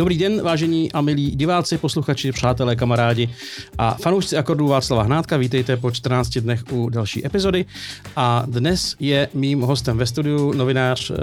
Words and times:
Dobrý 0.00 0.18
den, 0.18 0.42
vážení 0.42 0.92
a 0.92 1.00
milí 1.00 1.30
diváci, 1.30 1.78
posluchači, 1.78 2.32
přátelé, 2.32 2.76
kamarádi 2.76 3.30
a 3.78 3.94
fanoušci 3.94 4.36
akordů 4.36 4.68
Václava 4.68 5.02
Hnátka. 5.02 5.36
Vítejte 5.36 5.76
po 5.76 5.90
14 5.90 6.28
dnech 6.28 6.62
u 6.72 6.88
další 6.88 7.26
epizody. 7.26 7.64
A 8.16 8.44
dnes 8.46 8.96
je 9.00 9.28
mým 9.34 9.60
hostem 9.60 9.98
ve 9.98 10.06
studiu 10.06 10.52
novinář, 10.52 11.10
eh, 11.10 11.14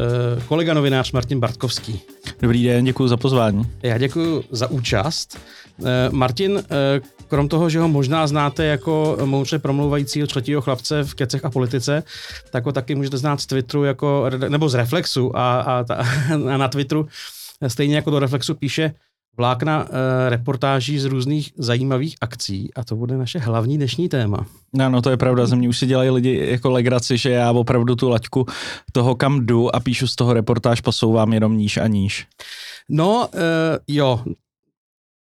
kolega 0.47 0.73
novinář 0.73 1.11
Martin 1.11 1.39
Bartkovský. 1.39 1.99
Dobrý 2.41 2.63
den, 2.63 2.85
děkuji 2.85 3.07
za 3.07 3.17
pozvání. 3.17 3.63
Já 3.83 3.97
děkuji 3.97 4.43
za 4.51 4.67
účast. 4.67 5.37
Eh, 5.85 6.09
Martin, 6.11 6.63
eh, 6.63 7.01
krom 7.27 7.49
toho, 7.49 7.69
že 7.69 7.79
ho 7.79 7.87
možná 7.87 8.27
znáte 8.27 8.65
jako 8.65 9.17
moudře 9.25 9.59
promlouvajícího 9.59 10.27
třetího 10.27 10.61
chlapce 10.61 11.03
v 11.03 11.13
kecech 11.13 11.45
a 11.45 11.49
politice, 11.49 12.03
tak 12.49 12.65
ho 12.65 12.71
taky 12.71 12.95
můžete 12.95 13.17
znát 13.17 13.41
z 13.41 13.45
Twitteru 13.45 13.83
jako, 13.83 14.29
nebo 14.47 14.69
z 14.69 14.73
Reflexu 14.73 15.37
a, 15.37 15.61
a, 15.61 15.85
a 16.53 16.57
na 16.57 16.67
Twitteru 16.67 17.07
stejně 17.67 17.95
jako 17.95 18.09
do 18.09 18.19
Reflexu 18.19 18.55
píše 18.55 18.93
vlákna 19.37 19.83
uh, 19.83 19.89
reportáží 20.29 20.99
z 20.99 21.05
různých 21.05 21.53
zajímavých 21.57 22.15
akcí 22.21 22.73
a 22.73 22.83
to 22.83 22.95
bude 22.95 23.17
naše 23.17 23.39
hlavní 23.39 23.77
dnešní 23.77 24.09
téma. 24.09 24.45
No, 24.73 24.89
no 24.89 25.01
to 25.01 25.09
je 25.09 25.17
pravda, 25.17 25.45
ze 25.45 25.55
mě 25.55 25.69
už 25.69 25.77
si 25.77 25.85
dělají 25.85 26.09
lidi 26.09 26.47
jako 26.51 26.69
legraci, 26.69 27.17
že 27.17 27.29
já 27.29 27.51
opravdu 27.51 27.95
tu 27.95 28.09
laťku 28.09 28.45
toho, 28.91 29.15
kam 29.15 29.45
jdu 29.45 29.75
a 29.75 29.79
píšu 29.79 30.07
z 30.07 30.15
toho 30.15 30.33
reportáž, 30.33 30.81
posouvám 30.81 31.33
jenom 31.33 31.57
níž 31.57 31.77
a 31.77 31.87
níž. 31.87 32.27
No, 32.89 33.29
uh, 33.33 33.39
jo, 33.87 34.23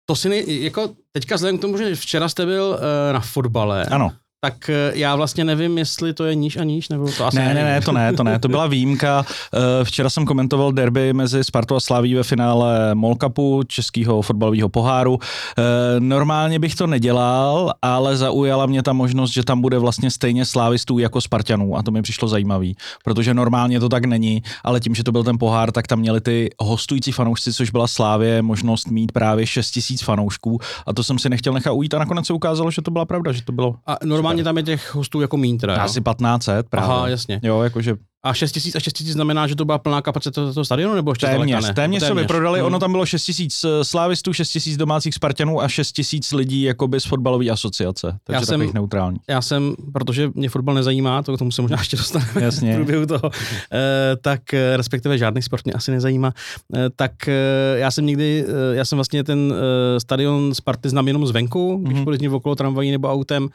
to 0.05 0.15
si 0.15 0.29
nej, 0.29 0.63
jako 0.63 0.89
teďka 1.11 1.35
vzhledem 1.35 1.57
k 1.57 1.61
tomu, 1.61 1.77
že 1.77 1.95
včera 1.95 2.29
jste 2.29 2.45
byl 2.45 2.63
uh, 2.63 3.13
na 3.13 3.19
fotbale. 3.19 3.85
Ano 3.85 4.11
tak 4.41 4.69
eh, 4.69 4.91
já 4.95 5.15
vlastně 5.15 5.43
nevím, 5.43 5.77
jestli 5.77 6.13
to 6.13 6.25
je 6.25 6.35
níž 6.35 6.57
a 6.57 6.63
níž, 6.63 6.89
nebo 6.89 7.11
to 7.17 7.25
asi 7.25 7.37
ne, 7.37 7.53
ne, 7.53 7.63
ne, 7.63 7.81
to 7.81 7.91
ne, 7.91 8.13
to 8.13 8.23
ne, 8.23 8.39
to 8.39 8.47
byla 8.47 8.67
výjimka. 8.67 9.25
Eh, 9.53 9.85
včera 9.85 10.09
jsem 10.09 10.25
komentoval 10.25 10.71
derby 10.71 11.13
mezi 11.13 11.43
Spartou 11.43 11.75
a 11.75 11.79
Slaví 11.79 12.15
ve 12.15 12.23
finále 12.23 12.95
Mall 12.95 13.15
Cupu, 13.15 13.63
českého 13.67 14.21
fotbalového 14.21 14.69
poháru. 14.69 15.19
Eh, 15.57 15.63
normálně 15.99 16.59
bych 16.59 16.75
to 16.75 16.87
nedělal, 16.87 17.73
ale 17.81 18.17
zaujala 18.17 18.65
mě 18.65 18.83
ta 18.83 18.93
možnost, 18.93 19.31
že 19.31 19.43
tam 19.43 19.61
bude 19.61 19.79
vlastně 19.79 20.11
stejně 20.11 20.45
slávistů 20.45 20.99
jako 20.99 21.21
Spartanů 21.21 21.77
a 21.77 21.83
to 21.83 21.91
mi 21.91 22.01
přišlo 22.01 22.27
zajímavý, 22.27 22.75
protože 23.03 23.33
normálně 23.33 23.79
to 23.79 23.89
tak 23.89 24.05
není, 24.05 24.43
ale 24.63 24.79
tím, 24.79 24.95
že 24.95 25.03
to 25.03 25.11
byl 25.11 25.23
ten 25.23 25.37
pohár, 25.37 25.71
tak 25.71 25.87
tam 25.87 25.99
měli 25.99 26.21
ty 26.21 26.49
hostující 26.59 27.11
fanoušci, 27.11 27.53
což 27.53 27.69
byla 27.69 27.87
Slávě, 27.87 28.41
možnost 28.41 28.87
mít 28.91 29.11
právě 29.11 29.47
6 29.47 29.71
tisíc 29.71 30.01
fanoušků 30.01 30.59
a 30.85 30.93
to 30.93 31.03
jsem 31.03 31.19
si 31.19 31.29
nechtěl 31.29 31.53
nechat 31.53 31.71
ujít 31.71 31.93
a 31.93 31.99
nakonec 31.99 32.25
se 32.25 32.33
ukázalo, 32.33 32.71
že 32.71 32.81
to 32.81 32.91
byla 32.91 33.05
pravda, 33.05 33.31
že 33.31 33.41
to 33.41 33.51
bylo. 33.51 33.75
A 33.87 33.97
normálně 34.05 34.28
normálně 34.29 34.43
tam 34.43 34.57
je 34.57 34.63
těch 34.63 34.95
hostů 34.95 35.21
jako 35.21 35.37
mín 35.37 35.57
teda, 35.57 35.75
Asi 35.75 36.01
1500 36.01 36.69
právě. 36.69 36.95
Aha, 36.95 37.07
jasně. 37.07 37.39
Jo, 37.43 37.61
jakože 37.61 37.95
a 38.23 38.33
6 38.33 38.51
tisíc 38.51 38.75
a 38.75 38.79
6 38.79 38.93
tisíc 38.93 39.13
znamená, 39.13 39.47
že 39.47 39.55
to 39.55 39.65
byla 39.65 39.77
plná 39.77 40.01
kapacita 40.01 40.53
toho 40.53 40.65
stadionu, 40.65 40.95
nebo 40.95 41.11
ještě 41.11 41.25
téměř, 41.25 41.65
téměř, 41.65 41.75
téměř 41.75 42.03
se 42.03 42.13
vyprodali, 42.13 42.59
hmm. 42.59 42.67
ono 42.67 42.79
tam 42.79 42.91
bylo 42.91 43.05
6 43.05 43.23
tisíc 43.23 43.63
eh, 43.63 43.83
slávistů, 43.83 44.33
6 44.33 44.49
tisíc 44.49 44.77
domácích 44.77 45.15
Spartanů 45.15 45.61
a 45.61 45.67
6 45.67 45.91
tisíc 45.91 46.31
lidí 46.31 46.61
jakoby 46.61 46.99
z 46.99 47.05
fotbalové 47.05 47.49
asociace, 47.49 48.17
takže 48.23 48.41
já 48.41 48.45
jsem, 48.45 48.73
neutrální. 48.73 49.17
Já 49.29 49.41
jsem, 49.41 49.75
protože 49.93 50.31
mě 50.35 50.49
fotbal 50.49 50.75
nezajímá, 50.75 51.23
to 51.23 51.35
k 51.35 51.39
tomu 51.39 51.51
se 51.51 51.61
možná 51.61 51.77
ještě 51.77 51.97
dostaneme 51.97 52.41
Jasně. 52.41 52.73
v 52.73 52.75
průběhu 52.75 53.05
toho, 53.05 53.31
eh, 53.73 54.15
tak 54.21 54.53
eh, 54.53 54.77
respektive 54.77 55.17
žádný 55.17 55.41
sport 55.41 55.65
mě 55.65 55.73
asi 55.73 55.91
nezajímá, 55.91 56.33
eh, 56.75 56.89
tak 56.95 57.27
eh, 57.27 57.33
já 57.75 57.91
jsem 57.91 58.05
nikdy, 58.05 58.45
eh, 58.47 58.75
já 58.75 58.85
jsem 58.85 58.97
vlastně 58.97 59.23
ten 59.23 59.53
eh, 59.55 59.99
stadion 59.99 60.55
Sparty 60.55 60.89
znám 60.89 61.07
jenom 61.07 61.27
zvenku, 61.27 61.83
když 61.85 61.97
mm-hmm. 61.99 62.35
okolo 62.35 62.55
tramvají 62.55 62.91
nebo 62.91 63.11
autem, 63.11 63.49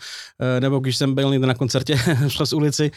eh, 0.56 0.60
nebo 0.60 0.78
když 0.78 0.96
jsem 0.96 1.14
byl 1.14 1.30
někde 1.30 1.46
na 1.46 1.54
koncertě 1.54 1.98
přes 2.28 2.52
ulici 2.52 2.90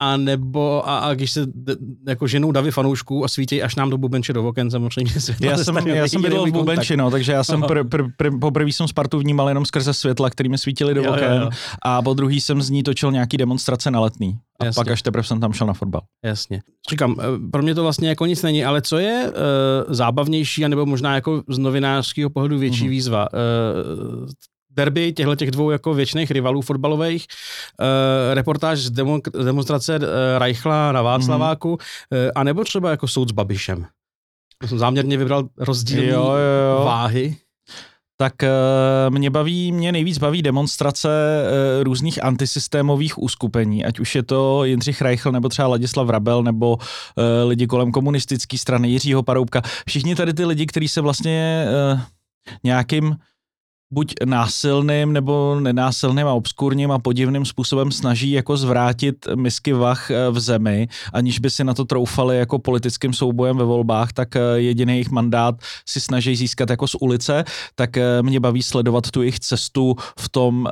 a 0.00 0.16
nebo 0.16 0.88
a, 0.88 0.98
a 0.98 1.14
když 1.14 1.30
se 1.30 1.46
d, 1.46 1.76
jako 2.08 2.26
ženou 2.26 2.52
davy 2.52 2.70
fanoušků 2.70 3.24
a 3.24 3.28
svítí 3.28 3.62
až 3.62 3.74
nám 3.74 3.90
do 3.90 3.98
Bubenče 3.98 4.32
do 4.32 4.48
oken, 4.48 4.70
samozřejmě. 4.70 5.12
Já 5.40 5.56
jsem, 5.56 5.76
já 5.88 6.08
jsem 6.08 6.22
bydlel 6.22 6.46
v 6.46 6.52
Bubenči, 6.52 6.96
no, 6.96 7.10
takže 7.10 7.32
já 7.32 7.44
jsem 7.44 7.62
pr, 7.62 7.84
pr, 7.84 8.02
pr, 8.16 8.38
poprvé 8.40 8.72
jsem 8.72 8.88
Spartu 8.88 9.18
vnímal 9.18 9.48
jenom 9.48 9.64
skrze 9.64 9.94
světla, 9.94 10.30
kterými 10.30 10.58
svítili 10.58 10.94
do 10.94 11.02
jo, 11.02 11.12
oken 11.12 11.32
jo, 11.32 11.40
jo. 11.40 11.50
a 11.82 12.02
po 12.02 12.14
druhý 12.14 12.40
jsem 12.40 12.62
z 12.62 12.70
ní 12.70 12.82
točil 12.82 13.12
nějaký 13.12 13.36
demonstrace 13.36 13.90
na 13.90 14.00
letný. 14.00 14.38
A 14.60 14.64
Jasně. 14.64 14.80
pak 14.80 14.88
až 14.88 15.02
teprve 15.02 15.24
jsem 15.24 15.40
tam 15.40 15.52
šel 15.52 15.66
na 15.66 15.72
fotbal. 15.72 16.00
Jasně. 16.24 16.62
Říkám, 16.90 17.16
eh, 17.20 17.50
pro 17.50 17.62
mě 17.62 17.74
to 17.74 17.82
vlastně 17.82 18.08
jako 18.08 18.26
nic 18.26 18.42
není, 18.42 18.64
ale 18.64 18.82
co 18.82 18.98
je 18.98 19.24
uh, 19.28 19.94
zábavnější, 19.94 20.64
anebo 20.64 20.86
možná 20.86 21.14
jako 21.14 21.42
z 21.48 21.58
novinářského 21.58 22.30
pohledu 22.30 22.58
větší 22.58 22.84
mm-hmm. 22.84 22.90
výzva? 22.90 23.28
Uh, 23.32 24.28
derby 24.78 25.12
těchto 25.12 25.34
těch 25.34 25.50
dvou 25.50 25.70
jako 25.70 25.94
věčných 25.94 26.30
rivalů 26.30 26.60
fotbalových, 26.62 27.26
uh, 27.26 28.34
reportáž 28.34 28.78
z, 28.78 28.90
demo, 28.90 29.18
demonstrace 29.44 29.98
uh, 29.98 30.04
Reichla 30.38 30.92
na 30.92 31.02
Václaváku, 31.02 31.74
mm-hmm. 31.74 32.26
uh, 32.26 32.30
anebo 32.34 32.64
třeba 32.64 32.90
jako 32.90 33.08
soud 33.08 33.28
s 33.28 33.32
Babišem. 33.32 33.86
Já 34.62 34.68
jsem 34.68 34.78
záměrně 34.78 35.16
vybral 35.16 35.48
rozdílné 35.58 36.06
jo, 36.06 36.22
jo, 36.22 36.78
jo. 36.78 36.84
váhy 36.84 37.36
tak 38.20 38.34
mě 39.08 39.30
baví, 39.30 39.72
mě 39.72 39.92
nejvíc 39.92 40.18
baví 40.18 40.42
demonstrace 40.42 41.08
různých 41.82 42.24
antisystémových 42.24 43.18
uskupení, 43.18 43.84
ať 43.84 44.00
už 44.00 44.14
je 44.14 44.22
to 44.22 44.64
Jindřich 44.64 45.02
Reichl, 45.02 45.32
nebo 45.32 45.48
třeba 45.48 45.68
Ladislav 45.68 46.08
Rabel, 46.08 46.42
nebo 46.42 46.78
lidi 47.44 47.66
kolem 47.66 47.92
komunistické 47.92 48.58
strany, 48.58 48.90
Jiřího 48.90 49.22
Paroubka. 49.22 49.62
Všichni 49.86 50.14
tady 50.14 50.34
ty 50.34 50.44
lidi, 50.44 50.66
kteří 50.66 50.88
se 50.88 51.00
vlastně 51.00 51.66
nějakým 52.64 53.16
buď 53.90 54.14
násilným 54.24 55.12
nebo 55.12 55.60
nenásilným 55.60 56.26
a 56.26 56.32
obskurním 56.32 56.90
a 56.90 56.98
podivným 56.98 57.44
způsobem 57.44 57.92
snaží 57.92 58.30
jako 58.30 58.56
zvrátit 58.56 59.26
misky 59.34 59.72
vach 59.72 60.10
eh, 60.10 60.30
v 60.30 60.40
zemi, 60.40 60.88
aniž 61.12 61.38
by 61.38 61.50
si 61.50 61.64
na 61.64 61.74
to 61.74 61.84
troufali 61.84 62.38
jako 62.38 62.58
politickým 62.58 63.12
soubojem 63.12 63.56
ve 63.56 63.64
volbách, 63.64 64.12
tak 64.12 64.36
eh, 64.36 64.40
jediný 64.56 64.92
jejich 64.92 65.10
mandát 65.10 65.54
si 65.86 66.00
snaží 66.00 66.36
získat 66.36 66.70
jako 66.70 66.86
z 66.88 66.94
ulice, 67.00 67.44
tak 67.74 67.96
eh, 67.96 68.22
mě 68.22 68.40
baví 68.40 68.62
sledovat 68.62 69.10
tu 69.10 69.22
jejich 69.22 69.40
cestu 69.40 69.96
v 70.20 70.28
tom, 70.28 70.68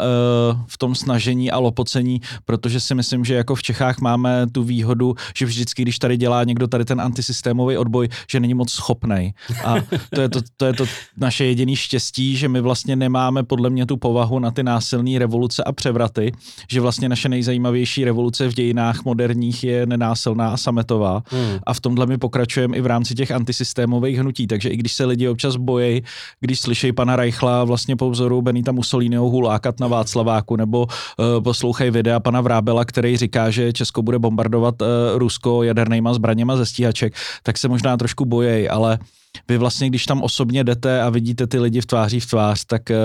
v 0.66 0.78
tom 0.78 0.94
snažení 0.94 1.50
a 1.50 1.58
lopocení, 1.58 2.20
protože 2.44 2.80
si 2.80 2.94
myslím, 2.94 3.24
že 3.24 3.34
jako 3.34 3.54
v 3.54 3.62
Čechách 3.62 4.00
máme 4.00 4.46
tu 4.52 4.62
výhodu, 4.62 5.14
že 5.36 5.46
vždycky, 5.46 5.82
když 5.82 5.98
tady 5.98 6.16
dělá 6.16 6.44
někdo 6.44 6.66
tady 6.66 6.84
ten 6.84 7.00
antisystémový 7.00 7.76
odboj, 7.76 8.08
že 8.30 8.40
není 8.40 8.54
moc 8.54 8.72
schopnej. 8.72 9.32
A 9.64 9.74
to 10.14 10.20
je 10.20 10.28
to, 10.28 10.40
to, 10.56 10.66
je 10.66 10.72
to 10.72 10.84
naše 11.16 11.44
jediné 11.44 11.76
štěstí, 11.76 12.36
že 12.36 12.48
my 12.48 12.60
vlastně 12.60 12.96
nemáme 13.06 13.42
podle 13.42 13.70
mě 13.70 13.86
tu 13.86 13.96
povahu 13.96 14.38
na 14.38 14.50
ty 14.50 14.62
násilné 14.62 15.18
revoluce 15.18 15.64
a 15.64 15.72
převraty, 15.72 16.32
že 16.70 16.80
vlastně 16.80 17.08
naše 17.08 17.28
nejzajímavější 17.28 18.04
revoluce 18.04 18.48
v 18.48 18.54
dějinách 18.54 19.04
moderních 19.04 19.64
je 19.64 19.86
nenásilná 19.86 20.50
a 20.50 20.56
sametová. 20.56 21.22
Hmm. 21.30 21.58
A 21.66 21.74
v 21.74 21.80
tomhle 21.80 22.06
my 22.06 22.18
pokračujeme 22.18 22.76
i 22.76 22.80
v 22.80 22.86
rámci 22.86 23.14
těch 23.14 23.30
antisystémových 23.30 24.18
hnutí. 24.18 24.46
Takže 24.46 24.68
i 24.68 24.76
když 24.76 24.92
se 24.92 25.04
lidi 25.04 25.28
občas 25.28 25.56
bojí, 25.56 26.02
když 26.40 26.60
slyší 26.60 26.92
pana 26.92 27.16
Reichla 27.16 27.64
vlastně 27.64 27.96
po 27.96 28.10
vzoru 28.10 28.42
Benita 28.42 28.72
Mussoliniho 28.72 29.30
hulákat 29.30 29.80
na 29.80 29.86
Václaváku, 29.86 30.56
nebo 30.56 30.82
uh, 30.82 31.42
poslouchají 31.44 31.90
videa 31.90 32.20
pana 32.20 32.40
Vrábela, 32.40 32.84
který 32.84 33.16
říká, 33.16 33.50
že 33.50 33.72
Česko 33.72 34.02
bude 34.02 34.18
bombardovat 34.18 34.82
uh, 34.82 34.88
Rusko 35.14 35.62
jadernýma 35.62 36.14
zbraněma 36.14 36.56
ze 36.56 36.66
stíhaček, 36.66 37.14
tak 37.42 37.58
se 37.58 37.68
možná 37.68 37.96
trošku 37.96 38.24
bojí, 38.24 38.68
ale 38.68 38.98
vy 39.48 39.58
vlastně, 39.58 39.88
když 39.88 40.04
tam 40.04 40.22
osobně 40.22 40.64
jdete 40.64 41.02
a 41.02 41.10
vidíte 41.10 41.46
ty 41.46 41.58
lidi 41.58 41.80
v 41.80 41.86
tváří 41.86 42.20
v 42.20 42.26
tvář, 42.26 42.64
tak 42.64 42.90
eh, 42.90 42.96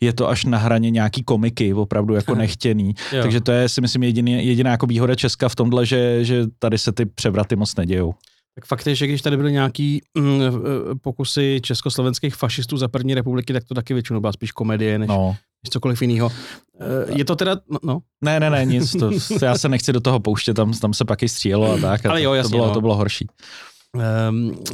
je 0.00 0.12
to 0.12 0.28
až 0.28 0.44
na 0.44 0.58
hraně 0.58 0.90
nějaký 0.90 1.22
komiky, 1.22 1.74
opravdu 1.74 2.14
jako 2.14 2.34
nechtěný. 2.44 2.94
Takže 3.22 3.40
to 3.40 3.52
je 3.52 3.68
si 3.68 3.80
myslím 3.80 4.02
jediný, 4.02 4.46
jediná 4.46 4.70
jako 4.70 4.86
výhoda 4.86 5.14
Česka 5.14 5.48
v 5.48 5.56
tomhle, 5.56 5.86
že, 5.86 6.24
že 6.24 6.46
tady 6.58 6.78
se 6.78 6.92
ty 6.92 7.06
převraty 7.06 7.56
moc 7.56 7.76
nedějou. 7.76 8.14
Tak 8.54 8.66
fakt 8.66 8.86
je, 8.86 8.94
že 8.94 9.06
když 9.06 9.22
tady 9.22 9.36
byly 9.36 9.52
nějaký 9.52 10.00
mm, 10.18 10.40
pokusy 11.00 11.60
československých 11.62 12.34
fašistů 12.34 12.76
za 12.76 12.88
první 12.88 13.14
republiky, 13.14 13.52
tak 13.52 13.64
to 13.64 13.74
taky 13.74 13.94
většinou 13.94 14.20
byla 14.20 14.32
spíš 14.32 14.52
komedie, 14.52 14.98
než, 14.98 15.08
no. 15.08 15.36
než 15.64 15.70
cokoliv 15.70 16.02
jiného. 16.02 16.32
Eh, 16.80 17.18
je 17.18 17.24
to 17.24 17.36
teda, 17.36 17.56
no, 17.70 17.78
no. 17.82 17.98
Ne, 18.24 18.40
ne, 18.40 18.50
ne, 18.50 18.64
nic, 18.64 18.92
to, 18.92 19.10
já 19.42 19.58
se 19.58 19.68
nechci 19.68 19.92
do 19.92 20.00
toho 20.00 20.20
pouštět, 20.20 20.54
tam, 20.54 20.72
tam 20.72 20.94
se 20.94 21.04
pak 21.04 21.22
i 21.22 21.28
střílo 21.28 21.72
a 21.72 21.78
tak. 21.78 22.06
A 22.06 22.10
Ale 22.10 22.22
jo, 22.22 22.32
jasně, 22.32 22.50
to, 22.50 22.56
bylo, 22.56 22.66
no. 22.66 22.74
to 22.74 22.80
bylo 22.80 22.96
horší. 22.96 23.26
Um, 23.94 24.64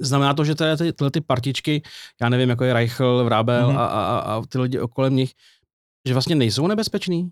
znamená 0.00 0.34
to, 0.34 0.44
že 0.44 0.54
teda 0.54 0.76
ty, 0.76 0.92
tyhle 0.92 1.10
ty 1.10 1.20
partičky, 1.20 1.82
já 2.20 2.28
nevím, 2.28 2.48
jako 2.50 2.64
je 2.64 2.72
Reichel, 2.72 3.24
Vrábel 3.24 3.68
mm-hmm. 3.68 3.78
a, 3.78 3.86
a, 3.86 4.18
a 4.18 4.42
ty 4.48 4.58
lidi 4.58 4.78
okolem 4.78 5.16
nich, 5.16 5.32
že 6.08 6.14
vlastně 6.14 6.34
nejsou 6.34 6.66
nebezpeční? 6.66 7.30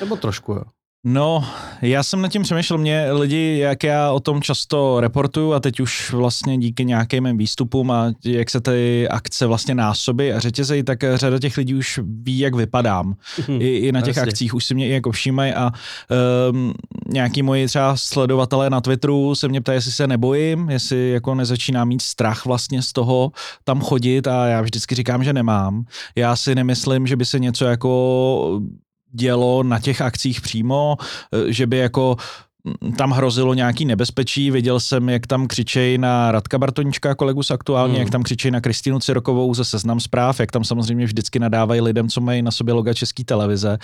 Nebo 0.00 0.16
trošku, 0.16 0.52
jo? 0.52 0.62
No, 1.10 1.44
já 1.82 2.02
jsem 2.02 2.22
nad 2.22 2.28
tím 2.28 2.42
přemýšlel, 2.42 2.78
mě 2.78 3.12
lidi, 3.12 3.58
jak 3.58 3.84
já 3.84 4.12
o 4.12 4.20
tom 4.20 4.42
často 4.42 5.00
reportuju 5.00 5.52
a 5.52 5.60
teď 5.60 5.80
už 5.80 6.12
vlastně 6.12 6.58
díky 6.58 6.84
nějakým 6.84 7.24
mým 7.24 7.38
výstupům 7.38 7.90
a 7.90 8.12
jak 8.24 8.50
se 8.50 8.60
ty 8.60 9.08
akce 9.08 9.46
vlastně 9.46 9.74
násoby 9.74 10.32
a 10.32 10.40
řetězejí, 10.40 10.82
tak 10.82 11.04
řada 11.14 11.38
těch 11.38 11.56
lidí 11.56 11.74
už 11.74 12.00
ví, 12.22 12.38
jak 12.38 12.54
vypadám. 12.54 13.14
I, 13.48 13.68
i 13.68 13.92
na 13.92 14.00
těch 14.00 14.16
Jasně. 14.16 14.30
akcích 14.30 14.54
už 14.54 14.64
si 14.64 14.74
mě 14.74 14.88
i 14.88 14.90
jako 14.90 15.12
všímají 15.12 15.52
a 15.52 15.72
um, 16.50 16.74
nějaký 17.08 17.42
moji 17.42 17.66
třeba 17.66 17.96
sledovatelé 17.96 18.70
na 18.70 18.80
Twitteru 18.80 19.34
se 19.34 19.48
mě 19.48 19.60
ptají, 19.60 19.76
jestli 19.76 19.92
se 19.92 20.06
nebojím, 20.06 20.70
jestli 20.70 21.10
jako 21.10 21.34
nezačíná 21.34 21.84
mít 21.84 22.02
strach 22.02 22.46
vlastně 22.46 22.82
z 22.82 22.92
toho 22.92 23.32
tam 23.64 23.80
chodit 23.80 24.26
a 24.26 24.46
já 24.46 24.62
vždycky 24.62 24.94
říkám, 24.94 25.24
že 25.24 25.32
nemám. 25.32 25.84
Já 26.16 26.36
si 26.36 26.54
nemyslím, 26.54 27.06
že 27.06 27.16
by 27.16 27.24
se 27.24 27.38
něco 27.38 27.64
jako 27.64 28.60
dělo 29.12 29.62
na 29.62 29.80
těch 29.80 30.00
akcích 30.00 30.40
přímo, 30.40 30.96
eh, 31.32 31.52
že 31.52 31.66
by 31.66 31.76
jako 31.76 32.16
tam 32.96 33.10
hrozilo 33.10 33.54
nějaký 33.54 33.84
nebezpečí, 33.84 34.50
viděl 34.50 34.80
jsem, 34.80 35.08
jak 35.08 35.26
tam 35.26 35.46
křičej 35.46 35.98
na 35.98 36.32
Radka 36.32 36.58
Bartonička, 36.58 37.14
kolegu 37.14 37.42
z 37.42 37.50
aktuálně, 37.50 37.92
hmm. 37.92 38.02
jak 38.02 38.10
tam 38.10 38.22
křičej 38.22 38.50
na 38.50 38.60
Kristýnu 38.60 38.98
Cirokovou 38.98 39.54
ze 39.54 39.64
Seznam 39.64 40.00
zpráv, 40.00 40.40
jak 40.40 40.52
tam 40.52 40.64
samozřejmě 40.64 41.04
vždycky 41.04 41.38
nadávají 41.38 41.80
lidem, 41.80 42.08
co 42.08 42.20
mají 42.20 42.42
na 42.42 42.50
sobě 42.50 42.74
loga 42.74 42.94
České 42.94 43.24
televize, 43.24 43.78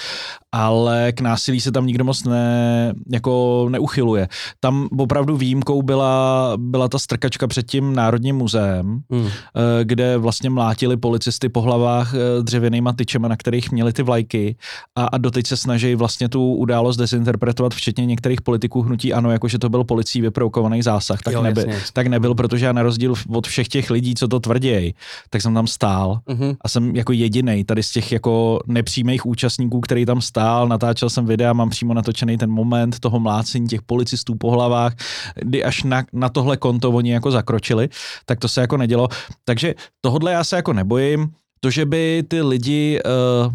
ale 0.55 1.13
k 1.13 1.21
násilí 1.21 1.61
se 1.61 1.73
tam 1.73 1.87
nikdo 1.87 2.05
moc 2.05 2.25
ne, 2.25 2.95
jako 3.11 3.67
neuchyluje. 3.71 4.29
Tam 4.61 4.89
opravdu 4.99 5.37
výjimkou 5.37 5.83
byla, 5.83 6.53
byla 6.57 6.89
ta 6.89 6.99
strkačka 6.99 7.47
před 7.47 7.67
tím 7.67 7.95
Národním 7.95 8.37
muzeem, 8.37 9.01
hmm. 9.11 9.27
Eh, 9.27 9.85
kde 9.85 10.19
vlastně 10.19 10.51
mlátili 10.51 10.97
policisty 10.97 11.49
po 11.49 11.61
hlavách 11.61 12.15
eh, 12.15 12.43
dřevěnýma 12.43 12.93
tyčema, 12.93 13.29
na 13.29 13.37
kterých 13.37 13.73
měli 13.73 13.93
ty 13.93 14.03
vlajky 14.03 14.57
a, 14.97 15.05
a 15.05 15.19
doteď 15.19 15.47
se 15.47 15.57
snaží 15.57 15.95
vlastně 15.95 16.29
tu 16.29 16.55
událost 16.55 16.97
dezinterpretovat, 16.97 17.75
včetně 17.75 18.07
některých 18.07 18.43
politiků 18.43 18.83
hnutí 18.83 19.13
ano, 19.13 19.31
jakože 19.31 19.59
to 19.59 19.69
byl 19.69 19.85
policií 19.85 20.23
vyprovokovaný 20.23 20.83
zásah, 20.83 21.23
tak, 21.23 21.35
jo, 21.35 21.43
nebyl, 21.43 21.63
jasně, 21.63 21.75
jasně. 21.75 21.93
tak 21.93 22.07
nebyl, 22.07 22.35
protože 22.35 22.67
já 22.67 22.73
na 22.73 22.83
rozdíl 22.83 23.15
od 23.29 23.47
všech 23.47 23.69
těch 23.69 23.91
lidí, 23.91 24.15
co 24.15 24.29
to 24.29 24.41
tvrdí, 24.41 24.95
tak 25.31 25.43
jsem 25.43 25.55
tam 25.55 25.67
stál 25.67 26.21
uh-huh. 26.29 26.57
a 26.61 26.69
jsem 26.69 26.97
jako 26.97 27.13
jediný 27.13 27.65
tady 27.65 27.83
z 27.83 27.91
těch 27.91 28.13
jako 28.13 28.61
nepřímých 28.67 29.27
účastníků, 29.27 29.81
který 29.81 30.07
tam 30.07 30.21
stál, 30.21 30.44
natáčel 30.67 31.11
jsem 31.11 31.27
videa, 31.27 31.53
mám 31.53 31.71
přímo 31.71 31.95
natočený 31.95 32.39
ten 32.39 32.51
moment 32.51 33.01
toho 33.01 33.21
mlácení 33.21 33.69
těch 33.69 33.83
policistů 33.83 34.35
po 34.35 34.51
hlavách, 34.51 34.95
kdy 35.35 35.65
až 35.65 35.83
na, 35.83 36.05
na 36.13 36.29
tohle 36.29 36.57
konto 36.57 36.91
oni 36.91 37.13
jako 37.13 37.31
zakročili, 37.31 37.89
tak 38.27 38.39
to 38.39 38.49
se 38.49 38.61
jako 38.61 38.77
nedělo. 38.77 39.09
Takže 39.45 39.75
tohle 40.01 40.33
já 40.33 40.45
se 40.45 40.57
jako 40.57 40.73
nebojím. 40.73 41.31
To, 41.61 41.71
že 41.71 41.87
by 41.87 42.25
ty 42.29 42.43
lidi 42.43 43.01
uh, 43.47 43.53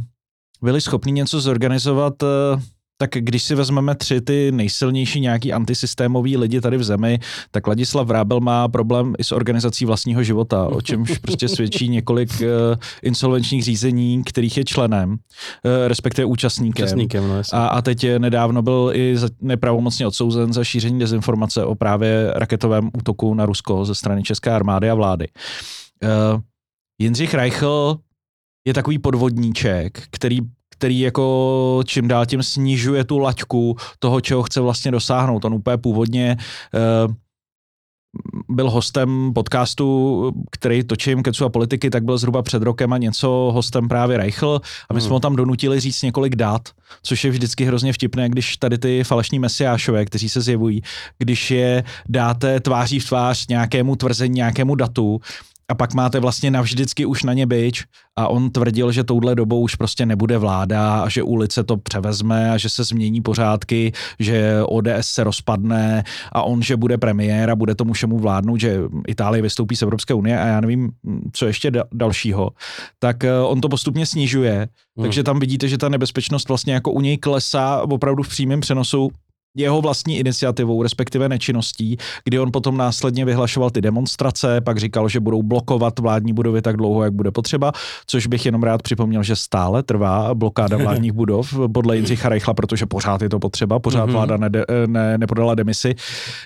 byli 0.62 0.82
schopni 0.82 1.12
něco 1.12 1.42
zorganizovat, 1.42 2.24
uh, 2.24 2.30
tak 3.02 3.10
když 3.12 3.44
si 3.44 3.56
vezmeme 3.56 3.96
tři 3.96 4.22
ty 4.22 4.52
nejsilnější 4.52 5.20
nějaký 5.20 5.54
antisystémový 5.54 6.38
lidi 6.38 6.62
tady 6.62 6.78
v 6.78 6.84
zemi, 6.84 7.20
tak 7.52 7.68
Ladislav 7.68 8.08
Vrábel 8.08 8.40
má 8.40 8.68
problém 8.68 9.14
i 9.18 9.24
s 9.24 9.32
organizací 9.32 9.86
vlastního 9.86 10.24
života, 10.24 10.66
o 10.66 10.82
čemž 10.82 11.18
prostě 11.18 11.48
svědčí 11.48 11.90
několik 11.90 12.30
uh, 12.30 12.48
insolvenčních 13.04 13.64
řízení, 13.64 14.24
kterých 14.24 14.58
je 14.58 14.64
členem, 14.64 15.10
uh, 15.12 15.18
respektive 15.88 16.26
účastníkem. 16.26 16.84
účastníkem 16.84 17.28
no, 17.28 17.42
a, 17.54 17.68
a 17.68 17.82
teď 17.82 18.06
nedávno 18.18 18.62
byl 18.62 18.92
i 18.94 19.16
nepravomocně 19.42 20.08
odsouzen 20.08 20.54
za 20.54 20.64
šíření 20.64 21.00
dezinformace 21.00 21.66
o 21.66 21.76
právě 21.76 22.32
raketovém 22.36 22.90
útoku 22.98 23.34
na 23.34 23.46
Rusko 23.46 23.86
ze 23.86 23.96
strany 23.96 24.24
České 24.24 24.52
armády 24.52 24.90
a 24.90 24.96
vlády. 24.96 25.28
Uh, 26.04 26.42
Jindřich 27.02 27.34
Reichl 27.34 28.00
je 28.68 28.74
takový 28.74 29.00
podvodníček, 29.00 30.04
který 30.12 30.40
který 30.80 31.00
jako 31.00 31.84
čím 31.86 32.08
dál 32.08 32.26
tím 32.26 32.44
snižuje 32.44 33.04
tu 33.04 33.20
laťku 33.20 33.76
toho, 34.00 34.22
čeho 34.22 34.44
chce 34.44 34.62
vlastně 34.62 34.92
dosáhnout. 34.92 35.46
On 35.46 35.54
úplně 35.54 35.78
původně 35.78 36.38
uh, 37.08 37.14
byl 38.50 38.70
hostem 38.70 39.32
podcastu, 39.34 40.32
který 40.52 40.84
točím 40.84 41.24
Kecu 41.24 41.46
a 41.46 41.50
politiky, 41.50 41.90
tak 41.90 42.04
byl 42.04 42.18
zhruba 42.18 42.42
před 42.42 42.64
rokem 42.64 42.94
a 42.94 42.98
něco 42.98 43.52
hostem 43.54 43.88
právě 43.88 44.18
Reichl 44.18 44.62
a 44.90 44.94
my 44.94 45.02
jsme 45.02 45.08
hmm. 45.08 45.14
ho 45.14 45.20
tam 45.20 45.36
donutili 45.36 45.80
říct 45.80 46.02
několik 46.02 46.36
dat, 46.36 46.70
což 47.04 47.24
je 47.24 47.32
vždycky 47.32 47.66
hrozně 47.66 47.94
vtipné, 47.94 48.30
když 48.30 48.58
tady 48.58 48.78
ty 48.78 49.04
falešní 49.04 49.40
mesiášové, 49.40 50.06
kteří 50.06 50.30
se 50.30 50.42
zjevují, 50.42 50.82
když 51.18 51.52
je 51.52 51.84
dáte 52.10 52.60
tváří 52.60 53.00
v 53.00 53.08
tvář 53.08 53.48
nějakému 53.48 53.96
tvrzení, 53.96 54.36
nějakému 54.36 54.76
datu, 54.76 55.22
a 55.70 55.76
pak 55.76 55.94
máte 55.94 56.20
vlastně 56.20 56.52
navždycky 56.52 57.06
už 57.06 57.24
na 57.24 57.34
ně 57.34 57.46
byč 57.46 57.86
a 58.16 58.28
on 58.28 58.50
tvrdil, 58.50 58.92
že 58.92 59.04
touhle 59.04 59.36
dobou 59.36 59.62
už 59.62 59.76
prostě 59.76 60.06
nebude 60.06 60.38
vláda 60.38 61.02
a 61.02 61.10
že 61.10 61.24
ulice 61.24 61.64
to 61.64 61.78
převezme 61.78 62.52
a 62.52 62.58
že 62.58 62.70
se 62.70 62.84
změní 62.84 63.22
pořádky, 63.22 63.92
že 64.20 64.64
ODS 64.64 64.90
se 65.02 65.24
rozpadne 65.24 66.04
a 66.32 66.42
on, 66.42 66.62
že 66.62 66.78
bude 66.78 66.98
premiér 66.98 67.50
a 67.50 67.56
bude 67.56 67.76
tomu 67.76 67.94
všemu 67.94 68.20
vládnout, 68.20 68.60
že 68.60 68.80
Itálie 69.08 69.42
vystoupí 69.42 69.76
z 69.76 69.82
Evropské 69.82 70.14
unie 70.14 70.40
a 70.40 70.48
já 70.48 70.62
nevím, 70.62 70.92
co 71.34 71.46
ještě 71.46 71.72
dalšího, 71.94 72.50
tak 73.00 73.24
eh, 73.24 73.40
on 73.40 73.62
to 73.62 73.70
postupně 73.70 74.06
snižuje, 74.06 74.58
hmm. 74.58 75.04
takže 75.04 75.24
tam 75.24 75.40
vidíte, 75.40 75.68
že 75.68 75.78
ta 75.78 75.90
nebezpečnost 75.90 76.48
vlastně 76.48 76.74
jako 76.74 76.92
u 76.92 77.02
něj 77.02 77.18
klesá 77.18 77.82
opravdu 77.82 78.24
v 78.24 78.30
přímém 78.30 78.60
přenosu 78.60 79.12
jeho 79.56 79.82
vlastní 79.82 80.18
iniciativou, 80.20 80.84
respektive 80.84 81.30
nečinností, 81.30 81.98
kdy 82.24 82.40
on 82.40 82.52
potom 82.52 82.78
následně 82.78 83.26
vyhlašoval 83.26 83.70
ty 83.70 83.82
demonstrace, 83.82 84.62
pak 84.62 84.78
říkal, 84.78 85.10
že 85.10 85.20
budou 85.20 85.44
blokovat 85.44 86.00
vládní 86.00 86.34
budovy 86.34 86.62
tak 86.62 86.78
dlouho, 86.78 87.04
jak 87.04 87.14
bude 87.14 87.32
potřeba, 87.32 87.72
což 88.08 88.28
bych 88.28 88.46
jenom 88.46 88.64
rád 88.64 88.82
připomněl, 88.82 89.24
že 89.24 89.36
stále 89.36 89.84
trvá 89.84 90.36
blokáda 90.36 90.78
vládních 90.84 91.12
budov 91.12 91.54
podle 91.74 91.96
Jindřicha 91.96 92.30
Reichla, 92.30 92.54
protože 92.54 92.86
pořád 92.86 93.22
je 93.22 93.30
to 93.30 93.40
potřeba, 93.40 93.80
pořád 93.80 94.10
mm-hmm. 94.10 94.12
vláda 94.12 94.38
ne, 94.38 94.50
ne, 94.86 95.18
nepodala 95.18 95.56
demisi. 95.56 95.96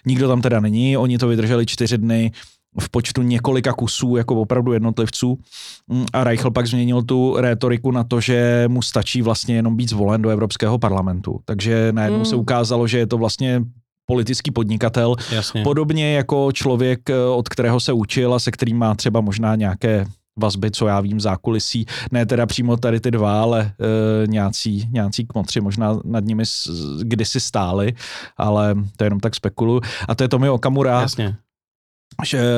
Nikdo 0.06 0.28
tam 0.28 0.42
teda 0.42 0.60
není, 0.60 0.98
oni 0.98 1.18
to 1.18 1.28
vydrželi 1.28 1.66
čtyři 1.66 1.98
dny, 1.98 2.32
v 2.80 2.90
počtu 2.90 3.22
několika 3.22 3.74
kusů, 3.74 4.16
jako 4.16 4.36
opravdu 4.36 4.74
jednotlivců. 4.74 5.40
Mm, 5.88 6.06
a 6.14 6.24
Reichl 6.24 6.52
pak 6.52 6.68
změnil 6.68 7.04
tu 7.04 7.36
rétoriku 7.38 7.92
na 7.92 8.04
to, 8.04 8.22
že 8.22 8.66
mu 8.68 8.82
stačí 8.82 9.22
vlastně 9.22 9.56
jenom 9.56 9.76
být 9.76 9.90
zvolen 9.90 10.22
do 10.22 10.30
Evropského 10.30 10.80
parlamentu. 10.80 11.40
Takže 11.46 11.92
najednou 11.92 12.20
mm. 12.20 12.26
se 12.26 12.36
ukázalo, 12.36 12.88
že 12.88 12.98
je 12.98 13.08
to 13.08 13.18
vlastně 13.18 13.62
politický 14.06 14.52
podnikatel. 14.52 15.16
Jasně. 15.32 15.64
Podobně 15.64 16.14
jako 16.14 16.52
člověk, 16.52 17.10
eh, 17.10 17.26
od 17.26 17.50
kterého 17.50 17.80
se 17.80 17.94
učil 17.94 18.34
a 18.34 18.40
se 18.40 18.52
kterým 18.52 18.78
má 18.78 18.96
třeba 18.96 19.22
možná 19.22 19.56
nějaké 19.56 20.06
vazby, 20.40 20.72
co 20.72 20.88
já 20.88 21.02
vím, 21.02 21.20
zákulisí. 21.20 21.86
Ne 22.12 22.26
teda 22.26 22.46
přímo 22.46 22.78
tady 22.78 23.00
ty 23.00 23.12
dva, 23.12 23.42
ale 23.42 23.62
e, 23.62 24.28
nějací, 24.28 24.88
nějací 24.92 25.26
kmotři 25.26 25.62
možná 25.62 26.00
nad 26.06 26.24
nimi 26.24 26.46
s, 26.46 26.68
kdysi 27.04 27.40
stáli, 27.40 27.94
ale 28.38 28.76
to 28.98 29.04
je 29.04 29.06
jenom 29.06 29.20
tak 29.20 29.36
spekulu. 29.36 29.82
A 30.08 30.16
to 30.16 30.24
je 30.24 30.28
Tomi 30.28 30.50
Okamura, 30.50 31.02
Jasně 31.02 31.36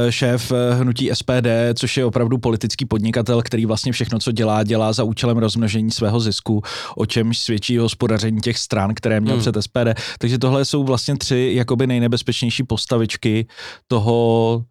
šéf 0.09 0.51
eh, 0.51 0.75
hnutí 0.75 1.09
SPD, 1.13 1.47
což 1.73 1.97
je 1.97 2.05
opravdu 2.05 2.37
politický 2.37 2.85
podnikatel, 2.85 3.41
který 3.41 3.65
vlastně 3.65 3.91
všechno, 3.91 4.19
co 4.19 4.31
dělá, 4.31 4.63
dělá 4.63 4.93
za 4.93 5.03
účelem 5.03 5.37
rozmnožení 5.37 5.91
svého 5.91 6.19
zisku, 6.19 6.61
o 6.95 7.05
čemž 7.05 7.37
svědčí 7.37 7.77
hospodaření 7.77 8.41
těch 8.41 8.57
stran, 8.57 8.93
které 8.93 9.19
měl 9.19 9.33
hmm. 9.33 9.41
před 9.41 9.55
SPD. 9.61 10.01
Takže 10.19 10.37
tohle 10.37 10.65
jsou 10.65 10.83
vlastně 10.83 11.17
tři 11.17 11.51
jakoby 11.55 11.87
nejnebezpečnější 11.87 12.63
postavičky 12.63 13.47
toho 13.87 14.63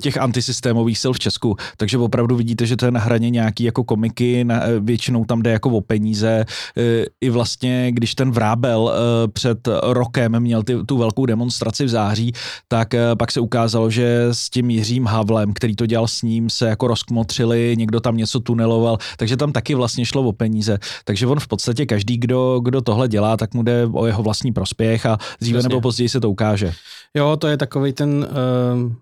těch 0.00 0.18
antisystémových 0.18 0.98
sil 1.02 1.12
v 1.12 1.18
Česku. 1.18 1.56
Takže 1.76 1.98
opravdu 1.98 2.36
vidíte, 2.36 2.66
že 2.66 2.76
to 2.76 2.84
je 2.84 2.90
na 2.90 3.00
hraně 3.00 3.30
nějaký 3.30 3.64
jako 3.64 3.84
komiky, 3.84 4.44
na, 4.44 4.62
eh, 4.64 4.80
většinou 4.80 5.24
tam 5.24 5.42
jde 5.42 5.50
jako 5.50 5.70
o 5.70 5.80
peníze. 5.80 6.44
Eh, 6.76 7.04
I 7.20 7.30
vlastně, 7.30 7.92
když 7.92 8.14
ten 8.14 8.30
Vrábel 8.30 8.92
před 9.32 9.68
rokem 9.82 10.40
měl 10.40 10.62
ty, 10.62 10.84
tu 10.86 10.98
velkou 10.98 11.26
demonstraci 11.26 11.84
v 11.84 11.88
září, 11.88 12.32
tak 12.68 12.94
pak 13.18 13.32
se 13.32 13.40
ukázalo, 13.40 13.90
že 13.90 14.28
s 14.32 14.50
tím 14.50 14.70
Jiřím 14.70 15.06
Havlem, 15.06 15.52
který 15.52 15.76
to 15.76 15.86
dělal 15.86 16.08
s 16.08 16.22
ním, 16.22 16.50
se 16.50 16.66
jako 16.68 16.86
rozkmotřili, 16.86 17.74
někdo 17.78 18.00
tam 18.00 18.16
něco 18.16 18.40
tuneloval, 18.40 18.98
takže 19.16 19.36
tam 19.36 19.52
taky 19.52 19.74
vlastně 19.74 20.06
šlo 20.06 20.22
o 20.22 20.32
peníze. 20.32 20.78
Takže 21.04 21.26
on 21.26 21.40
v 21.40 21.48
podstatě 21.48 21.86
každý, 21.86 22.16
kdo, 22.16 22.60
kdo 22.60 22.80
tohle 22.80 23.08
dělá, 23.08 23.36
tak 23.36 23.54
mu 23.54 23.62
jde 23.62 23.86
o 23.92 24.06
jeho 24.06 24.22
vlastní 24.22 24.52
prospěch 24.52 25.06
a 25.06 25.18
dříve 25.40 25.58
Jasně. 25.58 25.68
nebo 25.68 25.80
později 25.80 26.08
se 26.08 26.20
to 26.20 26.30
ukáže. 26.30 26.72
Jo, 27.16 27.36
to 27.36 27.48
je 27.48 27.56
takový 27.56 27.92
ten 27.92 28.10
uh, 28.10 28.82
uh, 28.82 28.92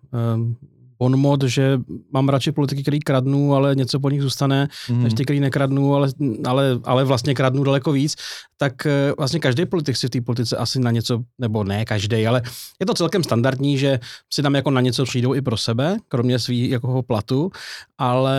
on 1.03 1.17
mod, 1.17 1.43
že 1.43 1.81
mám 2.13 2.29
radši 2.29 2.53
politiky, 2.53 2.83
který 2.83 3.01
kradnou, 3.01 3.55
ale 3.55 3.75
něco 3.75 4.01
po 4.01 4.11
nich 4.11 4.23
zůstane, 4.23 4.69
mm. 4.91 5.03
než 5.03 5.15
ty, 5.15 5.25
který 5.25 5.41
nekradnou, 5.41 5.95
ale, 5.95 6.09
ale, 6.47 6.79
ale 6.85 7.05
vlastně 7.05 7.35
kradnou 7.35 7.65
daleko 7.65 7.93
víc, 7.93 8.15
tak 8.57 8.87
eh, 8.87 9.13
vlastně 9.19 9.41
každý 9.41 9.67
politik 9.67 9.97
si 9.97 10.07
v 10.07 10.11
té 10.11 10.21
politice 10.21 10.57
asi 10.57 10.81
na 10.81 10.91
něco, 10.91 11.21
nebo 11.39 11.65
ne 11.65 11.85
každý, 11.85 12.27
ale 12.27 12.43
je 12.81 12.87
to 12.87 12.95
celkem 12.95 13.25
standardní, 13.25 13.79
že 13.79 13.99
si 14.33 14.43
tam 14.43 14.55
jako 14.55 14.71
na 14.71 14.81
něco 14.81 15.05
přijdou 15.05 15.35
i 15.35 15.43
pro 15.43 15.57
sebe, 15.57 15.97
kromě 16.09 16.39
svých 16.39 16.71
jako 16.71 17.03
platu, 17.03 17.51
ale 17.99 18.39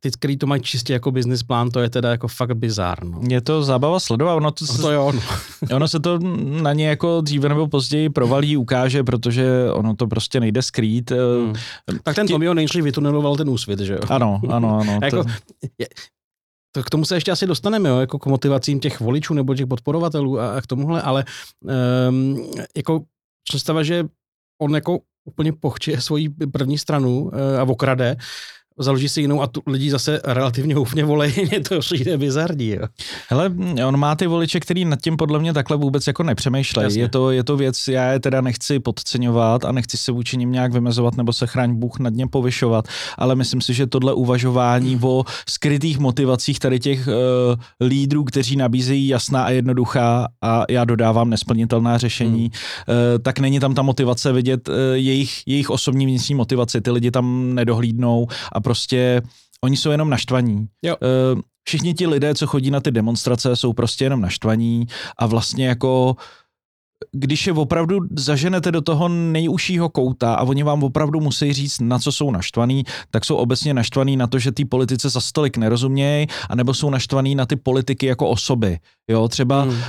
ty, 0.00 0.10
který 0.10 0.36
to 0.36 0.46
mají 0.46 0.62
čistě 0.62 0.92
jako 0.92 1.10
business 1.10 1.42
plán, 1.42 1.70
to 1.70 1.80
je 1.80 1.90
teda 1.90 2.10
jako 2.10 2.28
fakt 2.28 2.52
bizár. 2.56 3.04
No. 3.04 3.20
Je 3.28 3.40
to 3.40 3.62
zábava 3.62 4.00
sledovat, 4.00 4.34
ono, 4.34 4.50
to, 4.50 4.64
no 4.72 4.78
to 4.78 4.90
jo, 4.90 5.12
no. 5.12 5.20
ono 5.76 5.88
se 5.88 6.00
to 6.00 6.18
na 6.62 6.72
ně 6.72 6.88
jako 6.88 7.20
dříve 7.20 7.48
nebo 7.48 7.68
později 7.68 8.08
provalí, 8.08 8.56
ukáže, 8.56 9.04
protože 9.04 9.70
ono 9.72 9.96
to 9.96 10.06
prostě 10.06 10.40
nejde 10.40 10.62
skrýt. 10.62 11.10
Hmm. 11.10 11.54
Tak 12.02 12.16
ten 12.16 12.26
Tomio 12.26 12.54
nejdřív 12.54 12.84
vytuneloval 12.84 13.36
ten 13.36 13.48
úsvit, 13.48 13.80
že 13.80 13.92
jo? 13.92 14.00
Ano, 14.08 14.40
ano, 14.50 14.78
ano. 14.80 14.98
jako, 15.04 15.24
je, 15.78 15.86
to 16.72 16.82
k 16.82 16.90
tomu 16.90 17.04
se 17.04 17.16
ještě 17.16 17.30
asi 17.32 17.46
dostaneme, 17.46 17.88
jo, 17.88 17.98
jako 17.98 18.18
k 18.18 18.26
motivacím 18.26 18.80
těch 18.80 19.00
voličů 19.00 19.34
nebo 19.34 19.54
těch 19.54 19.66
podporovatelů 19.66 20.40
a, 20.40 20.56
a 20.56 20.60
k 20.60 20.66
tomuhle, 20.66 21.02
ale 21.02 21.24
um, 22.08 22.50
jako 22.76 23.00
představa, 23.48 23.82
že 23.82 24.04
on 24.62 24.74
jako 24.74 24.98
úplně 25.24 25.52
pochče 25.52 26.00
svoji 26.00 26.28
první 26.28 26.78
stranu 26.78 27.22
uh, 27.22 27.30
a 27.60 27.62
okrade, 27.62 28.16
založí 28.80 29.08
si 29.08 29.20
jinou 29.20 29.42
a 29.42 29.46
tu 29.46 29.62
lidi 29.66 29.90
zase 29.90 30.20
relativně 30.24 30.74
houfně 30.74 31.04
volejí, 31.04 31.34
mě 31.50 31.60
to 31.60 31.78
přijde 31.78 32.18
bizarní. 32.18 32.68
Jo. 32.68 32.86
Hele, 33.28 33.52
on 33.86 33.96
má 33.96 34.14
ty 34.14 34.26
voliče, 34.26 34.60
který 34.60 34.84
nad 34.84 35.00
tím 35.02 35.16
podle 35.16 35.38
mě 35.38 35.52
takhle 35.52 35.76
vůbec 35.76 36.06
jako 36.06 36.22
nepřemýšlejí. 36.22 36.98
Je 36.98 37.08
to, 37.08 37.30
je 37.30 37.44
to 37.44 37.56
věc, 37.56 37.88
já 37.88 38.12
je 38.12 38.20
teda 38.20 38.40
nechci 38.40 38.78
podceňovat 38.78 39.64
a 39.64 39.72
nechci 39.72 39.96
se 39.96 40.12
vůči 40.12 40.36
nim 40.36 40.52
nějak 40.52 40.72
vymezovat 40.72 41.16
nebo 41.16 41.32
se 41.32 41.46
chraň 41.46 41.74
Bůh 41.74 41.98
nad 41.98 42.14
ně 42.14 42.26
povyšovat, 42.26 42.88
ale 43.18 43.34
myslím 43.34 43.60
si, 43.60 43.74
že 43.74 43.86
tohle 43.86 44.14
uvažování 44.14 44.98
o 45.02 45.24
skrytých 45.48 45.98
motivacích 45.98 46.58
tady 46.58 46.78
těch 46.78 47.08
uh, 47.08 47.86
lídrů, 47.86 48.24
kteří 48.24 48.56
nabízejí 48.56 49.08
jasná 49.08 49.42
a 49.44 49.50
jednoduchá 49.50 50.28
a 50.42 50.64
já 50.70 50.84
dodávám 50.84 51.30
nesplnitelná 51.30 51.98
řešení, 51.98 52.40
hmm. 52.40 52.96
uh, 52.96 53.18
tak 53.22 53.38
není 53.38 53.60
tam 53.60 53.74
ta 53.74 53.82
motivace 53.82 54.32
vidět 54.32 54.68
uh, 54.68 54.74
jejich, 54.92 55.42
jejich 55.46 55.70
osobní 55.70 56.06
vnitřní 56.06 56.34
motivaci. 56.34 56.80
Ty 56.80 56.90
lidi 56.90 57.10
tam 57.10 57.54
nedohlídnou 57.54 58.26
a 58.52 58.60
prostě 58.70 59.22
oni 59.64 59.76
jsou 59.76 59.90
jenom 59.90 60.10
naštvaní. 60.10 60.68
Jo. 60.82 60.96
Uh, 61.34 61.40
všichni 61.64 61.94
ti 61.94 62.06
lidé, 62.06 62.34
co 62.34 62.46
chodí 62.46 62.70
na 62.70 62.80
ty 62.80 62.90
demonstrace, 62.90 63.56
jsou 63.56 63.72
prostě 63.72 64.04
jenom 64.04 64.20
naštvaní 64.20 64.86
a 65.18 65.26
vlastně 65.26 65.66
jako 65.66 66.16
když 67.12 67.46
je 67.46 67.52
opravdu 67.52 67.98
zaženete 68.16 68.72
do 68.72 68.80
toho 68.80 69.08
nejužšího 69.08 69.88
kouta 69.88 70.34
a 70.34 70.42
oni 70.42 70.62
vám 70.62 70.84
opravdu 70.84 71.20
musí 71.20 71.52
říct, 71.52 71.80
na 71.80 71.98
co 71.98 72.12
jsou 72.12 72.30
naštvaný, 72.30 72.84
tak 73.10 73.24
jsou 73.24 73.36
obecně 73.36 73.74
naštvaný 73.74 74.16
na 74.16 74.26
to, 74.26 74.38
že 74.38 74.52
ty 74.52 74.64
politice 74.64 75.08
za 75.08 75.20
stolik 75.20 75.56
nerozumějí, 75.56 76.26
anebo 76.50 76.74
jsou 76.74 76.90
naštvaný 76.90 77.34
na 77.34 77.46
ty 77.46 77.56
politiky 77.56 78.06
jako 78.06 78.28
osoby. 78.28 78.78
Jo, 79.10 79.28
třeba 79.28 79.62
hmm. 79.62 79.72
e, 79.72 79.82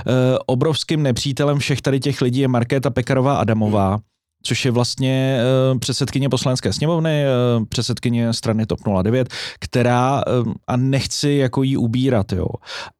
obrovským 0.45 1.03
nepřítelem 1.03 1.59
všech 1.59 1.81
tady 1.81 1.99
těch 1.99 2.21
lidí 2.21 2.39
je 2.39 2.47
Markéta 2.47 2.89
Pekarová 2.89 3.37
Adamová, 3.37 3.89
hmm 3.89 4.10
což 4.43 4.65
je 4.65 4.71
vlastně 4.71 5.39
uh, 5.71 5.79
předsedkyně 5.79 6.29
poslanecké 6.29 6.73
sněmovny, 6.73 7.23
uh, 7.57 7.65
předsedkyně 7.65 8.33
strany 8.33 8.65
TOP 8.65 8.79
09, 9.03 9.29
která, 9.59 10.23
uh, 10.41 10.53
a 10.67 10.77
nechci 10.77 11.31
jako 11.31 11.63
jí 11.63 11.77
ubírat, 11.77 12.31
jo, 12.31 12.47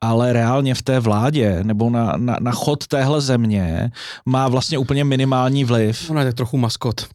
ale 0.01 0.33
reálně 0.33 0.75
v 0.75 0.81
té 0.81 0.99
vládě 0.99 1.59
nebo 1.63 1.89
na, 1.89 2.13
na, 2.17 2.37
na 2.41 2.51
chod 2.51 2.87
téhle 2.87 3.21
země 3.21 3.91
má 4.25 4.47
vlastně 4.47 4.77
úplně 4.77 5.03
minimální 5.03 5.63
vliv. 5.63 6.09
Ona 6.09 6.21
je 6.21 6.27
tak 6.27 6.35
trochu 6.35 6.57
maskot. 6.57 7.07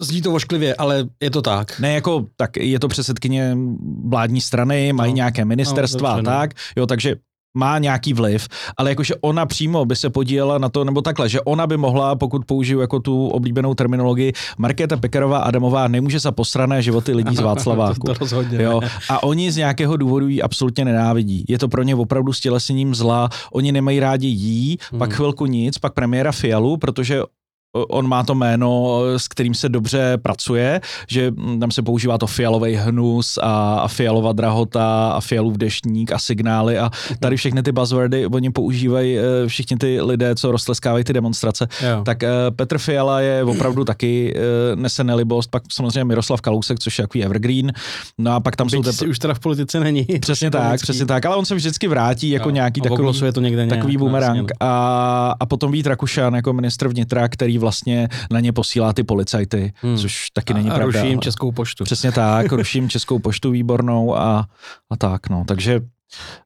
Zní 0.00 0.22
to 0.22 0.32
ošklivě, 0.32 0.74
ale 0.74 1.04
je 1.20 1.30
to 1.30 1.42
tak. 1.42 1.80
Ne, 1.80 1.92
jako 1.92 2.26
tak 2.36 2.56
je 2.56 2.80
to 2.80 2.88
předsedkyně 2.88 3.56
vládní 4.04 4.40
strany, 4.40 4.92
mají 4.92 5.12
no, 5.12 5.16
nějaké 5.16 5.44
ministerstva 5.44 6.12
no, 6.12 6.18
a 6.18 6.22
tak, 6.22 6.50
jo, 6.76 6.86
takže 6.86 7.16
má 7.54 7.78
nějaký 7.78 8.12
vliv, 8.12 8.48
ale 8.76 8.90
jakože 8.90 9.14
ona 9.20 9.46
přímo 9.46 9.84
by 9.84 9.96
se 9.96 10.10
podílela 10.10 10.58
na 10.58 10.68
to, 10.68 10.84
nebo 10.84 11.02
takhle, 11.02 11.28
že 11.28 11.40
ona 11.40 11.66
by 11.66 11.76
mohla, 11.76 12.16
pokud 12.16 12.44
použiju 12.44 12.80
jako 12.80 13.00
tu 13.00 13.28
oblíbenou 13.28 13.74
terminologii, 13.74 14.32
Markéta 14.58 14.96
Pekarová 14.96 15.38
Adamová 15.38 15.88
nemůže 15.88 16.18
za 16.18 16.32
posrané 16.32 16.82
životy 16.82 17.14
lidí 17.14 17.36
z 17.36 17.40
Václaváku. 17.40 18.06
to, 18.06 18.14
to 18.14 18.18
rozhodně 18.18 18.62
jo? 18.62 18.80
A 19.08 19.22
oni 19.22 19.52
z 19.52 19.56
nějakého 19.56 19.96
důvodu 19.96 20.28
ji 20.28 20.42
absolutně 20.42 20.84
nenávidí. 20.84 21.44
Je 21.48 21.58
to 21.58 21.68
pro 21.68 21.82
ně 21.82 21.94
opravdu 21.94 22.32
stělesením 22.32 22.94
zla, 22.94 23.28
oni 23.52 23.72
nemají 23.72 24.00
rádi 24.00 24.26
jí, 24.26 24.78
hmm. 24.90 24.98
pak 24.98 25.12
chvilku 25.12 25.46
nic, 25.46 25.78
pak 25.78 25.92
premiéra 25.92 26.32
Fialu, 26.32 26.76
protože 26.76 27.22
on 27.72 28.08
má 28.08 28.22
to 28.22 28.34
jméno, 28.34 29.00
s 29.16 29.28
kterým 29.28 29.54
se 29.54 29.68
dobře 29.68 30.18
pracuje, 30.22 30.80
že 31.08 31.32
tam 31.60 31.70
se 31.70 31.82
používá 31.82 32.18
to 32.18 32.26
fialový 32.26 32.74
hnus 32.74 33.38
a, 33.42 33.74
a 33.74 33.88
fialová 33.88 34.32
drahota 34.32 35.12
a 35.12 35.20
fialův 35.20 35.56
deštník 35.56 36.12
a 36.12 36.18
signály 36.18 36.78
a 36.78 36.90
tady 37.20 37.36
všechny 37.36 37.62
ty 37.62 37.72
buzzwordy 37.72 38.26
oni 38.26 38.50
používají 38.50 39.18
eh, 39.18 39.22
všichni 39.46 39.76
ty 39.76 40.00
lidé, 40.00 40.34
co 40.34 40.52
roztleskávají 40.52 41.04
ty 41.04 41.12
demonstrace. 41.12 41.66
Jo. 41.82 42.02
Tak 42.04 42.22
eh, 42.22 42.28
Petr 42.56 42.78
Fiala 42.78 43.20
je 43.20 43.44
opravdu 43.44 43.84
taky 43.84 44.34
eh, 44.36 44.76
nese 44.76 45.04
nelibost, 45.04 45.50
pak 45.50 45.62
samozřejmě 45.72 46.04
Miroslav 46.04 46.40
Kalousek, 46.40 46.78
což 46.78 46.98
je 46.98 47.02
takový 47.02 47.24
evergreen. 47.24 47.72
No 48.18 48.32
a 48.32 48.40
pak 48.40 48.56
tam 48.56 48.66
Byť 48.66 48.86
jsou... 48.86 49.04
Te... 49.04 49.06
už 49.06 49.18
teda 49.18 49.34
v 49.34 49.38
politice 49.38 49.80
není. 49.80 50.06
Přesně 50.20 50.50
tak, 50.50 50.62
politický. 50.62 50.84
přesně 50.84 51.06
tak, 51.06 51.26
ale 51.26 51.36
on 51.36 51.44
se 51.44 51.54
vždycky 51.54 51.88
vrátí 51.88 52.30
jako 52.30 52.48
jo. 52.48 52.54
nějaký 52.54 52.80
takový, 52.80 53.32
to 53.32 53.40
někde 53.40 53.66
takový 53.66 53.92
nějak, 53.92 53.98
boomerang. 53.98 54.40
No. 54.40 54.46
A, 54.60 55.34
a 55.40 55.46
potom 55.46 55.72
Vít 55.72 55.86
Rakušan 55.86 56.34
jako 56.34 56.52
ministr 56.52 56.88
vnitra, 56.88 57.28
který 57.28 57.59
vlastně 57.60 58.08
na 58.30 58.40
ně 58.40 58.52
posílá 58.52 58.92
ty 58.92 59.02
policajty, 59.02 59.72
hmm. 59.76 59.98
což 59.98 60.30
taky 60.30 60.54
není 60.54 60.70
a, 60.70 60.74
pravda. 60.74 61.00
A 61.00 61.02
ruším 61.02 61.20
Českou 61.20 61.52
poštu. 61.52 61.84
Přesně 61.84 62.12
tak, 62.12 62.52
ruším 62.52 62.88
Českou 62.88 63.18
poštu 63.18 63.50
výbornou 63.50 64.16
a, 64.16 64.46
a 64.90 64.96
tak, 64.96 65.28
no. 65.28 65.44
Takže 65.48 65.80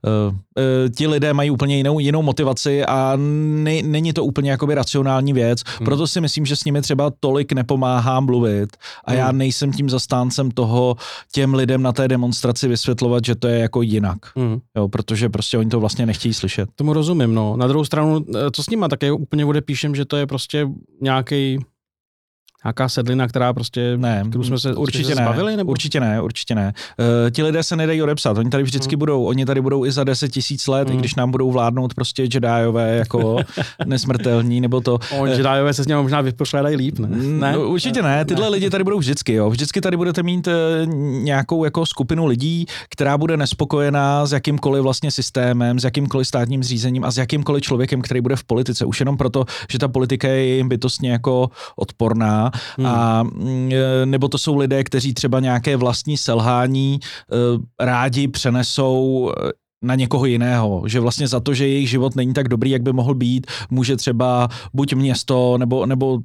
Uh, 0.03 0.35
uh, 0.35 0.35
ti 0.97 1.07
lidé 1.07 1.33
mají 1.33 1.51
úplně 1.51 1.77
jinou, 1.77 1.99
jinou 1.99 2.23
motivaci 2.23 2.85
a 2.85 3.13
ne, 3.17 3.83
není 3.83 4.13
to 4.13 4.25
úplně 4.25 4.51
jakoby 4.51 4.75
racionální 4.75 5.33
věc, 5.33 5.63
hmm. 5.79 5.85
proto 5.85 6.07
si 6.07 6.21
myslím, 6.21 6.47
že 6.47 6.57
s 6.57 6.65
nimi 6.65 6.83
třeba 6.83 7.13
tolik 7.21 7.53
nepomáhá 7.53 8.21
mluvit 8.21 8.77
a 9.05 9.11
hmm. 9.11 9.21
já 9.21 9.33
nejsem 9.33 9.73
tím 9.73 9.91
zastáncem 9.91 10.51
toho 10.51 10.97
těm 11.33 11.55
lidem 11.55 11.83
na 11.83 11.93
té 11.93 12.09
demonstraci 12.09 12.69
vysvětlovat, 12.69 13.25
že 13.25 13.35
to 13.35 13.49
je 13.49 13.59
jako 13.59 13.83
jinak, 13.83 14.19
hmm. 14.37 14.59
jo, 14.77 14.89
protože 14.89 15.29
prostě 15.29 15.59
oni 15.59 15.71
to 15.71 15.81
vlastně 15.81 16.07
nechtějí 16.07 16.35
slyšet. 16.35 16.69
Tomu 16.77 16.93
rozumím, 16.93 17.35
no. 17.35 17.57
Na 17.57 17.67
druhou 17.67 17.85
stranu, 17.85 18.25
eh, 18.29 18.51
co 18.53 18.63
s 18.63 18.71
nima, 18.71 18.89
tak 18.89 19.03
je 19.03 19.13
úplně 19.13 19.45
odepíšem, 19.45 19.95
že 19.95 20.05
to 20.05 20.17
je 20.17 20.27
prostě 20.27 20.69
nějaký 21.01 21.59
nějaká 22.65 22.89
sedlina, 22.89 23.29
která 23.29 23.53
prostě, 23.53 23.97
ne, 23.97 24.25
kterou 24.29 24.45
jsme 24.45 24.59
se 24.59 24.75
určitě 24.75 25.05
se 25.05 25.15
ne, 25.15 25.23
zbavili? 25.23 25.57
Nebo? 25.57 25.71
Určitě 25.71 26.01
ne, 26.01 26.21
určitě 26.21 26.55
ne. 26.55 26.73
Uh, 26.99 27.31
ti 27.31 27.43
lidé 27.43 27.63
se 27.63 27.77
nedají 27.77 28.03
odepsat, 28.03 28.39
oni 28.39 28.51
tady 28.51 28.63
vždycky 28.63 28.95
hmm. 28.95 28.99
budou, 28.99 29.25
oni 29.25 29.47
tady 29.47 29.61
budou 29.61 29.85
i 29.85 29.93
za 29.93 30.05
10 30.05 30.29
tisíc 30.29 30.67
let, 30.67 30.89
hmm. 30.89 30.97
i 30.97 31.01
když 31.01 31.15
nám 31.15 31.31
budou 31.31 31.53
vládnout 31.53 31.95
prostě 31.95 32.23
Jediové 32.23 32.97
jako 32.97 33.37
nesmrtelní, 33.87 34.61
nebo 34.61 34.81
to. 34.81 34.99
O, 35.19 35.27
Jediové 35.27 35.75
se 35.75 35.85
s 35.85 35.87
ním 35.87 35.97
možná 35.97 36.21
vypořádají 36.21 36.77
líp, 36.77 36.99
ne? 36.99 37.09
Mm, 37.09 37.41
ne? 37.41 37.53
No, 37.53 37.69
určitě 37.69 38.03
ne, 38.03 38.25
tyhle 38.25 38.47
ne. 38.47 38.49
lidi 38.49 38.71
tady 38.71 38.85
budou 38.85 38.99
vždycky, 38.99 39.33
jo. 39.33 39.51
Vždycky 39.51 39.81
tady 39.81 39.97
budete 39.97 40.23
mít 40.23 40.47
uh, 40.47 40.53
nějakou 41.25 41.65
jako 41.65 41.87
skupinu 41.87 42.27
lidí, 42.27 42.67
která 42.91 43.19
bude 43.19 43.37
nespokojená 43.37 44.27
s 44.27 44.33
jakýmkoliv 44.33 44.83
vlastně 44.83 45.11
systémem, 45.11 45.81
s 45.81 45.85
jakýmkoliv 45.85 46.29
státním 46.29 46.65
zřízením 46.65 47.05
a 47.05 47.11
s 47.11 47.19
jakýmkoliv 47.19 47.63
člověkem, 47.63 48.03
který 48.03 48.21
bude 48.21 48.37
v 48.37 48.45
politice. 48.45 48.85
Už 48.85 49.01
jenom 49.01 49.17
proto, 49.17 49.45
že 49.71 49.79
ta 49.79 49.89
politika 49.89 50.29
je 50.29 50.57
jim 50.57 50.69
bytostně 50.69 51.11
jako 51.13 51.51
odporná 51.77 52.51
Hmm. 52.77 52.87
A 52.87 53.23
mm, 53.23 53.71
e, 53.73 54.07
nebo 54.07 54.29
to 54.29 54.39
jsou 54.39 54.57
lidé, 54.57 54.85
kteří 54.85 55.15
třeba 55.15 55.41
nějaké 55.41 55.77
vlastní 55.77 56.17
selhání 56.17 57.01
e, 57.01 57.85
rádi 57.85 58.29
přenesou 58.29 59.33
e, 59.33 59.64
na 59.85 59.95
někoho 59.95 60.27
jiného, 60.27 60.83
že 60.87 61.01
vlastně 61.01 61.29
za 61.29 61.41
to, 61.41 61.55
že 61.55 61.69
jejich 61.69 61.91
život 61.91 62.17
není 62.17 62.33
tak 62.35 62.49
dobrý, 62.49 62.71
jak 62.71 62.83
by 62.83 62.93
mohl 62.93 63.15
být, 63.15 63.47
může 63.71 63.97
třeba 63.97 64.49
buď 64.75 64.95
město, 64.95 65.59
nebo, 65.59 65.87
nebo 65.87 66.19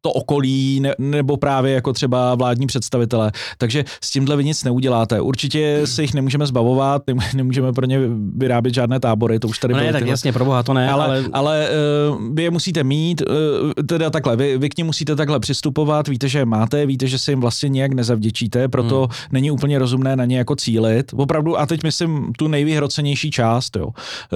to 0.00 0.12
okolí, 0.12 0.80
ne, 0.80 0.94
nebo 0.98 1.36
právě 1.36 1.72
jako 1.72 1.92
třeba 1.92 2.34
vládní 2.34 2.66
představitelé. 2.66 3.32
Takže 3.58 3.84
s 4.02 4.10
tímhle 4.10 4.36
vy 4.36 4.44
nic 4.44 4.64
neuděláte. 4.64 5.20
Určitě 5.20 5.80
se 5.84 6.02
jich 6.02 6.14
nemůžeme 6.14 6.46
zbavovat, 6.46 7.02
nemůžeme 7.34 7.72
pro 7.72 7.86
ně 7.86 8.00
vyrábět 8.36 8.74
žádné 8.74 9.00
tábory, 9.00 9.38
to 9.38 9.48
už 9.48 9.58
tady 9.58 9.74
no 9.74 9.80
ne, 9.80 9.92
tak 9.92 10.00
tyhle. 10.00 10.10
jasně, 10.10 10.32
pro 10.32 10.44
boha, 10.44 10.62
to 10.62 10.74
ne. 10.74 10.90
Ale, 10.90 11.04
ale... 11.04 11.24
ale 11.32 11.68
uh, 12.10 12.34
vy 12.34 12.42
je 12.42 12.50
musíte 12.50 12.84
mít, 12.84 13.22
uh, 13.22 13.72
teda 13.86 14.10
takhle, 14.10 14.36
vy, 14.36 14.58
vy 14.58 14.68
k 14.68 14.78
ním 14.78 14.86
musíte 14.86 15.16
takhle 15.16 15.40
přistupovat, 15.40 16.08
víte, 16.08 16.28
že 16.28 16.38
je 16.38 16.44
máte, 16.44 16.86
víte, 16.86 17.06
že 17.06 17.18
se 17.18 17.32
jim 17.32 17.40
vlastně 17.40 17.68
nějak 17.68 17.92
nezavděčíte, 17.92 18.68
proto 18.68 19.00
hmm. 19.00 19.08
není 19.32 19.50
úplně 19.50 19.78
rozumné 19.78 20.16
na 20.16 20.24
ně 20.24 20.38
jako 20.38 20.56
cílit. 20.56 21.12
Opravdu, 21.16 21.58
a 21.58 21.66
teď 21.66 21.82
myslím 21.82 22.32
tu 22.38 22.48
nejvýhro 22.48 22.87
nejvyhrocenější 22.88 23.30
část 23.30 23.76
jo, 23.76 23.90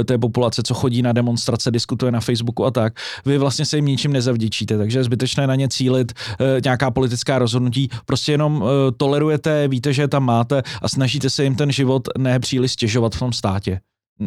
té 0.04 0.18
populace, 0.18 0.62
co 0.62 0.74
chodí 0.74 1.02
na 1.02 1.12
demonstrace, 1.12 1.70
diskutuje 1.70 2.12
na 2.12 2.20
Facebooku 2.20 2.64
a 2.64 2.70
tak, 2.70 2.94
vy 3.24 3.38
vlastně 3.38 3.64
se 3.64 3.76
jim 3.76 3.84
ničím 3.84 4.12
nezavděčíte, 4.12 4.78
takže 4.78 4.98
je 4.98 5.04
zbytečné 5.04 5.46
na 5.46 5.54
ně 5.54 5.68
cílit 5.68 6.12
e, 6.12 6.60
nějaká 6.64 6.90
politická 6.90 7.38
rozhodnutí, 7.38 7.88
prostě 8.06 8.32
jenom 8.32 8.62
e, 8.62 8.92
tolerujete, 8.92 9.68
víte, 9.68 9.92
že 9.92 10.02
je 10.02 10.08
tam 10.08 10.24
máte 10.24 10.62
a 10.82 10.88
snažíte 10.88 11.30
se 11.30 11.44
jim 11.44 11.54
ten 11.54 11.72
život 11.72 12.08
nepříliš 12.18 12.72
stěžovat 12.72 13.14
v 13.14 13.18
tom 13.18 13.32
státě. 13.32 13.80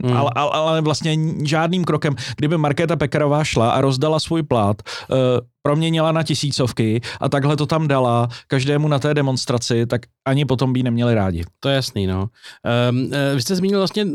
Hmm. 0.03 0.17
Ale, 0.17 0.31
ale, 0.35 0.51
ale 0.51 0.81
vlastně 0.81 1.17
žádným 1.43 1.85
krokem, 1.85 2.15
kdyby 2.37 2.57
Markéta 2.57 2.95
Pekarová 2.95 3.43
šla 3.43 3.71
a 3.71 3.81
rozdala 3.81 4.19
svůj 4.19 4.43
plat, 4.43 4.81
uh, 5.09 5.17
proměnila 5.61 6.11
na 6.11 6.23
tisícovky 6.23 7.01
a 7.21 7.29
takhle 7.29 7.57
to 7.57 7.65
tam 7.65 7.87
dala 7.87 8.27
každému 8.47 8.87
na 8.87 8.99
té 8.99 9.13
demonstraci, 9.13 9.85
tak 9.85 10.01
ani 10.27 10.45
potom 10.45 10.73
by 10.73 10.83
neměli 10.83 11.15
rádi. 11.15 11.43
To 11.59 11.69
je 11.69 11.75
jasný, 11.75 12.07
no. 12.07 12.29
Um, 12.89 13.09
vy 13.35 13.41
jste 13.41 13.55
zmínil 13.55 13.79
vlastně 13.79 14.05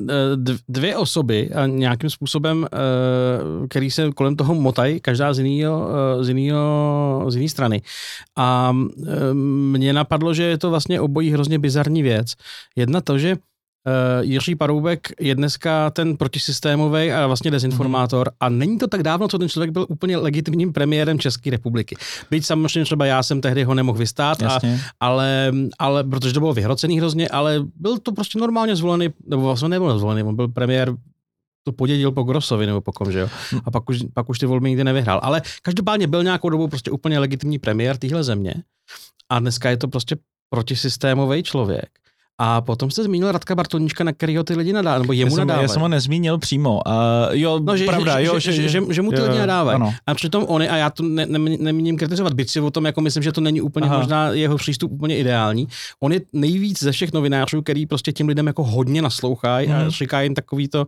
dvě 0.68 0.96
osoby 0.96 1.50
a 1.54 1.66
nějakým 1.66 2.10
způsobem, 2.10 2.58
uh, 2.58 3.66
který 3.68 3.90
se 3.90 4.10
kolem 4.12 4.36
toho 4.36 4.54
motají, 4.54 5.00
každá 5.00 5.34
z 5.34 5.38
jiného, 5.38 5.88
z 6.20 6.28
jiného, 6.28 7.24
z 7.28 7.36
jiné 7.36 7.48
strany. 7.48 7.82
A 8.36 8.70
um, 8.70 9.72
mně 9.72 9.92
napadlo, 9.92 10.34
že 10.34 10.42
je 10.42 10.58
to 10.58 10.70
vlastně 10.70 11.00
obojí 11.00 11.30
hrozně 11.30 11.58
bizarní 11.58 12.02
věc. 12.02 12.32
Jedna 12.76 13.00
to, 13.00 13.18
že 13.18 13.36
Uh, 13.86 14.24
Jiří 14.24 14.54
Paroubek 14.54 15.08
je 15.20 15.34
dneska 15.34 15.90
ten 15.90 16.16
protisystémový 16.16 17.12
a 17.12 17.26
vlastně 17.26 17.50
dezinformátor 17.50 18.28
mm. 18.28 18.36
a 18.40 18.48
není 18.48 18.78
to 18.78 18.86
tak 18.86 19.02
dávno, 19.02 19.28
co 19.28 19.38
ten 19.38 19.48
člověk 19.48 19.70
byl 19.70 19.86
úplně 19.88 20.16
legitimním 20.16 20.72
premiérem 20.72 21.18
České 21.18 21.50
republiky. 21.50 21.96
Byť 22.30 22.46
samozřejmě 22.46 22.84
třeba 22.84 23.06
já 23.06 23.22
jsem 23.22 23.40
tehdy 23.40 23.64
ho 23.64 23.74
nemohl 23.74 23.98
vystát, 23.98 24.42
a, 24.42 24.60
ale, 25.00 25.52
ale, 25.78 26.04
protože 26.04 26.34
to 26.34 26.40
bylo 26.40 26.52
vyhrocený 26.52 26.98
hrozně, 26.98 27.28
ale 27.28 27.64
byl 27.76 27.98
to 27.98 28.12
prostě 28.12 28.38
normálně 28.38 28.76
zvolený, 28.76 29.08
nebo 29.26 29.42
vlastně 29.42 29.68
nebyl 29.68 29.98
zvolený, 29.98 30.22
on 30.22 30.36
byl 30.36 30.48
premiér 30.48 30.94
to 31.64 31.72
podědil 31.72 32.12
po 32.12 32.22
Grosovi 32.22 32.66
nebo 32.66 32.80
po 32.80 32.92
kom, 32.92 33.12
že 33.12 33.18
jo? 33.18 33.28
Hm. 33.52 33.58
A 33.64 33.70
pak 33.70 33.90
už, 33.90 33.98
pak 34.14 34.28
už 34.28 34.38
ty 34.38 34.46
volby 34.46 34.68
nikdy 34.68 34.84
nevyhrál. 34.84 35.20
Ale 35.22 35.42
každopádně 35.62 36.06
byl 36.06 36.22
nějakou 36.22 36.48
dobu 36.48 36.68
prostě 36.68 36.90
úplně 36.90 37.18
legitimní 37.18 37.58
premiér 37.58 37.96
téhle 37.96 38.24
země 38.24 38.54
a 39.28 39.38
dneska 39.38 39.70
je 39.70 39.76
to 39.76 39.88
prostě 39.88 40.16
protisystémový 40.50 41.42
člověk 41.42 41.99
A 42.42 42.60
potom 42.60 42.90
jste 42.90 43.02
zmínil 43.04 43.32
Radka 43.32 43.54
Bartoníčka, 43.54 44.04
na 44.04 44.12
kterého 44.12 44.44
ty 44.44 44.54
lidi 44.56 44.72
nadávají, 44.72 45.02
nebo 45.02 45.12
jemu 45.12 45.30
já 45.30 45.34
jsem, 45.36 45.38
nadávají. 45.48 45.64
Já 45.64 45.68
jsem 45.68 45.82
ho 45.82 45.88
nezmínil 45.88 46.38
přímo. 46.38 46.80
Uh, 46.86 46.92
jo, 47.30 47.60
No, 47.64 47.76
že, 47.76 47.84
pravda, 47.84 48.20
že, 48.20 48.26
jo, 48.26 48.38
že, 48.38 48.52
že, 48.52 48.68
že, 48.68 48.80
že 48.90 49.02
mu 49.02 49.10
ty 49.10 49.16
jo, 49.20 49.24
lidi 49.26 49.38
nadávají. 49.38 49.74
ano. 49.76 49.94
A 50.06 50.14
přitom 50.14 50.44
oni, 50.48 50.68
a 50.68 50.76
já 50.76 50.90
to 50.90 51.02
ne, 51.02 51.26
ne, 51.26 51.38
nemíním 51.58 51.96
kritizovat, 51.96 52.32
byť 52.32 52.50
si 52.50 52.60
o 52.60 52.70
tom 52.70 52.84
jako 52.86 53.00
myslím, 53.00 53.22
že 53.22 53.32
to 53.32 53.40
není 53.40 53.60
úplně 53.60 53.86
Aha. 53.86 53.98
možná 53.98 54.28
jeho 54.28 54.56
přístup 54.56 54.92
úplně 54.92 55.16
ideální. 55.16 55.68
On 56.00 56.12
je 56.12 56.20
nejvíc 56.32 56.82
ze 56.82 56.92
všech 56.92 57.12
novinářů, 57.12 57.62
který 57.62 57.86
prostě 57.86 58.12
těm 58.12 58.28
lidem 58.28 58.46
jako 58.46 58.64
hodně 58.64 59.02
naslouchají 59.02 59.68
Mhm. 59.68 59.76
a 59.86 59.88
říká 59.90 60.20
jim 60.20 60.34
takový 60.34 60.68
to, 60.68 60.80
uh, 60.80 60.86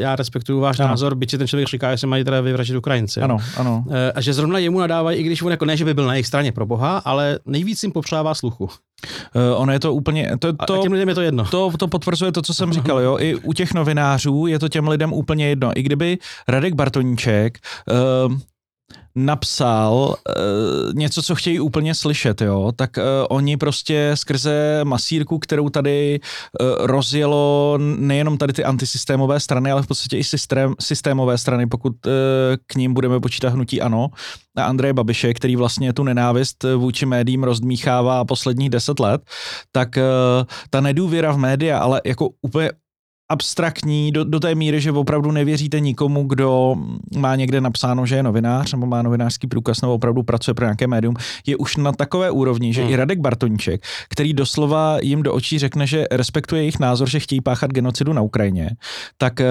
já 0.00 0.16
respektuju 0.16 0.60
váš 0.60 0.80
Ano. 0.80 0.88
názor, 0.88 1.14
byť 1.14 1.30
si 1.30 1.38
ten 1.38 1.46
člověk 1.48 1.68
říká, 1.68 1.90
že 1.94 1.98
se 1.98 2.06
mají 2.06 2.24
teda 2.24 2.40
vyvražit 2.40 2.76
Ukrajinci. 2.76 3.20
Ano, 3.20 3.38
ano. 3.56 3.84
Eh, 3.90 4.12
A 4.12 4.20
že 4.20 4.32
zrovna 4.32 4.58
jemu 4.58 4.80
nadávají, 4.80 5.18
i 5.18 5.22
když 5.22 5.42
on 5.42 5.50
jako 5.50 5.64
ne, 5.64 5.76
že 5.76 5.84
by 5.84 5.94
byl 5.94 6.06
na 6.06 6.14
jejich 6.14 6.26
straně 6.26 6.52
pro 6.52 6.66
boha, 6.66 6.98
ale 6.98 7.38
nejvíc 7.46 7.82
jim 7.82 7.92
popřává 7.92 8.34
sluchu. 8.34 8.64
Uh, 9.34 9.60
ono 9.60 9.72
je 9.72 9.80
to 9.80 9.94
úplně, 9.94 10.30
to, 10.38 10.52
to, 10.66 10.80
a 10.80 10.82
těm 10.82 10.92
lidem 10.92 11.08
je 11.08 11.14
to 11.14 11.20
jedno. 11.20 11.44
to, 11.44 11.72
to 11.78 11.88
potvrzuje 11.88 12.32
to, 12.32 12.42
co 12.42 12.54
jsem 12.54 12.72
říkal, 12.72 13.00
jo. 13.00 13.16
I 13.20 13.34
u 13.34 13.52
těch 13.52 13.74
novinářů 13.74 14.46
je 14.46 14.58
to 14.58 14.68
těm 14.68 14.88
lidem 14.88 15.12
úplně 15.12 15.48
jedno. 15.48 15.70
I 15.76 15.82
kdyby 15.82 16.18
Radek 16.48 16.74
Bartoníček 16.74 17.58
uh, 18.26 18.36
napsal 19.14 20.16
uh, 20.28 20.94
něco, 20.94 21.22
co 21.22 21.34
chtějí 21.34 21.60
úplně 21.60 21.94
slyšet, 21.94 22.40
jo, 22.40 22.72
tak 22.76 22.96
uh, 22.96 23.02
oni 23.28 23.56
prostě 23.56 24.10
skrze 24.14 24.80
masírku, 24.84 25.38
kterou 25.38 25.68
tady 25.68 26.20
uh, 26.20 26.86
rozjelo 26.86 27.78
nejenom 27.78 28.38
tady 28.38 28.52
ty 28.52 28.64
antisystémové 28.64 29.40
strany, 29.40 29.70
ale 29.70 29.82
v 29.82 29.86
podstatě 29.86 30.18
i 30.18 30.24
systém, 30.24 30.74
systémové 30.80 31.38
strany, 31.38 31.66
pokud 31.66 32.06
uh, 32.06 32.12
k 32.66 32.74
ním 32.74 32.94
budeme 32.94 33.20
počítat 33.20 33.48
hnutí 33.48 33.80
ANO 33.80 34.08
a 34.56 34.64
Andreje 34.64 34.92
Babiše, 34.92 35.34
který 35.34 35.56
vlastně 35.56 35.92
tu 35.92 36.02
nenávist 36.02 36.64
vůči 36.76 37.06
médiím 37.06 37.44
rozdmíchává 37.44 38.24
posledních 38.24 38.70
deset 38.70 39.00
let, 39.00 39.22
tak 39.72 39.96
uh, 39.96 40.02
ta 40.70 40.80
nedůvěra 40.80 41.32
v 41.32 41.38
média, 41.38 41.78
ale 41.78 42.00
jako 42.04 42.28
úplně 42.42 42.70
abstraktní 43.34 44.12
do, 44.12 44.24
do 44.24 44.40
té 44.40 44.54
míry, 44.54 44.80
že 44.80 44.92
opravdu 44.92 45.30
nevěříte 45.30 45.80
nikomu, 45.80 46.24
kdo 46.24 46.76
má 47.16 47.36
někde 47.36 47.60
napsáno, 47.60 48.06
že 48.06 48.16
je 48.16 48.22
novinář 48.22 48.72
nebo 48.72 48.86
má 48.86 49.02
novinářský 49.02 49.46
průkaz 49.46 49.82
nebo 49.82 49.94
opravdu 49.94 50.22
pracuje 50.22 50.54
pro 50.54 50.64
nějaké 50.64 50.86
médium, 50.86 51.14
je 51.46 51.56
už 51.56 51.76
na 51.76 51.92
takové 51.92 52.30
úrovni, 52.30 52.72
že 52.74 52.82
Hmm. 52.82 52.92
i 52.92 52.96
Radek 52.96 53.18
Bartoníček, 53.18 53.82
který 54.08 54.32
doslova 54.34 54.98
jim 55.02 55.22
do 55.22 55.34
očí 55.34 55.58
řekne, 55.58 55.86
že 55.86 56.04
respektuje 56.10 56.62
jejich 56.62 56.78
názor, 56.78 57.08
že 57.08 57.20
chtějí 57.20 57.40
páchat 57.40 57.70
genocidu 57.70 58.12
na 58.12 58.22
Ukrajině, 58.22 58.70
tak, 59.18 59.40
eh, 59.40 59.50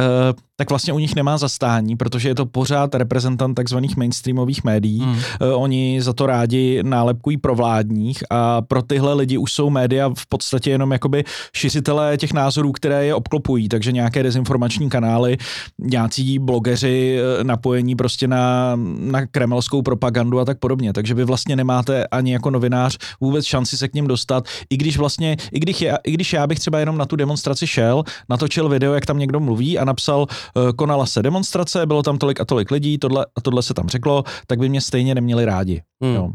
tak 0.56 0.70
vlastně 0.70 0.94
u 0.94 1.00
nich 1.00 1.16
nemá 1.16 1.38
zastání, 1.38 1.96
protože 1.96 2.30
je 2.30 2.36
to 2.36 2.46
pořád 2.46 2.96
reprezentant 2.96 3.56
takzvaných 3.56 3.98
mainstreamových 3.98 4.64
médií. 4.64 5.00
Hmm. 5.00 5.18
Eh, 5.42 5.54
Oni 5.54 6.02
za 6.02 6.14
to 6.14 6.26
rádi 6.26 6.80
nálepkují 6.84 7.38
provládních 7.38 8.24
a 8.30 8.62
pro 8.62 8.82
tyhle 8.82 9.14
lidi 9.14 9.38
už 9.38 9.52
jsou 9.54 9.70
média 9.70 10.10
v 10.18 10.26
podstatě 10.30 10.70
jenom 10.72 10.92
jakoby 10.92 11.24
šiřitelé 11.56 12.18
těch 12.18 12.34
názorů, 12.34 12.72
které 12.72 13.06
je 13.06 13.16
obklopují, 13.16 13.70
takže 13.74 13.92
nějaké 13.92 14.24
dezinformační 14.24 14.90
kanály, 14.90 15.38
nějací 15.80 16.40
blogeři 16.40 17.20
eh, 17.20 17.44
napojení 17.44 17.96
prostě 17.96 18.28
na, 18.28 18.74
na 18.98 19.26
kremelskou 19.26 19.82
propagandu 19.82 20.40
a 20.40 20.46
tak 20.46 20.60
podobně, 20.60 20.94
takže 20.94 21.14
vy 21.14 21.24
vlastně 21.24 21.56
nemáte 21.56 22.08
ani 22.08 22.34
jako 22.34 22.50
novinář 22.50 22.98
vůbec 23.22 23.46
šanci 23.46 23.78
se 23.78 23.88
k 23.88 23.94
ním 23.94 24.08
dostat, 24.08 24.46
i 24.70 24.78
když 24.78 24.98
vlastně, 24.98 25.38
i 25.52 25.60
když, 25.60 25.82
já, 25.82 25.98
i 26.04 26.12
když 26.12 26.34
já 26.34 26.48
bych 26.48 26.60
třeba 26.60 26.80
jenom 26.80 26.98
na 26.98 27.06
tu 27.06 27.16
demonstraci 27.16 27.68
šel, 27.68 28.04
natočil 28.30 28.70
video, 28.70 28.94
jak 28.94 29.06
tam 29.06 29.20
někdo 29.20 29.40
mluví 29.40 29.80
a 29.80 29.86
napsal, 29.86 30.28
eh, 30.30 30.74
konala 30.74 31.06
se 31.06 31.24
demonstrace, 31.24 31.86
bylo 31.86 32.04
tam 32.04 32.18
tolik 32.18 32.42
a 32.42 32.46
tolik 32.46 32.72
lidí, 32.72 32.98
tohle 32.98 33.26
a 33.36 33.42
tohle 33.42 33.64
se 33.64 33.74
tam 33.74 33.90
řeklo, 33.90 34.24
tak 34.48 34.60
by 34.60 34.70
mě 34.70 34.82
stejně 34.82 35.16
neměli 35.16 35.46
rádi. 35.46 35.82
Hmm. 36.04 36.16
Jo. 36.16 36.32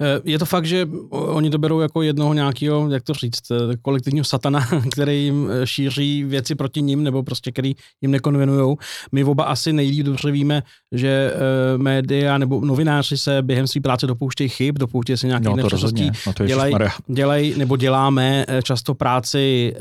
Eh, 0.00 0.20
Je 0.24 0.38
to 0.38 0.46
fakt, 0.46 0.66
že 0.66 0.88
oni 1.10 1.50
to 1.50 1.58
berou 1.58 1.80
jako 1.80 2.02
jednoho 2.02 2.34
nějakého, 2.34 2.90
jak 2.90 3.02
to 3.02 3.14
říct, 3.14 3.50
eh, 3.50 3.76
kolektivního 3.82 4.24
satana, 4.24 4.68
který 4.92 5.24
jim 5.24 5.48
eh, 5.50 5.66
šíří 5.66 6.24
věci 6.24 6.54
proti 6.54 6.82
ním, 6.82 7.02
nebo 7.02 7.22
prostě 7.22 7.52
který 7.52 7.74
jim 8.02 8.10
nekonvenujou. 8.10 8.76
My 9.12 9.24
oba 9.24 9.44
asi 9.44 9.72
nejlíp 9.72 10.06
dobře 10.06 10.30
víme, 10.30 10.62
že 10.92 11.34
média 11.76 12.38
nebo 12.38 12.60
novináři 12.60 13.16
se 13.18 13.42
během 13.42 13.66
své 13.66 13.80
práce 13.80 14.06
dopouštějí 14.06 14.48
chyb, 14.48 14.78
dopouštějí 14.78 15.16
se 15.16 15.26
nějakých 15.26 15.48
No 15.48 15.56
nepřesností, 15.56 16.10
no 16.26 16.46
dělají, 16.46 16.74
dělají 17.08 17.54
nebo 17.58 17.76
děláme 17.76 18.46
často 18.62 18.94
práci 18.94 19.74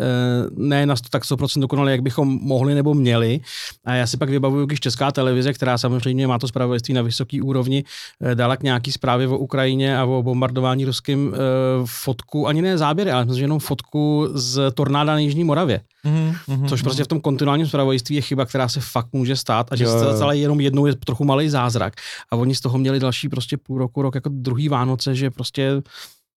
ne 0.57 0.85
na 0.85 0.95
100, 0.95 1.09
tak 1.09 1.23
100% 1.23 1.59
dokonale, 1.61 1.91
jak 1.91 2.01
bychom 2.01 2.39
mohli 2.41 2.75
nebo 2.75 2.93
měli. 2.93 3.39
A 3.85 3.93
já 3.93 4.07
si 4.07 4.17
pak 4.17 4.29
vybavuju, 4.29 4.65
když 4.65 4.79
Česká 4.79 5.11
televize, 5.11 5.53
která 5.53 5.77
samozřejmě 5.77 6.27
má 6.27 6.39
to 6.39 6.47
zpravodajství 6.47 6.93
na 6.93 7.01
vysoké 7.01 7.41
úrovni, 7.41 7.83
dala 8.33 8.57
k 8.57 8.63
nějaký 8.63 8.91
zprávě 8.91 9.27
o 9.27 9.37
Ukrajině 9.37 9.62
a 9.97 10.05
o 10.05 10.23
bombardování 10.23 10.85
ruským 10.85 11.33
eh, 11.33 11.37
fotku, 11.85 12.47
ani 12.47 12.61
ne 12.61 12.77
záběry, 12.77 13.11
ale 13.11 13.25
myslím, 13.25 13.39
že 13.39 13.43
jenom 13.43 13.59
fotku 13.59 14.27
z 14.33 14.71
tornáda 14.73 15.13
na 15.13 15.19
Jižní 15.19 15.43
Moravě. 15.43 15.81
Mhm, 16.03 16.35
mhm, 16.47 16.67
Což 16.67 16.81
prostě 16.81 17.03
v 17.03 17.07
tom 17.07 17.21
kontinuálním 17.21 17.67
zpravodajství 17.67 18.15
je 18.15 18.21
chyba, 18.21 18.45
která 18.45 18.67
se 18.67 18.79
fakt 18.81 19.07
může 19.13 19.35
stát 19.35 19.67
a 19.71 19.75
že 19.75 19.83
Jo, 19.83 19.99
se 19.99 20.17
celé 20.17 20.37
jenom 20.37 20.59
jednou 20.59 20.85
je 20.85 20.95
trochu 20.95 21.23
malý 21.23 21.49
zázrak. 21.49 21.93
A 22.31 22.35
oni 22.35 22.55
z 22.55 22.61
toho 22.61 22.77
měli 22.77 22.99
další 22.99 23.29
prostě 23.29 23.57
půl 23.57 23.77
roku, 23.77 24.01
rok 24.01 24.15
jako 24.15 24.29
druhý 24.29 24.69
Vánoce, 24.69 25.15
že 25.15 25.31
prostě 25.31 25.81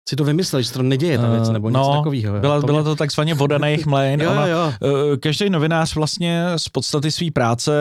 si 0.09 0.17
to 0.17 0.25
vymysleli, 0.25 0.63
že 0.63 0.69
se 0.69 0.75
to 0.75 0.83
neděje 0.83 1.19
ta 1.19 1.31
věc, 1.31 1.49
Eh, 1.49 1.53
nebo 1.53 1.71
no, 1.71 1.81
něco 1.81 1.93
takového. 1.97 2.41
Byla, 2.41 2.61
To 2.61 2.67
byla 2.67 2.83
to 2.83 2.97
takzvaně 2.97 3.35
voda 3.35 3.59
na 3.59 3.67
jejich 3.67 3.87
mlejn. 3.87 4.21
Jo, 4.27 4.31
Ona- 4.31 4.47
jo. 4.47 4.73
Eh, 5.13 5.17
Každý 5.17 5.51
novinář 5.51 5.95
vlastně 5.95 6.45
z 6.57 6.69
podstaty 6.69 7.11
své 7.11 7.31
práce 7.31 7.73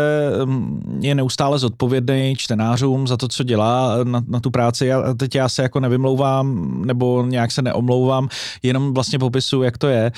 mm, 0.45 0.99
je 1.03 1.15
neustále 1.15 1.59
zodpovědný 1.59 2.33
čtenářům 2.37 3.07
za 3.07 3.17
to, 3.17 3.27
co 3.27 3.43
dělá 3.43 4.03
na, 4.03 4.21
na 4.27 4.39
tu 4.39 4.51
práci. 4.51 4.93
A 4.93 5.13
teď 5.13 5.35
já 5.35 5.49
se 5.49 5.61
jako 5.63 5.79
nevymlouvám 5.79 6.75
nebo 6.85 7.25
nějak 7.27 7.51
se 7.51 7.61
neomlouvám, 7.61 8.27
jenom 8.63 8.93
vlastně 8.93 9.19
popisuju, 9.19 9.63
jak 9.63 9.77
to 9.77 9.87
je. 9.87 10.11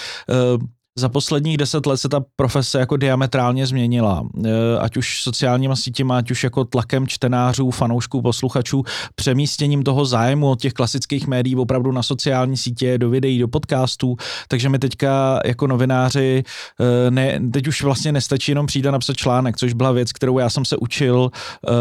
Za 1.00 1.10
posledních 1.10 1.58
deset 1.58 1.86
let 1.86 1.98
se 1.98 2.10
ta 2.10 2.24
profese 2.36 2.80
jako 2.80 2.98
diametrálně 2.98 3.68
změnila. 3.68 4.24
Eh, 4.46 4.50
Ať 4.80 4.98
už 4.98 5.22
sociálníma 5.24 5.76
sítěma, 5.76 6.18
ať 6.18 6.32
už 6.32 6.44
jako 6.44 6.66
tlakem 6.66 7.08
čtenářů, 7.08 7.72
fanoušků, 7.72 8.22
posluchačů, 8.22 8.84
přemístěním 9.16 9.84
toho 9.84 10.06
zájmu 10.06 10.50
od 10.50 10.62
těch 10.62 10.74
klasických 10.74 11.28
médií 11.28 11.56
opravdu 11.56 11.92
na 11.92 12.04
sociální 12.04 12.58
sítě, 12.58 12.98
do 12.98 13.10
videí, 13.10 13.40
do 13.40 13.48
podcastů. 13.48 14.16
Takže 14.48 14.70
my 14.70 14.80
teďka 14.80 15.40
jako 15.46 15.68
novináři 15.68 16.44
eh, 16.80 17.12
ne, 17.12 17.40
teď 17.54 17.68
už 17.68 17.84
vlastně 17.84 18.12
nestačí 18.12 18.52
jenom 18.52 18.66
přijít 18.66 18.86
a 18.86 18.92
napsat 18.92 19.18
článek, 19.18 19.58
což 19.58 19.74
byla 19.74 19.92
věc, 19.92 20.12
kterou 20.12 20.40
já 20.40 20.50
jsem 20.50 20.66
se 20.66 20.78
učil 20.78 21.32
eh, 21.68 21.72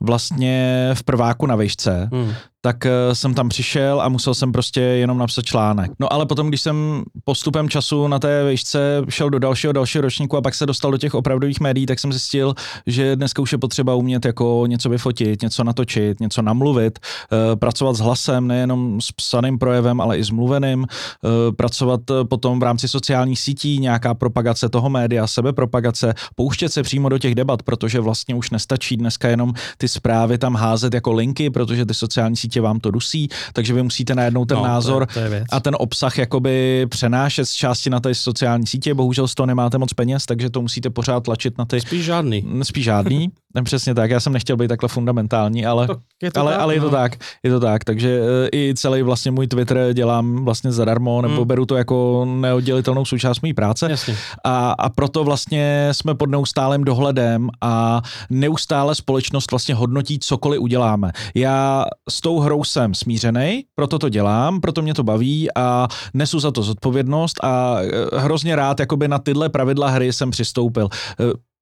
vlastně 0.00 0.90
v 0.94 1.02
prváku 1.02 1.46
na 1.46 1.56
vejšce, 1.56 2.08
Hmm. 2.12 2.32
Tak 2.60 2.86
eh, 2.86 3.14
jsem 3.14 3.34
tam 3.34 3.48
přišel 3.48 4.00
a 4.00 4.08
musel 4.08 4.34
jsem 4.34 4.52
prostě 4.52 4.80
jenom 4.80 5.18
napsat 5.18 5.44
článek. 5.44 5.90
No 5.98 6.12
ale 6.12 6.26
potom, 6.26 6.48
když 6.48 6.60
jsem 6.60 7.04
postupem 7.24 7.68
času 7.68 8.08
na 8.08 8.18
té 8.18 8.50
výšce 8.50 9.02
šel 9.08 9.30
do 9.30 9.38
dalšího, 9.38 9.72
dalšího 9.72 10.02
ročníku 10.02 10.36
a 10.36 10.40
pak 10.40 10.54
se 10.54 10.66
dostal 10.66 10.90
do 10.90 10.98
těch 10.98 11.14
opravdových 11.14 11.60
médií, 11.60 11.86
tak 11.86 11.98
jsem 11.98 12.12
zjistil, 12.12 12.54
že 12.86 13.16
dneska 13.16 13.42
už 13.42 13.52
je 13.52 13.58
potřeba 13.58 13.94
umět 13.94 14.24
jako 14.24 14.64
něco 14.66 14.88
vyfotit, 14.88 15.42
něco 15.42 15.64
natočit, 15.64 16.20
něco 16.20 16.42
namluvit, 16.42 16.98
eh, 16.98 17.56
pracovat 17.56 17.96
s 17.96 18.00
hlasem, 18.00 18.46
nejenom 18.46 19.00
s 19.00 19.12
psaným 19.12 19.58
projevem, 19.58 20.00
ale 20.00 20.18
i 20.18 20.24
s 20.24 20.30
mluveným, 20.30 20.86
eh, 20.88 21.52
pracovat 21.52 22.00
potom 22.28 22.60
v 22.60 22.62
rámci 22.62 22.88
sociálních 22.88 23.40
sítí, 23.40 23.78
nějaká 23.78 24.14
propagace 24.14 24.68
toho 24.68 24.90
média, 24.90 25.26
sebepropagace, 25.26 26.14
pouštět 26.34 26.68
se 26.68 26.82
přímo 26.82 27.08
do 27.08 27.18
těch 27.18 27.34
debat, 27.34 27.62
protože 27.62 28.00
vlastně 28.00 28.34
už 28.34 28.50
nestačí 28.50 28.96
dneska 28.96 29.28
jenom 29.28 29.52
ty 29.78 29.88
zprávy 29.88 30.38
tam 30.38 30.54
házet 30.54 30.94
jako 30.94 31.12
linky, 31.12 31.50
protože 31.50 31.86
ty 31.86 31.94
sociální 31.94 32.36
sítě 32.36 32.47
vám 32.56 32.80
to 32.80 32.90
dusí, 32.90 33.28
takže 33.52 33.74
vy 33.74 33.82
musíte 33.82 34.14
najednou 34.14 34.44
ten 34.44 34.56
No, 34.56 34.64
názor 34.64 35.06
To 35.14 35.20
je, 35.20 35.28
to 35.28 35.34
je 35.34 35.44
a 35.52 35.60
ten 35.60 35.76
obsah 35.78 36.18
jakoby 36.18 36.86
přenášet 36.88 37.44
z 37.44 37.52
části 37.52 37.90
na 37.90 38.00
ty 38.00 38.14
sociální 38.14 38.66
sítě. 38.66 38.94
Bohužel 38.94 39.28
z 39.28 39.34
toho 39.34 39.46
nemáte 39.46 39.78
moc 39.78 39.92
peněz, 39.92 40.26
takže 40.26 40.50
to 40.50 40.62
musíte 40.62 40.90
pořád 40.90 41.20
tlačit 41.24 41.58
na 41.58 41.64
ty 41.64 41.80
Spíš 41.80 42.04
žádný. 42.04 42.44
spíš 42.62 42.84
žádný. 42.84 43.28
Ne, 43.54 43.62
přesně 43.62 43.94
tak, 43.94 44.10
já 44.10 44.20
jsem 44.20 44.32
nechtěl 44.32 44.56
být 44.56 44.68
takhle 44.68 44.88
fundamentální, 44.88 45.66
ale, 45.66 45.86
To, 45.86 45.96
je 46.22 46.30
to 46.32 46.40
ale, 46.40 46.52
tak, 46.52 46.60
ale 46.60 46.74
je 46.74 46.80
to 46.80 46.86
no. 46.86 46.92
tak, 46.92 47.16
je 47.42 47.50
to 47.50 47.60
tak, 47.60 47.84
takže 47.84 48.20
eh, 48.44 48.48
i 48.56 48.74
celý 48.76 49.02
vlastně 49.02 49.30
můj 49.30 49.46
Twitter 49.46 49.92
dělám 49.92 50.44
vlastně 50.44 50.72
zadarmo, 50.72 51.22
nebo 51.22 51.34
Hmm. 51.34 51.44
beru 51.44 51.66
to 51.66 51.76
jako 51.76 52.24
neoddělitelnou 52.40 53.04
součást 53.04 53.40
mé 53.40 53.54
práce 53.54 53.86
Jasně. 53.90 54.16
a, 54.44 54.70
a 54.70 54.88
proto 54.88 55.24
vlastně 55.24 55.88
jsme 55.92 56.14
pod 56.14 56.30
neustálým 56.30 56.84
dohledem 56.84 57.48
a 57.60 58.02
neustále 58.30 58.94
společnost 58.94 59.50
vlastně 59.50 59.74
hodnotí, 59.74 60.18
cokoliv 60.18 60.60
uděláme. 60.60 61.12
Já 61.34 61.84
s 62.10 62.20
tou 62.20 62.37
hrou 62.40 62.64
jsem 62.64 62.94
smířený, 62.94 63.64
proto 63.74 63.98
to 63.98 64.08
dělám, 64.08 64.60
proto 64.60 64.82
mě 64.82 64.94
to 64.94 65.02
baví 65.02 65.48
a 65.54 65.88
nesu 66.14 66.40
za 66.40 66.50
to 66.50 66.62
zodpovědnost 66.62 67.44
a 67.44 67.76
eh, 67.80 68.18
hrozně 68.18 68.56
rád 68.56 68.80
jakoby 68.80 69.08
na 69.08 69.18
tyhle 69.18 69.48
pravidla 69.48 69.88
hry 69.88 70.12
jsem 70.12 70.30
přistoupil. 70.30 70.88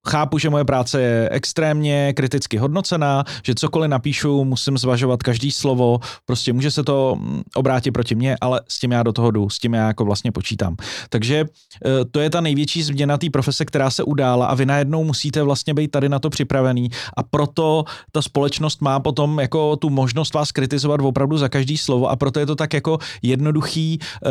Chápu, 0.07 0.37
že 0.37 0.49
moje 0.49 0.65
práce 0.65 1.01
je 1.01 1.29
extrémně 1.31 2.13
kriticky 2.13 2.57
hodnocená, 2.57 3.23
že 3.43 3.55
cokoliv 3.55 3.89
napíšu, 3.89 4.45
musím 4.45 4.77
zvažovat 4.77 5.23
každý 5.23 5.51
slovo, 5.51 5.99
prostě 6.25 6.53
může 6.53 6.71
se 6.71 6.83
to 6.83 7.15
mm, 7.19 7.41
obrátit 7.55 7.91
proti 7.91 8.15
mně, 8.15 8.35
ale 8.41 8.61
s 8.67 8.79
tím 8.79 8.91
já 8.91 9.03
do 9.03 9.13
toho 9.13 9.31
jdu, 9.31 9.49
s 9.49 9.59
tím 9.59 9.73
já 9.73 9.87
jako 9.87 10.05
vlastně 10.05 10.31
počítám. 10.31 10.75
Takže 11.09 11.45
eh, 11.85 12.05
to 12.11 12.19
je 12.19 12.29
ta 12.29 12.41
největší 12.41 12.83
změna 12.83 13.17
té 13.17 13.29
profese, 13.29 13.65
která 13.65 13.89
se 13.89 14.03
udála 14.03 14.45
a 14.45 14.55
vy 14.55 14.65
najednou 14.65 15.03
musíte 15.03 15.43
vlastně 15.43 15.73
být 15.73 15.91
tady 15.91 16.09
na 16.09 16.19
to 16.19 16.29
připravený 16.29 16.89
a 17.17 17.23
proto 17.23 17.83
ta 18.11 18.21
společnost 18.21 18.81
má 18.81 18.99
potom 18.99 19.39
jako 19.39 19.75
tu 19.75 19.89
možnost 19.89 20.33
vás 20.33 20.51
kritizovat 20.51 21.01
opravdu 21.03 21.37
za 21.37 21.49
každý 21.49 21.77
slovo 21.77 22.09
a 22.09 22.15
proto 22.15 22.39
je 22.39 22.45
to 22.45 22.55
tak 22.55 22.73
jako 22.73 22.97
jednoduchý 23.21 23.99
eh, 24.01 24.29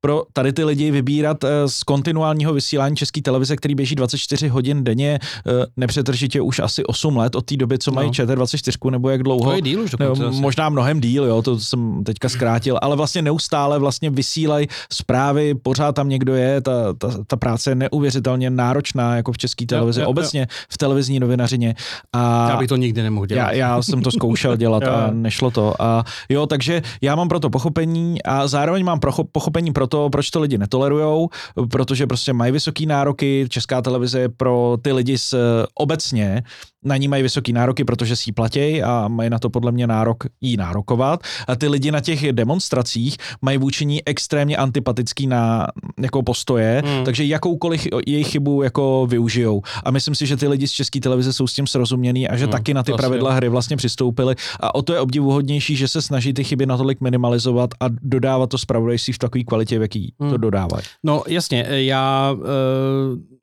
pro 0.00 0.22
tady 0.32 0.52
ty 0.52 0.64
lidi 0.64 0.90
vybírat 0.90 1.44
eh, 1.44 1.48
z 1.66 1.82
kontinuálního 1.82 2.54
vysílání 2.54 2.96
české 2.96 3.22
televize, 3.22 3.56
který 3.56 3.74
běží 3.74 3.94
24 3.94 4.48
hodin 4.48 4.84
denně, 4.84 5.18
eh, 5.22 5.66
nepřetržitě 5.76 6.40
už 6.40 6.58
asi 6.58 6.84
8 6.84 7.16
let 7.16 7.34
od 7.34 7.44
té 7.44 7.56
doby, 7.56 7.78
co 7.78 7.92
mají 7.92 8.08
no. 8.08 8.12
ČT24, 8.12 8.90
nebo 8.90 9.10
jak 9.10 9.22
dlouho. 9.22 9.50
To 9.50 9.56
je 9.56 9.62
díl 9.62 9.80
už 9.80 9.90
dokonce, 9.90 10.22
no, 10.22 10.32
možná 10.32 10.68
mnohem 10.68 11.00
díl, 11.00 11.24
jo, 11.24 11.42
to 11.42 11.60
jsem 11.60 12.04
teďka 12.04 12.28
zkrátil, 12.28 12.78
ale 12.82 12.96
vlastně 12.96 13.22
neustále 13.22 13.78
vlastně 13.78 14.10
vysílají 14.10 14.66
zprávy, 14.92 15.54
pořád 15.54 15.94
tam 15.94 16.08
někdo 16.08 16.34
je, 16.34 16.60
ta, 16.60 16.92
ta, 16.98 17.10
ta 17.26 17.36
práce 17.36 17.70
je 17.70 17.74
neuvěřitelně 17.74 18.50
náročná, 18.50 19.16
jako 19.16 19.32
v 19.32 19.38
české 19.38 19.66
televizi, 19.66 20.00
jo, 20.00 20.04
jo, 20.04 20.10
obecně 20.10 20.40
jo. 20.40 20.46
v 20.68 20.78
televizní 20.78 21.20
novinařině. 21.20 21.74
A 22.12 22.50
já 22.50 22.56
bych 22.56 22.68
to 22.68 22.76
nikdy 22.76 23.02
nemohl 23.02 23.26
dělat. 23.26 23.42
Já, 23.42 23.52
já 23.52 23.82
jsem 23.82 24.02
to 24.02 24.10
zkoušel 24.10 24.56
dělat 24.62 24.82
a 24.82 25.10
nešlo 25.10 25.50
to. 25.50 25.82
A 25.82 26.04
jo, 26.28 26.46
takže 26.46 26.82
já 27.02 27.14
mám 27.14 27.28
proto 27.28 27.50
pochopení 27.50 28.22
a 28.22 28.48
zároveň 28.48 28.84
mám 28.84 29.00
pochopení 29.32 29.72
pro 29.72 29.85
to, 29.86 30.10
proč 30.10 30.30
to 30.30 30.40
lidi 30.40 30.58
netolerujou, 30.58 31.28
protože 31.70 32.06
prostě 32.06 32.32
mají 32.32 32.52
vysoké 32.52 32.86
nároky, 32.86 33.46
česká 33.48 33.82
televize 33.82 34.20
je 34.20 34.28
pro 34.28 34.76
ty 34.82 34.92
lidi 34.92 35.18
s, 35.18 35.36
obecně 35.74 36.42
na 36.86 36.96
ní 36.96 37.08
mají 37.08 37.22
vysoké 37.22 37.52
nároky, 37.52 37.84
protože 37.84 38.16
si 38.16 38.30
ji 38.30 38.32
platí 38.32 38.82
a 38.82 39.08
mají 39.08 39.30
na 39.30 39.38
to 39.38 39.50
podle 39.50 39.72
mě 39.72 39.86
nárok 39.86 40.24
jí 40.40 40.56
nárokovat. 40.56 41.20
A 41.48 41.56
ty 41.56 41.68
lidi 41.68 41.90
na 41.90 42.00
těch 42.00 42.32
demonstracích 42.32 43.16
mají 43.42 43.58
vůči 43.58 43.86
ní 43.86 44.08
extrémně 44.08 44.56
antipatický 44.56 45.26
na 45.26 45.66
jako 46.00 46.22
postoje, 46.22 46.82
hmm. 46.86 47.04
takže 47.04 47.24
jakoukoliv 47.24 47.86
jejich 48.06 48.28
chybu 48.28 48.62
jako 48.62 49.06
využijou. 49.10 49.62
A 49.84 49.90
myslím 49.90 50.14
si, 50.14 50.26
že 50.26 50.36
ty 50.36 50.48
lidi 50.48 50.68
z 50.68 50.72
české 50.72 51.00
televize 51.00 51.32
jsou 51.32 51.46
s 51.46 51.54
tím 51.54 51.66
srozumění 51.66 52.28
a 52.28 52.36
že 52.36 52.44
hmm, 52.44 52.52
taky 52.52 52.74
na 52.74 52.82
ty 52.82 52.92
vlastně. 52.92 53.08
pravidla 53.08 53.32
hry 53.32 53.48
vlastně 53.48 53.76
přistoupili. 53.76 54.34
A 54.60 54.74
o 54.74 54.82
to 54.82 54.92
je 54.92 55.00
obdivuhodnější, 55.00 55.76
že 55.76 55.88
se 55.88 56.02
snaží 56.02 56.32
ty 56.32 56.44
chyby 56.44 56.66
natolik 56.66 57.00
minimalizovat 57.00 57.70
a 57.80 57.86
dodávat 58.02 58.50
to 58.50 58.58
zpravodajství 58.58 59.12
v 59.12 59.18
takové 59.18 59.44
kvalitě, 59.44 59.75
jaký 59.82 60.14
hmm. 60.20 60.30
to 60.30 60.36
dodávají. 60.36 60.84
No 61.04 61.22
jasně, 61.28 61.66
já 61.68 62.32
uh 62.38 63.36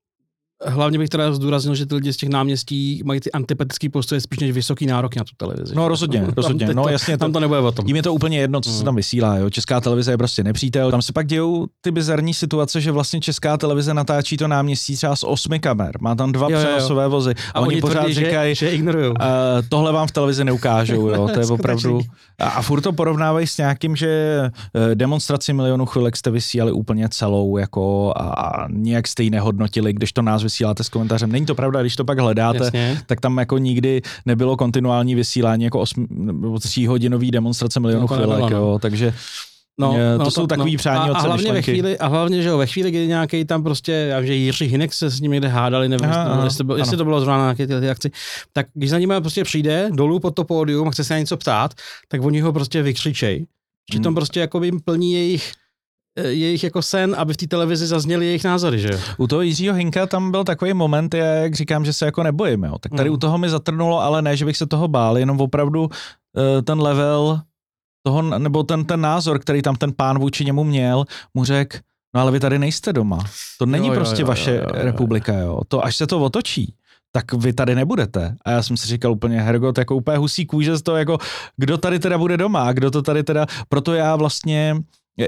hlavně 0.66 1.00
bych 1.00 1.10
teda 1.10 1.34
zdůraznil, 1.34 1.76
že 1.76 1.86
ty 1.86 1.96
lidi 1.96 2.14
z 2.14 2.18
těch 2.18 2.30
náměstí 2.30 3.02
mají 3.06 3.20
ty 3.20 3.32
antipatické 3.32 3.90
postoje 3.90 4.22
spíš 4.22 4.40
než 4.40 4.52
vysoký 4.52 4.86
nárok 4.86 5.16
na 5.16 5.24
tu 5.24 5.32
televizi. 5.38 5.76
No 5.76 5.88
rozhodně, 5.88 6.22
tam, 6.22 6.34
rozhodně. 6.36 6.66
Tam, 6.66 6.76
no 6.76 6.84
to, 6.84 6.90
jasně. 6.90 7.18
Tam 7.18 7.34
to 7.34 7.40
nebude 7.40 7.60
o 7.60 7.72
tom. 7.72 7.88
Jím 7.88 7.96
je 7.96 8.04
to 8.04 8.14
úplně 8.14 8.40
jedno, 8.40 8.62
co 8.62 8.70
mm. 8.70 8.76
se 8.76 8.84
tam 8.84 8.96
vysílá. 8.96 9.38
Jo. 9.38 9.50
Česká 9.50 9.82
televize 9.82 10.12
je 10.12 10.18
prostě 10.18 10.44
nepřítel. 10.44 10.92
Tam 10.92 11.02
se 11.02 11.14
pak 11.14 11.28
dějou 11.28 11.68
ty 11.82 11.92
bizarní 11.92 12.34
situace, 12.34 12.82
že 12.82 12.92
vlastně 12.92 13.22
Česká 13.22 13.58
televize 13.58 13.94
natáčí 13.94 14.38
to 14.38 14.48
náměstí 14.48 14.96
třeba 14.96 15.16
z 15.16 15.24
osmi 15.24 15.60
kamer. 15.60 15.92
Má 16.02 16.16
tam 16.16 16.32
dva 16.32 16.48
jo, 16.50 16.58
přenosové 16.58 17.04
jo. 17.04 17.10
vozy. 17.10 17.34
A, 17.54 17.60
a 17.60 17.62
oni, 17.62 17.68
oni 17.68 17.82
pořád 17.82 18.12
říkají, 18.12 18.56
že, 18.56 18.66
že 18.66 18.76
ignorují. 18.76 19.08
Uh, 19.08 19.16
tohle 19.70 19.92
vám 19.92 20.08
v 20.08 20.12
televizi 20.12 20.44
neukážou. 20.44 21.10
Jo. 21.10 21.24
To 21.34 21.40
je 21.40 21.46
opravdu. 21.46 22.02
A, 22.40 22.50
a 22.50 22.62
furt 22.62 22.82
to 22.82 22.94
porovnávají 22.94 23.48
s 23.48 23.58
nějakým, 23.58 23.96
že 23.96 24.42
uh, 24.44 24.96
demonstraci 24.96 25.54
milionu 25.54 25.86
chvilek 25.86 26.18
jste 26.18 26.32
vysílali 26.32 26.72
úplně 26.72 27.10
celou 27.10 27.58
jako 27.58 28.14
a, 28.16 28.22
a 28.22 28.68
nějak 28.68 29.08
jste 29.08 29.24
ji 29.24 29.30
nehodnotili, 29.30 29.94
když 29.94 30.14
to 30.14 30.22
nás 30.22 30.44
vysíláte 30.54 30.84
s 30.84 30.90
komentářem 30.90 31.32
Není 31.32 31.46
to 31.46 31.56
pravda, 31.56 31.82
když 31.82 31.96
to 31.96 32.06
pak 32.06 32.20
hledáte, 32.20 32.64
Jasně. 32.64 33.02
tak 33.06 33.22
tam 33.22 33.38
jako 33.38 33.58
nikdy 33.58 34.02
nebylo 34.26 34.58
kontinuální 34.58 35.16
vysílání 35.16 35.64
jako 35.64 35.80
osm, 35.80 36.08
nebo 36.10 36.60
tříhodinový 36.60 37.32
demonstrace 37.32 37.80
milionů 37.80 38.08
no, 38.10 38.16
chvilek, 38.16 38.40
no. 38.40 38.50
jo, 38.50 38.80
takže 38.82 39.14
No, 39.80 39.94
to 40.18 40.24
no, 40.24 40.32
jsou 40.32 40.42
to, 40.42 40.48
takový 40.48 40.74
no. 40.74 40.78
přání 40.78 41.10
a, 41.10 41.14
a 41.14 41.22
hlavně 41.22 41.54
ve 41.54 41.62
chvíli, 41.62 41.98
a 41.98 42.08
hlavně, 42.08 42.42
že 42.42 42.50
jo, 42.50 42.58
ve 42.58 42.68
chvíli, 42.68 42.92
kdy 42.92 43.08
nějaký 43.08 43.46
tam 43.46 43.64
prostě, 43.64 43.92
já 43.92 44.20
vím, 44.20 44.28
že 44.28 44.34
Jiří 44.34 44.66
Hinek 44.66 44.94
se 44.94 45.10
s 45.10 45.20
nimi 45.20 45.36
někde 45.36 45.48
hádali, 45.48 45.90
nevím, 45.90 46.06
aha, 46.06 46.24
aha, 46.24 46.44
jestli, 46.44 46.66
to, 46.66 46.78
jestli 46.78 46.98
to 46.98 47.04
bylo 47.04 47.20
zrovna 47.20 47.38
na 47.38 47.44
nějaké 47.44 47.68
ty, 47.68 47.80
ty 47.80 47.90
akci, 47.90 48.12
tak 48.54 48.68
když 48.74 48.90
za 48.90 49.00
nimi 49.00 49.14
prostě 49.20 49.44
přijde 49.44 49.90
dolů 49.94 50.20
pod 50.20 50.36
to 50.36 50.44
pódium 50.44 50.88
a 50.88 50.92
chce 50.92 51.04
se 51.04 51.14
na 51.14 51.20
něco 51.20 51.38
ptát, 51.38 51.74
tak 52.08 52.22
oni 52.22 52.42
ho 52.42 52.54
prostě 52.54 52.82
vykřičej. 52.82 53.46
Že 53.92 53.98
hmm. 53.98 54.04
tam 54.04 54.16
prostě 54.16 54.40
jako 54.40 54.64
jim 54.64 54.80
plní 54.80 55.14
jejich 55.14 55.52
Eh, 55.54 55.63
jejich 56.18 56.64
jako 56.64 56.82
sen, 56.82 57.16
aby 57.18 57.34
v 57.34 57.38
té 57.38 57.48
televizi 57.48 57.88
zazněly 57.88 58.26
jejich 58.26 58.44
názory, 58.44 58.80
že 58.80 58.90
jo? 58.92 59.00
U 59.18 59.28
toho 59.28 59.42
Jiřího 59.42 59.76
Hinka 59.76 60.08
tam 60.08 60.32
byl 60.32 60.44
takový 60.44 60.74
moment, 60.74 61.14
jak 61.14 61.56
říkám, 61.56 61.86
že 61.86 61.94
se 61.94 62.06
jako 62.06 62.24
nebojím, 62.24 62.64
jo. 62.64 62.78
Tak 62.80 62.92
tady 62.92 63.10
mm. 63.10 63.16
u 63.16 63.18
toho 63.18 63.38
mi 63.38 63.50
zatrnulo, 63.50 64.02
ale 64.02 64.22
ne, 64.22 64.38
že 64.38 64.46
bych 64.46 64.58
se 64.58 64.66
toho 64.66 64.88
bál, 64.88 65.18
jenom 65.18 65.42
opravdu 65.42 65.84
uh, 65.84 65.90
ten 66.64 66.82
level 66.82 67.42
toho, 68.06 68.22
nebo 68.22 68.64
ten, 68.64 68.86
ten 68.86 69.02
názor, 69.02 69.40
který 69.40 69.62
tam 69.62 69.76
ten 69.76 69.94
pán 69.98 70.20
vůči 70.20 70.46
němu 70.46 70.64
měl, 70.64 71.06
mu 71.34 71.46
řekl, 71.46 71.78
no 72.16 72.22
ale 72.22 72.32
vy 72.32 72.40
tady 72.40 72.60
nejste 72.60 72.94
doma. 72.94 73.20
To 73.60 73.66
není 73.66 73.88
jo, 73.88 73.94
prostě 73.94 74.22
jo, 74.22 74.28
vaše 74.28 74.52
jo, 74.52 74.58
jo, 74.58 74.70
jo, 74.76 74.86
republika, 74.86 75.34
jo. 75.34 75.62
To 75.68 75.86
až 75.86 75.96
se 75.96 76.08
to 76.08 76.20
otočí, 76.20 76.76
tak 77.12 77.34
vy 77.34 77.54
tady 77.54 77.76
nebudete. 77.76 78.36
A 78.46 78.52
já 78.52 78.64
jsem 78.64 78.78
si 78.78 78.88
říkal 78.88 79.12
úplně, 79.12 79.42
Hergot, 79.42 79.78
jako 79.78 79.96
úplně 79.96 80.18
husí 80.18 80.46
kůže 80.46 80.78
z 80.78 80.82
toho, 80.82 80.98
jako 80.98 81.18
kdo 81.58 81.78
tady 81.78 82.00
teda 82.00 82.18
bude 82.18 82.38
doma, 82.38 82.74
kdo 82.74 82.92
to 82.92 83.02
tady 83.02 83.24
teda, 83.24 83.46
proto 83.70 83.94
já 83.94 84.16
vlastně 84.16 84.76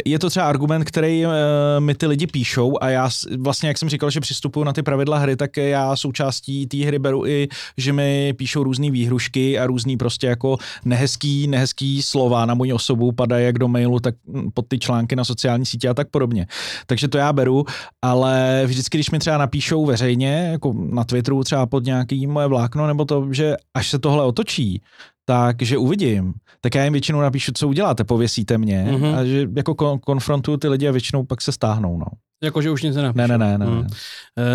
je 0.05 0.19
to 0.19 0.29
třeba 0.29 0.45
argument, 0.45 0.83
který 0.83 1.25
uh, 1.25 1.31
mi 1.79 1.95
ty 1.95 2.07
lidi 2.07 2.27
píšou 2.27 2.77
a 2.81 2.89
já 2.89 3.09
vlastně, 3.37 3.67
jak 3.67 3.77
jsem 3.77 3.89
říkal, 3.89 4.09
že 4.09 4.19
přistupuju 4.19 4.63
na 4.63 4.73
ty 4.73 4.83
pravidla 4.83 5.17
hry, 5.17 5.35
tak 5.35 5.57
já 5.57 5.95
součástí 5.95 6.67
té 6.67 6.77
hry 6.77 6.99
beru 6.99 7.25
i, 7.25 7.47
že 7.77 7.93
mi 7.93 8.33
píšou 8.33 8.63
různé 8.63 8.91
výhrušky 8.91 9.59
a 9.59 9.67
různý 9.67 9.97
prostě 9.97 10.27
jako 10.27 10.57
nehezký, 10.85 11.47
nehezký 11.47 12.01
slova 12.01 12.45
na 12.45 12.53
moji 12.53 12.73
osobu 12.73 13.11
padají 13.11 13.45
jak 13.45 13.59
do 13.59 13.67
mailu, 13.67 13.99
tak 13.99 14.15
pod 14.53 14.67
ty 14.67 14.79
články 14.79 15.15
na 15.15 15.23
sociální 15.23 15.65
sítě 15.65 15.89
a 15.89 15.93
tak 15.93 16.09
podobně. 16.09 16.47
Takže 16.85 17.07
to 17.07 17.17
já 17.17 17.33
beru, 17.33 17.65
ale 18.01 18.63
vždycky, 18.65 18.97
když 18.97 19.11
mi 19.11 19.19
třeba 19.19 19.37
napíšou 19.37 19.85
veřejně, 19.85 20.49
jako 20.51 20.73
na 20.89 21.03
Twitteru 21.03 21.43
třeba 21.43 21.65
pod 21.65 21.83
nějaký 21.85 22.27
moje 22.27 22.47
vlákno, 22.47 22.87
nebo 22.87 23.05
to, 23.05 23.27
že 23.31 23.55
až 23.73 23.89
se 23.89 23.99
tohle 23.99 24.23
otočí, 24.23 24.81
takže 25.25 25.77
uvidím. 25.77 26.33
Tak 26.61 26.75
já 26.75 26.83
jim 26.83 26.93
většinou 26.93 27.21
napíšu, 27.21 27.51
co 27.55 27.67
uděláte, 27.67 28.03
pověsíte 28.03 28.57
mě 28.57 28.87
mm-hmm. 28.89 29.15
a 29.17 29.25
že 29.25 29.47
jako 29.55 29.71
kon- 29.71 29.99
konfrontuju 29.99 30.57
ty 30.57 30.67
lidi 30.67 30.87
a 30.87 30.91
většinou 30.91 31.23
pak 31.23 31.41
se 31.41 31.51
stáhnou, 31.51 31.97
no. 31.97 32.05
Jakože 32.43 32.71
už 32.71 32.83
nic 32.83 32.95
nenapíšu. 32.95 33.17
Ne, 33.17 33.27
ne, 33.27 33.37
ne, 33.37 33.57
ne. 33.57 33.65
Mm. 33.65 33.87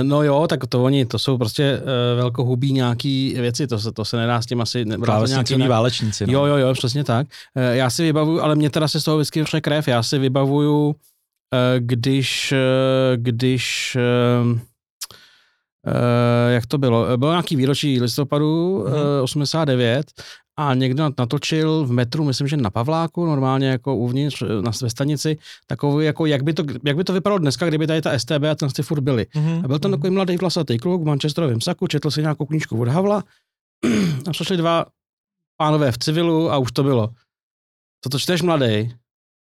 No 0.02 0.22
jo, 0.22 0.46
tak 0.48 0.66
to 0.66 0.85
oni, 0.85 1.06
to 1.06 1.18
jsou 1.18 1.38
prostě 1.38 1.78
uh, 1.78 1.85
velkohubí 2.20 2.72
nějaký 2.72 3.35
věci, 3.38 3.66
to 3.66 3.78
se, 3.78 3.92
to 3.92 4.04
se 4.04 4.16
nedá 4.16 4.42
s 4.42 4.46
tím 4.46 4.61
asi... 4.61 4.85
Klávesnicoví 4.85 5.68
válečníci. 5.68 6.26
No. 6.26 6.33
Jo, 6.33 6.44
jo, 6.44 6.56
jo, 6.56 6.72
přesně 6.72 7.04
tak. 7.04 7.26
Uh, 7.56 7.62
já 7.62 7.90
si 7.90 8.02
vybavuju, 8.02 8.40
ale 8.40 8.54
mě 8.54 8.70
teda 8.70 8.88
se 8.88 9.00
z 9.00 9.04
toho 9.04 9.16
vždycky 9.16 9.44
vše 9.44 9.61
krev, 9.61 9.88
já 9.88 10.02
si 10.02 10.18
vybavuju, 10.18 10.87
uh, 10.87 10.94
když, 11.78 12.52
uh, 12.52 13.16
když 13.16 13.96
uh, 14.50 14.59
Uh, 15.87 16.52
jak 16.52 16.66
to 16.66 16.78
bylo? 16.78 17.18
Bylo 17.18 17.30
nějaký 17.30 17.56
výročí 17.56 18.00
listopadu 18.00 18.83
uh, 18.83 18.92
89 19.22 20.06
a 20.60 20.74
někdo 20.74 21.10
natočil 21.18 21.84
v 21.84 21.92
metru, 21.92 22.24
myslím, 22.24 22.48
že 22.48 22.56
na 22.56 22.70
Pavláku, 22.70 23.26
normálně 23.26 23.68
jako 23.68 23.96
uvnitř 23.96 24.42
na 24.60 24.70
ve 24.82 24.90
stanici, 24.90 25.38
takový, 25.66 26.06
jako 26.06 26.26
jak 26.26 26.42
by, 26.42 26.52
to, 26.52 26.62
jak 26.84 26.96
by 26.96 27.04
to 27.04 27.12
vypadalo 27.12 27.38
dneska, 27.38 27.68
kdyby 27.68 27.86
tady 27.86 28.02
ta 28.02 28.18
STB 28.18 28.44
a 28.50 28.54
ten 28.54 28.68
ty 28.68 28.82
furt 28.82 29.00
byli. 29.00 29.26
Mm-hmm. 29.34 29.64
A 29.64 29.68
byl 29.68 29.78
tam 29.78 29.90
mm-hmm. 29.90 29.94
takový 29.94 30.14
mladý 30.14 30.36
vlasatý 30.36 30.78
kluk 30.78 31.02
v 31.02 31.04
manchesterovém 31.04 31.60
saku, 31.60 31.86
četl 31.86 32.10
si 32.10 32.20
nějakou 32.20 32.46
knížku 32.46 32.80
od 32.80 32.88
Havla 32.88 33.24
a 34.28 34.30
přišli 34.30 34.56
dva 34.56 34.86
pánové 35.56 35.92
v 35.92 35.98
civilu 35.98 36.52
a 36.52 36.58
už 36.58 36.72
to 36.72 36.82
bylo. 36.82 37.08
Co 38.04 38.10
to 38.10 38.18
čteš, 38.18 38.42
mladý? 38.42 38.94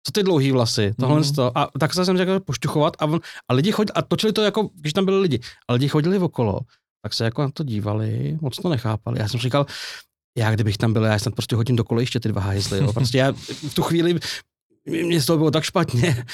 Co 0.06 0.12
ty 0.12 0.22
dlouhý 0.22 0.52
vlasy? 0.52 0.94
Tohle 1.00 1.20
mm. 1.20 1.32
to. 1.32 1.58
A 1.58 1.70
tak 1.80 1.94
se 1.94 2.04
jsem 2.04 2.16
řekl 2.16 2.40
pošťuchovat 2.40 2.96
a, 3.02 3.06
a 3.48 3.54
lidi 3.54 3.72
chodili, 3.72 3.92
a 3.94 4.02
točili 4.02 4.32
to 4.32 4.42
jako, 4.42 4.70
když 4.74 4.92
tam 4.92 5.04
byli 5.04 5.20
lidi, 5.20 5.40
a 5.68 5.72
lidi 5.72 5.88
chodili 5.88 6.18
okolo, 6.18 6.60
tak 7.02 7.14
se 7.14 7.24
jako 7.24 7.42
na 7.42 7.50
to 7.50 7.64
dívali, 7.64 8.38
moc 8.40 8.56
to 8.56 8.68
nechápali. 8.68 9.20
Já 9.20 9.28
jsem 9.28 9.40
říkal, 9.40 9.66
já 10.36 10.54
kdybych 10.54 10.78
tam 10.78 10.92
byl, 10.92 11.04
já 11.04 11.18
jsem 11.18 11.32
prostě 11.32 11.56
hodím 11.56 11.76
do 11.76 11.84
ještě 11.98 12.20
ty 12.20 12.28
dva 12.28 12.40
hajzly, 12.40 12.78
jo. 12.78 12.92
Prostě 12.92 13.18
já 13.18 13.32
v 13.68 13.74
tu 13.74 13.82
chvíli, 13.82 14.18
mě 14.86 15.20
z 15.20 15.26
toho 15.26 15.36
bylo 15.38 15.50
tak 15.50 15.64
špatně, 15.64 16.24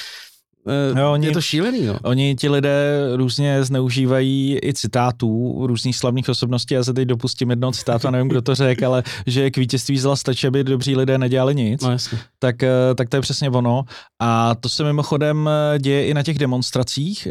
No, 0.94 1.12
oni, 1.12 1.27
je 1.27 1.33
to 1.33 1.40
šílený, 1.40 1.87
no. 1.87 1.99
Oni 2.03 2.37
ti 2.37 2.49
lidé 2.49 2.99
různě 3.16 3.64
zneužívají 3.64 4.59
i 4.62 4.75
citátů 4.75 5.59
různých 5.66 5.96
slavných 5.96 6.29
osobností. 6.29 6.75
Já 6.75 6.85
se 6.85 6.94
teď 6.94 7.09
dopustím 7.09 7.51
jednoho 7.51 7.73
citátu, 7.73 8.11
nevím, 8.11 8.29
kdo 8.29 8.42
to 8.42 8.55
řekl, 8.55 8.87
ale 8.87 9.03
že 9.27 9.51
k 9.51 9.57
vítězství 9.57 9.99
zla 9.99 10.16
stačí, 10.16 10.46
aby 10.46 10.64
dobří 10.64 10.96
lidé 10.96 11.18
nedělali 11.18 11.55
nic. 11.55 11.83
No, 11.83 11.90
jasně. 11.90 12.18
Tak, 12.38 12.62
eh, 12.62 12.70
tak 12.94 13.09
to 13.09 13.16
je 13.16 13.20
přesně 13.20 13.51
ono. 13.51 13.85
A 14.20 14.55
to 14.55 14.68
se 14.68 14.85
mimochodem 14.85 15.49
eh, 15.49 15.79
děje 15.79 16.07
i 16.07 16.14
na 16.14 16.23
těch 16.23 16.38
demonstracích, 16.38 17.29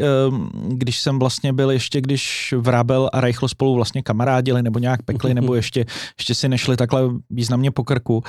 když 0.68 1.00
jsem 1.00 1.18
vlastně 1.18 1.52
byl 1.52 1.70
ještě, 1.70 2.00
když 2.00 2.54
Vrábel 2.58 3.10
a 3.12 3.20
Reichl 3.20 3.48
spolu 3.48 3.74
vlastně 3.74 4.02
kamarádili 4.02 4.62
nebo 4.62 4.78
nějak 4.78 5.02
pekli, 5.02 5.34
nebo 5.34 5.54
ještě, 5.54 5.86
ještě 6.18 6.34
si 6.34 6.48
nešli 6.48 6.76
takhle 6.76 7.02
významně 7.30 7.70
po 7.70 7.84
krku, 7.84 8.22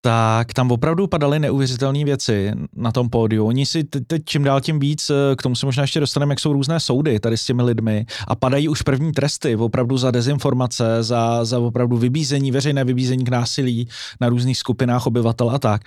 tak 0.00 0.52
tam 0.52 0.70
opravdu 0.70 1.06
padaly 1.06 1.38
neuvěřitelné 1.38 2.04
věci 2.04 2.52
na 2.76 2.92
tom 2.92 3.10
pódiu. 3.10 3.46
Oni 3.46 3.66
si 3.66 3.84
teď, 3.84 4.02
teď 4.06 4.22
čím 4.24 4.44
dál 4.44 4.60
tím 4.60 4.80
víc, 4.80 5.10
eh, 5.10 5.36
k 5.36 5.42
tomu 5.42 5.54
se 5.54 5.66
možná 5.66 5.82
ještě 5.82 6.00
dostaneme, 6.00 6.32
jak 6.32 6.40
jsou 6.40 6.52
různé 6.52 6.80
soudy 6.80 7.20
tady 7.20 7.36
s 7.36 7.46
těmi 7.46 7.62
lidmi 7.62 8.06
a 8.28 8.34
padají 8.34 8.68
už 8.68 8.82
první 8.82 9.12
tresty 9.12 9.56
opravdu 9.56 9.98
za 9.98 10.10
dezinformace, 10.10 11.02
za, 11.02 11.44
za 11.44 11.58
opravdu 11.58 11.96
vybízení, 11.96 12.50
veřejné 12.50 12.84
vybízení 12.84 13.24
k 13.24 13.28
násilí 13.28 13.88
na 14.20 14.28
různých 14.28 14.58
skupinách 14.58 15.06
obyvatel 15.06 15.50
a 15.50 15.58
tak. 15.58 15.82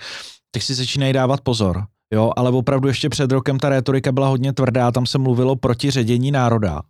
Tak 0.50 0.62
si 0.62 0.74
začínají 0.74 1.12
dávat 1.12 1.40
pozor 1.40 1.84
Jo, 2.12 2.32
ale 2.36 2.50
opravdu 2.50 2.88
ještě 2.88 3.08
před 3.08 3.32
rokem 3.32 3.58
ta 3.58 3.68
retorika 3.68 4.12
byla 4.12 4.28
hodně 4.28 4.52
tvrdá, 4.52 4.92
tam 4.92 5.06
se 5.06 5.18
mluvilo 5.18 5.56
proti 5.56 5.90
ředění 5.90 6.30
národa. 6.30 6.80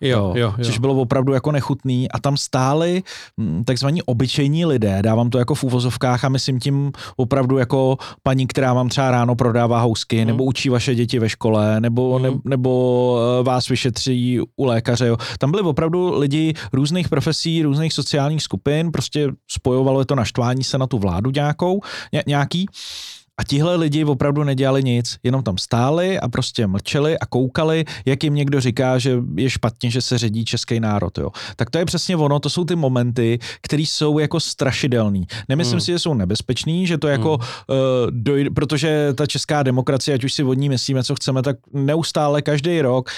Jo, 0.00 0.32
jo, 0.36 0.54
jo. 0.58 0.64
Což 0.64 0.78
bylo 0.78 0.94
opravdu 0.94 1.32
jako 1.32 1.52
nechutný 1.52 2.10
a 2.10 2.18
tam 2.20 2.36
stáli 2.36 3.02
hm, 3.40 3.64
takzvaní 3.64 4.02
obyčejní 4.02 4.66
lidé, 4.66 5.02
dávám 5.02 5.30
to 5.30 5.38
jako 5.38 5.54
v 5.54 5.64
úvozovkách 5.64 6.24
a 6.24 6.28
myslím 6.28 6.60
tím 6.60 6.92
opravdu 7.16 7.58
jako 7.58 7.96
paní, 8.22 8.46
která 8.46 8.72
vám 8.72 8.88
třeba 8.88 9.10
ráno 9.10 9.34
prodává 9.34 9.80
housky, 9.80 10.18
hmm. 10.18 10.26
nebo 10.26 10.44
učí 10.44 10.68
vaše 10.68 10.94
děti 10.94 11.18
ve 11.18 11.28
škole, 11.28 11.80
nebo, 11.80 12.14
hmm. 12.14 12.22
ne, 12.22 12.30
nebo 12.44 13.18
eh, 13.40 13.42
vás 13.42 13.68
vyšetří 13.68 14.40
u 14.56 14.64
lékaře. 14.64 15.06
Jo. 15.06 15.16
Tam 15.38 15.50
byli 15.50 15.62
opravdu 15.62 16.18
lidi 16.18 16.54
různých 16.72 17.08
profesí, 17.08 17.62
různých 17.62 17.92
sociálních 17.92 18.42
skupin, 18.42 18.92
prostě 18.92 19.28
spojovalo 19.50 20.00
je 20.00 20.06
to 20.06 20.14
naštvání 20.14 20.64
se 20.64 20.78
na 20.78 20.86
tu 20.86 20.98
vládu 20.98 21.30
nějakou, 21.30 21.80
ně, 22.12 22.22
nějaký. 22.26 22.66
A 23.38 23.44
tihle 23.44 23.76
lidi 23.76 24.04
opravdu 24.04 24.44
nedělali 24.44 24.84
nic, 24.84 25.16
jenom 25.22 25.42
tam 25.42 25.58
stáli 25.58 26.18
a 26.18 26.28
prostě 26.28 26.66
mlčeli 26.66 27.18
a 27.18 27.26
koukali, 27.26 27.84
jak 28.06 28.24
jim 28.24 28.34
někdo 28.34 28.60
říká, 28.60 28.98
že 28.98 29.18
je 29.36 29.50
špatně, 29.50 29.90
že 29.90 30.00
se 30.00 30.18
ředí 30.18 30.44
český 30.44 30.80
národ. 30.80 31.18
Jo. 31.18 31.30
Tak 31.56 31.70
to 31.70 31.78
je 31.78 31.84
přesně 31.84 32.16
ono, 32.16 32.40
to 32.40 32.50
jsou 32.50 32.64
ty 32.64 32.76
momenty, 32.76 33.38
které 33.60 33.82
jsou 33.82 34.18
jako 34.18 34.40
strašidelný. 34.40 35.26
Nemyslím 35.48 35.72
hmm. 35.72 35.80
si, 35.80 35.92
že 35.92 35.98
jsou 35.98 36.14
nebezpečný, 36.14 36.86
že 36.86 36.98
to 36.98 37.08
jako, 37.08 37.30
hmm. 37.30 37.78
uh, 37.78 38.10
dojde, 38.10 38.50
protože 38.50 39.12
ta 39.14 39.26
česká 39.26 39.62
demokracie, 39.62 40.14
ať 40.14 40.24
už 40.24 40.32
si 40.32 40.42
od 40.42 40.54
ní 40.54 40.68
myslíme, 40.68 41.04
co 41.04 41.14
chceme, 41.14 41.42
tak 41.42 41.56
neustále 41.72 42.42
každý 42.42 42.80
rok 42.80 43.10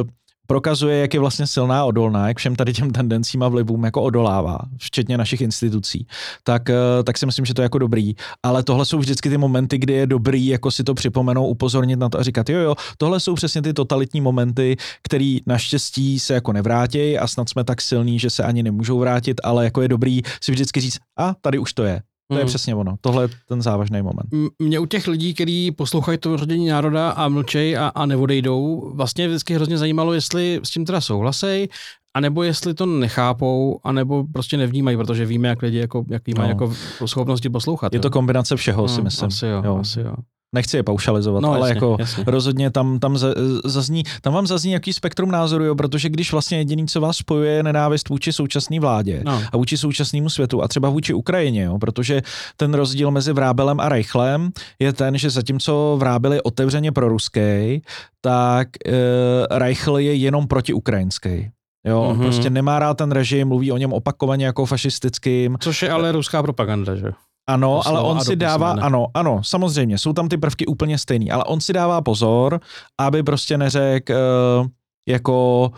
uh, 0.00 0.08
prokazuje, 0.46 0.98
jak 0.98 1.14
je 1.14 1.20
vlastně 1.20 1.46
silná 1.46 1.80
a 1.80 1.84
odolná, 1.84 2.28
jak 2.28 2.38
všem 2.38 2.56
tady 2.56 2.72
těm 2.72 2.90
tendencím 2.90 3.42
a 3.42 3.48
vlivům 3.48 3.84
jako 3.84 4.02
odolává, 4.02 4.58
včetně 4.78 5.18
našich 5.18 5.40
institucí, 5.40 6.06
tak, 6.42 6.70
eh, 6.70 6.74
tak 7.04 7.18
si 7.18 7.26
myslím, 7.26 7.44
že 7.44 7.54
to 7.54 7.62
je 7.62 7.64
jako 7.64 7.78
dobrý. 7.78 8.14
Ale 8.42 8.62
tohle 8.62 8.86
jsou 8.86 8.98
vždycky 8.98 9.30
ty 9.30 9.38
momenty, 9.38 9.78
kdy 9.78 9.92
je 9.92 10.06
dobrý 10.06 10.46
jako 10.46 10.70
si 10.70 10.84
to 10.84 10.94
připomenou, 10.94 11.46
upozornit 11.46 11.96
na 11.96 12.08
to 12.08 12.18
a 12.18 12.22
říkat, 12.22 12.48
jo, 12.48 12.58
jo, 12.58 12.74
tohle 12.98 13.20
jsou 13.20 13.34
přesně 13.34 13.62
ty 13.62 13.72
totalitní 13.72 14.20
momenty, 14.20 14.76
které 15.02 15.38
naštěstí 15.46 16.18
se 16.18 16.34
jako 16.34 16.52
nevrátí 16.52 17.18
a 17.18 17.26
snad 17.26 17.48
jsme 17.48 17.64
tak 17.64 17.82
silní, 17.82 18.18
že 18.18 18.30
se 18.30 18.42
ani 18.42 18.62
nemůžou 18.62 18.98
vrátit, 18.98 19.40
ale 19.44 19.64
jako 19.64 19.82
je 19.82 19.88
dobrý 19.88 20.22
si 20.42 20.52
vždycky 20.52 20.80
říct, 20.80 20.98
a 21.18 21.34
tady 21.40 21.58
už 21.58 21.72
to 21.72 21.84
je. 21.84 22.02
To 22.28 22.34
je 22.34 22.40
hmm. 22.40 22.48
přesně 22.48 22.74
ono. 22.74 22.94
Tohle 23.00 23.24
je 23.24 23.28
ten 23.48 23.62
závažný 23.62 24.02
moment. 24.02 24.26
Mě 24.58 24.78
u 24.78 24.86
těch 24.86 25.06
lidí, 25.06 25.34
kteří 25.34 25.70
poslouchají 25.70 26.18
to 26.18 26.36
rodění 26.36 26.68
národa 26.68 27.10
a 27.10 27.28
mlčej 27.28 27.78
a, 27.78 27.88
a 27.88 28.06
neodejdou, 28.06 28.92
vlastně 28.94 29.28
vždycky 29.28 29.54
hrozně 29.54 29.78
zajímalo, 29.78 30.12
jestli 30.12 30.60
s 30.62 30.70
tím 30.70 30.84
teda 30.84 31.00
souhlasej, 31.00 31.68
anebo 32.14 32.42
jestli 32.42 32.74
to 32.74 32.86
nechápou, 32.86 33.80
anebo 33.84 34.24
prostě 34.32 34.56
nevnímají, 34.56 34.96
protože 34.96 35.26
víme, 35.26 35.48
jak 35.48 35.62
lidi 35.62 35.78
jako, 35.78 36.04
jaký 36.08 36.34
mají 36.34 36.48
no. 36.48 36.52
jako 36.52 36.74
schopnosti 37.06 37.50
poslouchat. 37.50 37.92
Je 37.92 37.96
jo. 37.96 38.02
to 38.02 38.10
kombinace 38.10 38.56
všeho, 38.56 38.82
no, 38.82 38.88
si 38.88 39.02
myslím. 39.02 39.26
Asi 39.26 39.46
jo, 39.46 39.62
jo. 39.64 39.76
Asi 39.76 40.00
jo 40.00 40.14
nechci 40.54 40.76
je 40.76 40.82
paušalizovat, 40.82 41.42
no, 41.42 41.52
ale 41.52 41.68
jasně, 41.68 41.76
jako 41.76 41.96
jasně. 41.98 42.24
rozhodně 42.26 42.70
tam, 42.70 42.98
tam 42.98 43.18
zazní, 43.64 44.02
tam 44.22 44.32
vám 44.32 44.46
zazní 44.46 44.72
jaký 44.72 44.92
spektrum 44.92 45.30
názoru, 45.30 45.64
jo, 45.64 45.74
protože 45.74 46.08
když 46.08 46.32
vlastně 46.32 46.58
jediný, 46.58 46.86
co 46.86 47.00
vás 47.00 47.16
spojuje, 47.16 47.52
je 47.52 47.62
nenávist 47.62 48.08
vůči 48.08 48.32
současné 48.32 48.80
vládě 48.80 49.22
no. 49.24 49.42
a 49.52 49.56
vůči 49.56 49.78
současnému 49.78 50.30
světu 50.30 50.62
a 50.62 50.68
třeba 50.68 50.88
vůči 50.88 51.14
Ukrajině, 51.14 51.62
jo, 51.62 51.78
protože 51.78 52.22
ten 52.56 52.74
rozdíl 52.74 53.10
mezi 53.10 53.32
Vrábelem 53.32 53.80
a 53.80 53.88
Reichlem 53.88 54.50
je 54.78 54.92
ten, 54.92 55.18
že 55.18 55.30
zatímco 55.30 55.96
Vrábel 55.98 56.32
je 56.32 56.42
otevřeně 56.42 56.92
pro 56.92 57.08
ruský, 57.08 57.82
tak 58.20 58.68
e, 58.86 59.58
Reichl 59.58 59.98
je 59.98 60.14
jenom 60.14 60.46
proti 60.46 60.72
ukrajinský. 60.72 61.50
Jo, 61.86 62.02
on 62.02 62.16
mm-hmm. 62.16 62.22
prostě 62.22 62.50
nemá 62.50 62.78
rád 62.78 62.94
ten 62.94 63.12
režim, 63.12 63.48
mluví 63.48 63.72
o 63.72 63.76
něm 63.76 63.92
opakovaně 63.92 64.46
jako 64.46 64.66
fašistickým. 64.66 65.56
Což 65.60 65.82
je 65.82 65.90
ale 65.90 66.12
ruská 66.12 66.42
propaganda, 66.42 66.94
že? 66.94 67.12
Ano, 67.46 67.88
ale 67.88 68.00
on 68.00 68.20
si 68.20 68.36
dává, 68.36 68.70
ano, 68.70 69.06
ano, 69.14 69.40
samozřejmě, 69.44 69.98
jsou 69.98 70.12
tam 70.12 70.28
ty 70.28 70.36
prvky 70.36 70.66
úplně 70.66 70.98
stejný, 70.98 71.30
ale 71.30 71.44
on 71.44 71.60
si 71.60 71.72
dává 71.72 72.00
pozor, 72.00 72.60
aby 73.00 73.22
prostě 73.22 73.58
neřekl 73.58 74.12
uh, 74.12 74.66
jako 75.08 75.70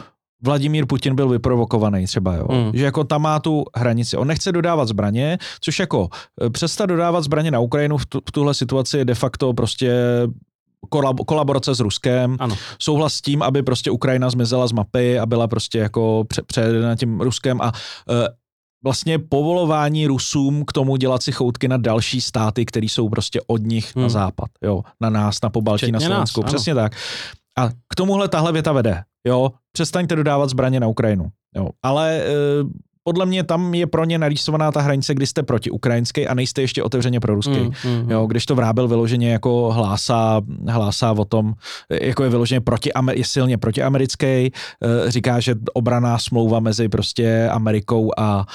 Vladimír 0.42 0.86
Putin 0.86 1.14
byl 1.14 1.28
vyprovokovaný 1.28 2.06
třeba, 2.06 2.34
jo. 2.34 2.46
Mm. 2.50 2.70
Že 2.74 2.84
jako 2.84 3.04
tam 3.04 3.22
má 3.22 3.40
tu 3.40 3.64
hranici. 3.76 4.16
On 4.16 4.28
nechce 4.28 4.52
dodávat 4.52 4.88
zbraně, 4.88 5.38
což 5.60 5.78
jako 5.78 6.08
eh, 6.42 6.50
přestat 6.50 6.86
dodávat 6.86 7.24
zbraně 7.24 7.50
na 7.50 7.60
Ukrajinu 7.60 7.96
v, 7.96 8.06
tu, 8.06 8.20
v 8.28 8.32
tuhle 8.32 8.54
situaci 8.54 8.98
je 8.98 9.04
de 9.04 9.14
facto 9.14 9.54
prostě 9.54 9.92
kolab, 10.88 11.16
kolaborace 11.26 11.74
s 11.74 11.80
Ruskem, 11.80 12.36
ano. 12.40 12.56
souhlas 12.78 13.12
s 13.14 13.20
tím, 13.20 13.42
aby 13.42 13.62
prostě 13.62 13.90
Ukrajina 13.90 14.30
zmizela 14.30 14.66
z 14.66 14.72
mapy 14.72 15.18
a 15.18 15.26
byla 15.26 15.48
prostě 15.48 15.78
jako 15.78 16.24
přejedena 16.46 16.96
tím 16.96 17.20
Ruskem 17.20 17.60
a 17.60 17.72
uh, 18.10 18.16
vlastně 18.86 19.18
povolování 19.18 20.06
Rusům 20.06 20.64
k 20.64 20.72
tomu 20.72 20.96
dělat 20.96 21.22
si 21.22 21.32
choutky 21.32 21.68
na 21.68 21.76
další 21.76 22.20
státy, 22.20 22.64
které 22.64 22.86
jsou 22.86 23.08
prostě 23.08 23.40
od 23.46 23.62
nich 23.62 23.96
hmm. 23.96 24.02
na 24.02 24.08
západ, 24.08 24.48
jo, 24.62 24.82
na 25.00 25.10
nás, 25.10 25.38
na 25.42 25.50
Pobaltí, 25.50 25.92
na 25.92 26.00
Slovensku, 26.00 26.42
nás, 26.42 26.52
přesně 26.52 26.74
tak. 26.74 26.92
A 27.58 27.68
k 27.68 27.94
tomuhle 27.96 28.28
tahle 28.28 28.52
věta 28.52 28.72
vede, 28.72 29.02
jo, 29.26 29.50
přestaňte 29.72 30.16
dodávat 30.16 30.50
zbraně 30.50 30.80
na 30.80 30.86
Ukrajinu, 30.86 31.26
jo, 31.56 31.68
ale 31.82 32.18
e, 32.18 32.26
podle 33.02 33.26
mě 33.26 33.44
tam 33.44 33.74
je 33.74 33.86
pro 33.86 34.04
ně 34.04 34.18
narýsovaná 34.18 34.72
ta 34.72 34.80
hranice, 34.80 35.14
kdy 35.14 35.26
jste 35.26 35.42
proti 35.42 35.70
ukrajinské 35.70 36.26
a 36.26 36.34
nejste 36.34 36.60
ještě 36.60 36.82
otevřeně 36.82 37.20
pro 37.20 37.34
ruský. 37.34 37.60
Mm, 37.60 37.70
mm, 37.84 38.10
jo, 38.10 38.26
když 38.26 38.46
to 38.46 38.54
Vrábil 38.54 38.88
vyloženě 38.88 39.32
jako 39.32 39.72
hlásá, 39.72 40.40
hlásá 40.68 41.12
o 41.12 41.24
tom, 41.24 41.54
jako 42.02 42.24
je 42.24 42.30
vyloženě 42.30 42.60
proti, 42.60 42.90
je 43.12 43.24
silně 43.24 43.58
protiamerický, 43.58 44.26
e, 44.26 44.50
říká, 45.08 45.40
že 45.40 45.54
obraná 45.74 46.18
smlouva 46.18 46.60
mezi 46.60 46.88
prostě 46.88 47.48
Amerikou 47.52 48.10
a 48.18 48.46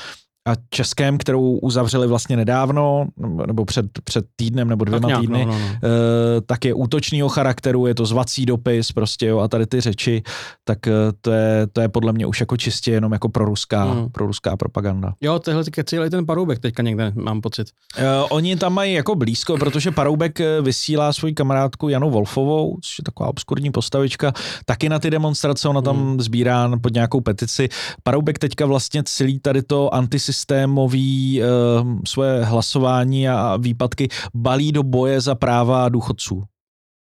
a 0.47 0.51
Českém, 0.69 1.17
kterou 1.17 1.58
uzavřeli 1.58 2.08
vlastně 2.08 2.38
nedávno, 2.38 3.08
nebo 3.47 3.65
před, 3.65 3.86
před 4.04 4.25
týdnem 4.36 4.69
nebo 4.69 4.86
dvěma 4.86 5.01
tak 5.01 5.08
nějak, 5.08 5.21
týdny, 5.21 5.45
no, 5.45 5.51
no, 5.51 5.60
no. 5.60 6.41
Tak 6.45 6.65
je 6.65 6.73
útočného 6.73 7.30
charakteru, 7.30 7.88
je 7.88 7.95
to 7.95 8.06
zvací 8.06 8.45
dopis 8.45 8.91
prostě 8.91 9.25
jo, 9.25 9.39
a 9.39 9.47
tady 9.47 9.65
ty 9.65 9.82
řeči, 9.82 10.23
tak 10.63 10.88
eh, 10.88 10.91
to 11.21 11.32
je, 11.32 11.67
to 11.73 11.82
je 11.82 11.89
podle 11.89 12.13
mě 12.13 12.25
už 12.25 12.39
jako 12.39 12.58
čistě 12.58 12.91
jenom 12.91 13.12
jako 13.12 13.30
proruská, 13.30 13.86
mm. 13.86 14.10
proruská 14.10 14.58
propaganda. 14.58 15.13
Jo, 15.21 15.39
tyhle 15.39 15.63
ty 15.63 15.84
celý 15.84 16.10
ten 16.10 16.25
Paroubek 16.25 16.60
teďka 16.60 16.84
někde, 16.84 17.12
mám 17.15 17.41
pocit. 17.41 17.67
E, 17.97 18.19
oni 18.30 18.56
tam 18.56 18.73
mají 18.73 18.93
jako 18.93 19.15
blízko, 19.15 19.58
protože 19.58 19.91
Paroubek 19.91 20.39
vysílá 20.62 21.13
svoji 21.13 21.34
kamarádku 21.34 21.89
Janu 21.89 22.10
Wolfovou, 22.10 22.77
což 22.82 22.99
je 22.99 23.04
taková 23.04 23.30
obskurní 23.30 23.71
postavička, 23.71 24.34
taky 24.65 24.89
na 24.89 24.99
ty 24.99 25.10
demonstrace, 25.10 25.69
ona 25.69 25.82
tam 25.82 25.97
mm. 25.97 26.21
sbírá 26.21 26.71
pod 26.82 26.93
nějakou 26.93 27.21
petici. 27.21 27.69
Paroubek 28.04 28.39
teďka 28.39 28.65
vlastně 28.65 29.04
celý 29.06 29.39
tady 29.39 29.62
to 29.62 29.93
antisystém 29.93 30.31
systémový 30.32 31.41
uh, 31.41 32.00
svoje 32.08 32.44
hlasování 32.44 33.30
a 33.30 33.58
výpadky 33.58 34.08
balí 34.36 34.72
do 34.72 34.84
boje 34.84 35.22
za 35.22 35.36
práva 35.36 35.89
důchodců. 35.89 36.44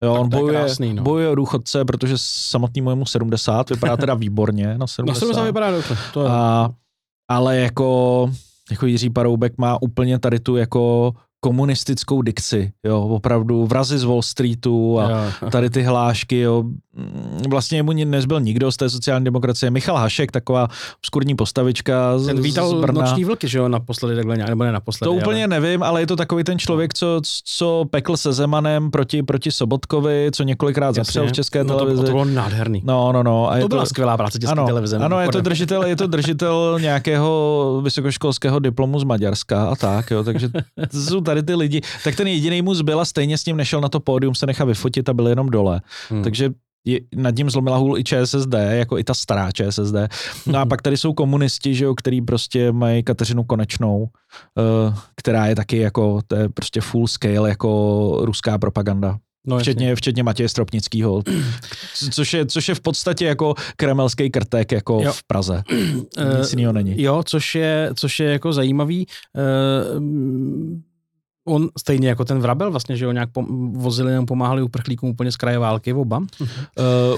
Jo, 0.03 0.13
on 0.13 0.29
bojuje, 0.29 0.59
krásný, 0.59 0.93
no. 0.93 1.03
bojuje 1.03 1.29
o 1.29 1.35
důchodce, 1.35 1.85
protože 1.85 2.13
samotný 2.17 2.81
mojemu 2.81 3.05
70 3.05 3.69
vypadá 3.69 3.97
teda 3.97 4.13
výborně 4.13 4.77
na 4.77 4.87
70. 4.87 5.05
Na 5.15 5.19
70 5.19 5.43
vypadá 5.43 5.71
dobře. 5.71 5.97
To 6.13 6.23
je... 6.23 6.29
a, 6.29 6.69
ale 7.29 7.57
jako, 7.57 8.31
jako 8.71 8.85
Jiří 8.85 9.09
Paroubek 9.09 9.57
má 9.57 9.81
úplně 9.81 10.19
tady 10.19 10.39
tu 10.39 10.55
jako 10.55 11.13
komunistickou 11.43 12.21
dikci, 12.21 12.71
jo, 12.83 13.01
opravdu 13.01 13.65
vrazy 13.65 13.97
z 13.97 14.03
Wall 14.03 14.21
Streetu 14.21 14.99
a 14.99 15.11
jo. 15.11 15.49
tady 15.49 15.69
ty 15.69 15.83
hlášky, 15.83 16.39
jo. 16.39 16.63
Vlastně 17.49 17.83
mu 17.83 17.91
nezbyl 17.91 18.39
nikdo 18.39 18.71
z 18.71 18.77
té 18.77 18.89
sociální 18.89 19.25
demokracie. 19.25 19.71
Michal 19.71 19.97
Hašek, 19.97 20.31
taková 20.31 20.67
obskurní 20.97 21.35
postavička 21.35 22.19
z, 22.19 22.25
ten 22.25 22.41
vítal 22.41 22.69
z 22.69 22.81
Brna. 22.81 23.01
noční 23.01 23.25
vlky, 23.25 23.47
že 23.47 23.57
jo, 23.57 23.67
naposledy 23.67 24.15
takhle 24.15 24.35
nějak, 24.35 24.49
nebo 24.49 24.63
ne 24.63 24.71
naposledy. 24.71 25.07
To 25.07 25.11
ale... 25.11 25.21
úplně 25.21 25.47
nevím, 25.47 25.83
ale 25.83 26.01
je 26.01 26.07
to 26.07 26.15
takový 26.15 26.43
ten 26.43 26.59
člověk, 26.59 26.93
co, 26.93 27.21
co 27.45 27.85
pekl 27.89 28.17
se 28.17 28.33
Zemanem 28.33 28.91
proti, 28.91 29.23
proti 29.23 29.51
Sobotkovi, 29.51 30.29
co 30.33 30.43
několikrát 30.43 30.95
zapřel 30.95 31.27
v 31.27 31.31
české 31.31 31.63
no 31.63 31.75
televizi. 31.75 32.01
To, 32.01 32.05
to 32.05 32.11
bylo 32.11 32.25
nádherný. 32.25 32.81
No, 32.85 33.11
no, 33.11 33.23
no. 33.23 33.51
A 33.51 33.55
to, 33.55 33.61
to 33.61 33.67
byla 33.67 33.85
skvělá 33.85 34.17
práce 34.17 34.39
české 34.39 34.51
ano, 34.51 34.65
televize. 34.65 34.97
Ano, 34.97 35.19
je 35.19 35.27
to, 35.27 35.41
držitel, 35.41 35.83
je 35.83 35.95
to 35.95 36.07
držitel 36.07 36.77
nějakého 36.81 37.81
vysokoškolského 37.83 38.59
diplomu 38.59 38.99
z 38.99 39.03
Maďarska 39.03 39.65
a 39.65 39.75
tak, 39.75 40.11
jo, 40.11 40.23
takže 40.23 40.49
tady 41.33 41.43
ty 41.43 41.55
lidi, 41.55 41.81
tak 42.03 42.15
ten 42.15 42.27
jediný 42.27 42.61
mu 42.61 42.73
zbyl 42.73 42.99
a 42.99 43.05
stejně 43.05 43.37
s 43.37 43.45
ním 43.45 43.57
nešel 43.57 43.81
na 43.81 43.89
to 43.89 43.99
pódium 43.99 44.35
se 44.35 44.45
nechat 44.45 44.65
vyfotit 44.65 45.09
a 45.09 45.13
byl 45.13 45.27
jenom 45.27 45.49
dole. 45.49 45.81
Hmm. 46.09 46.23
Takže 46.23 46.49
je, 46.85 46.99
nad 47.15 47.35
ním 47.35 47.49
zlomila 47.49 47.77
hůl 47.77 47.97
i 47.97 48.03
ČSSD, 48.03 48.53
jako 48.69 48.97
i 48.97 49.03
ta 49.03 49.13
stará 49.13 49.51
ČSSD. 49.51 49.95
No 50.45 50.59
a 50.59 50.65
pak 50.69 50.81
tady 50.81 50.97
jsou 50.97 51.13
komunisti, 51.13 51.75
že 51.75 51.85
jo, 51.85 51.95
který 51.95 52.21
prostě 52.21 52.71
mají 52.71 53.03
Kateřinu 53.03 53.43
Konečnou, 53.43 54.01
uh, 54.01 54.95
která 55.15 55.45
je 55.47 55.55
taky 55.55 55.77
jako, 55.77 56.21
to 56.27 56.35
je 56.35 56.49
prostě 56.49 56.81
full 56.81 57.07
scale 57.07 57.49
jako 57.49 58.19
ruská 58.21 58.57
propaganda. 58.57 59.17
No, 59.47 59.59
včetně, 59.59 59.95
včetně 59.95 60.23
Matěje 60.23 60.49
Stropnického, 60.49 61.23
což 62.11 62.33
je, 62.33 62.45
což 62.45 62.69
je 62.69 62.75
v 62.75 62.81
podstatě 62.81 63.25
jako 63.25 63.55
kremelský 63.77 64.29
krtek 64.29 64.71
jako 64.71 65.01
jo. 65.03 65.11
v 65.11 65.23
Praze. 65.27 65.63
Nic 66.39 66.51
jiného 66.51 66.73
není. 66.73 67.01
Jo, 67.01 67.23
což 67.25 67.55
je, 67.55 67.89
což 67.95 68.19
je 68.19 68.31
jako 68.31 68.53
zajímavý. 68.53 69.07
Uh, 69.97 70.03
on 71.47 71.69
stejně 71.79 72.07
jako 72.07 72.25
ten 72.25 72.39
Vrabel 72.39 72.71
vlastně, 72.71 72.95
že 72.97 73.05
ho 73.05 73.11
nějak 73.11 73.29
pom- 73.29 73.73
vozili 73.77 74.11
nebo 74.11 74.25
pomáhali 74.25 74.61
uprchlíkům 74.61 75.09
úplně 75.09 75.31
z 75.31 75.35
kraje 75.35 75.59
války 75.59 75.93
oba. 75.93 76.17
Uh, 76.17 76.25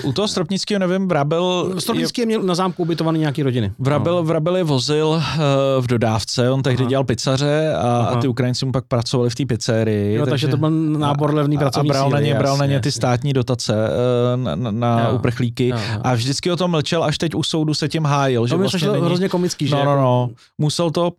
u 0.04 0.14
toho 0.14 0.28
Stropnického 0.28 0.80
nevím, 0.80 1.08
Vrabel... 1.08 1.74
Stropnický 1.80 2.22
je... 2.22 2.26
měl 2.26 2.42
na 2.42 2.56
zámku 2.56 2.84
ubytovaný 2.84 3.20
nějaký 3.20 3.44
rodiny. 3.44 3.72
Vrabel, 3.80 4.16
no. 4.16 4.24
Vrabel 4.24 4.56
je 4.56 4.64
vozil 4.64 5.08
uh, 5.08 5.22
v 5.80 5.88
dodávce, 5.88 6.52
on 6.52 6.64
tehdy 6.64 6.84
Aha. 6.84 6.90
dělal 6.90 7.04
pizzaře 7.04 7.74
a, 7.74 7.98
a 7.98 8.22
ty 8.22 8.28
Ukrajinci 8.28 8.66
mu 8.66 8.72
pak 8.72 8.86
pracovali 8.86 9.30
v 9.30 9.36
té 9.36 9.46
pizzerii. 9.46 10.16
Jo, 10.16 10.26
takže, 10.26 10.30
takže 10.30 10.48
to 10.48 10.58
byl 10.58 10.70
nábor 10.98 11.34
levný 11.34 11.58
pracovní 11.58 11.90
A 11.90 11.94
bral 11.94 12.10
síly, 12.10 12.14
na 12.14 12.20
ně, 12.20 12.30
jasně, 12.30 12.40
bral 12.40 12.58
na 12.58 12.66
ně 12.66 12.80
ty 12.80 12.92
státní 12.92 13.34
dotace 13.34 13.74
uh, 13.74 14.56
na, 14.56 14.72
na 14.72 15.08
Jo. 15.10 15.16
uprchlíky 15.16 15.68
Jo, 15.68 15.78
a 16.02 16.14
vždycky 16.14 16.52
o 16.52 16.56
tom 16.56 16.72
mlčel, 16.72 17.04
až 17.04 17.18
teď 17.18 17.36
u 17.36 17.44
soudu 17.44 17.74
se 17.74 17.88
tím 17.88 18.06
hájil. 18.06 18.48
Že 18.48 18.52
To 18.52 18.58
mi 18.58 18.64
vlastně 18.64 18.90
není... 18.90 19.06
hrozně 19.06 19.30
komický, 19.30 19.68
že 19.68 19.76
No, 19.76 19.86
no, 19.86 19.92
jako- 19.92 20.02
no. 20.02 20.30
Musel 20.62 20.92
to, 20.92 21.12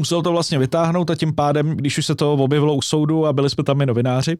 musel 0.00 0.22
to 0.22 0.32
vlastně 0.32 0.58
vytáhnout 0.58 1.10
a 1.10 1.14
tím 1.14 1.34
pádem, 1.34 1.76
když 1.76 1.98
už 1.98 2.06
se 2.06 2.14
to 2.14 2.32
objevilo 2.32 2.74
u 2.74 2.82
soudu 2.82 3.26
a 3.26 3.32
byli 3.32 3.50
jsme 3.50 3.64
tam 3.64 3.80
i 3.80 3.86
novináři, 3.86 4.36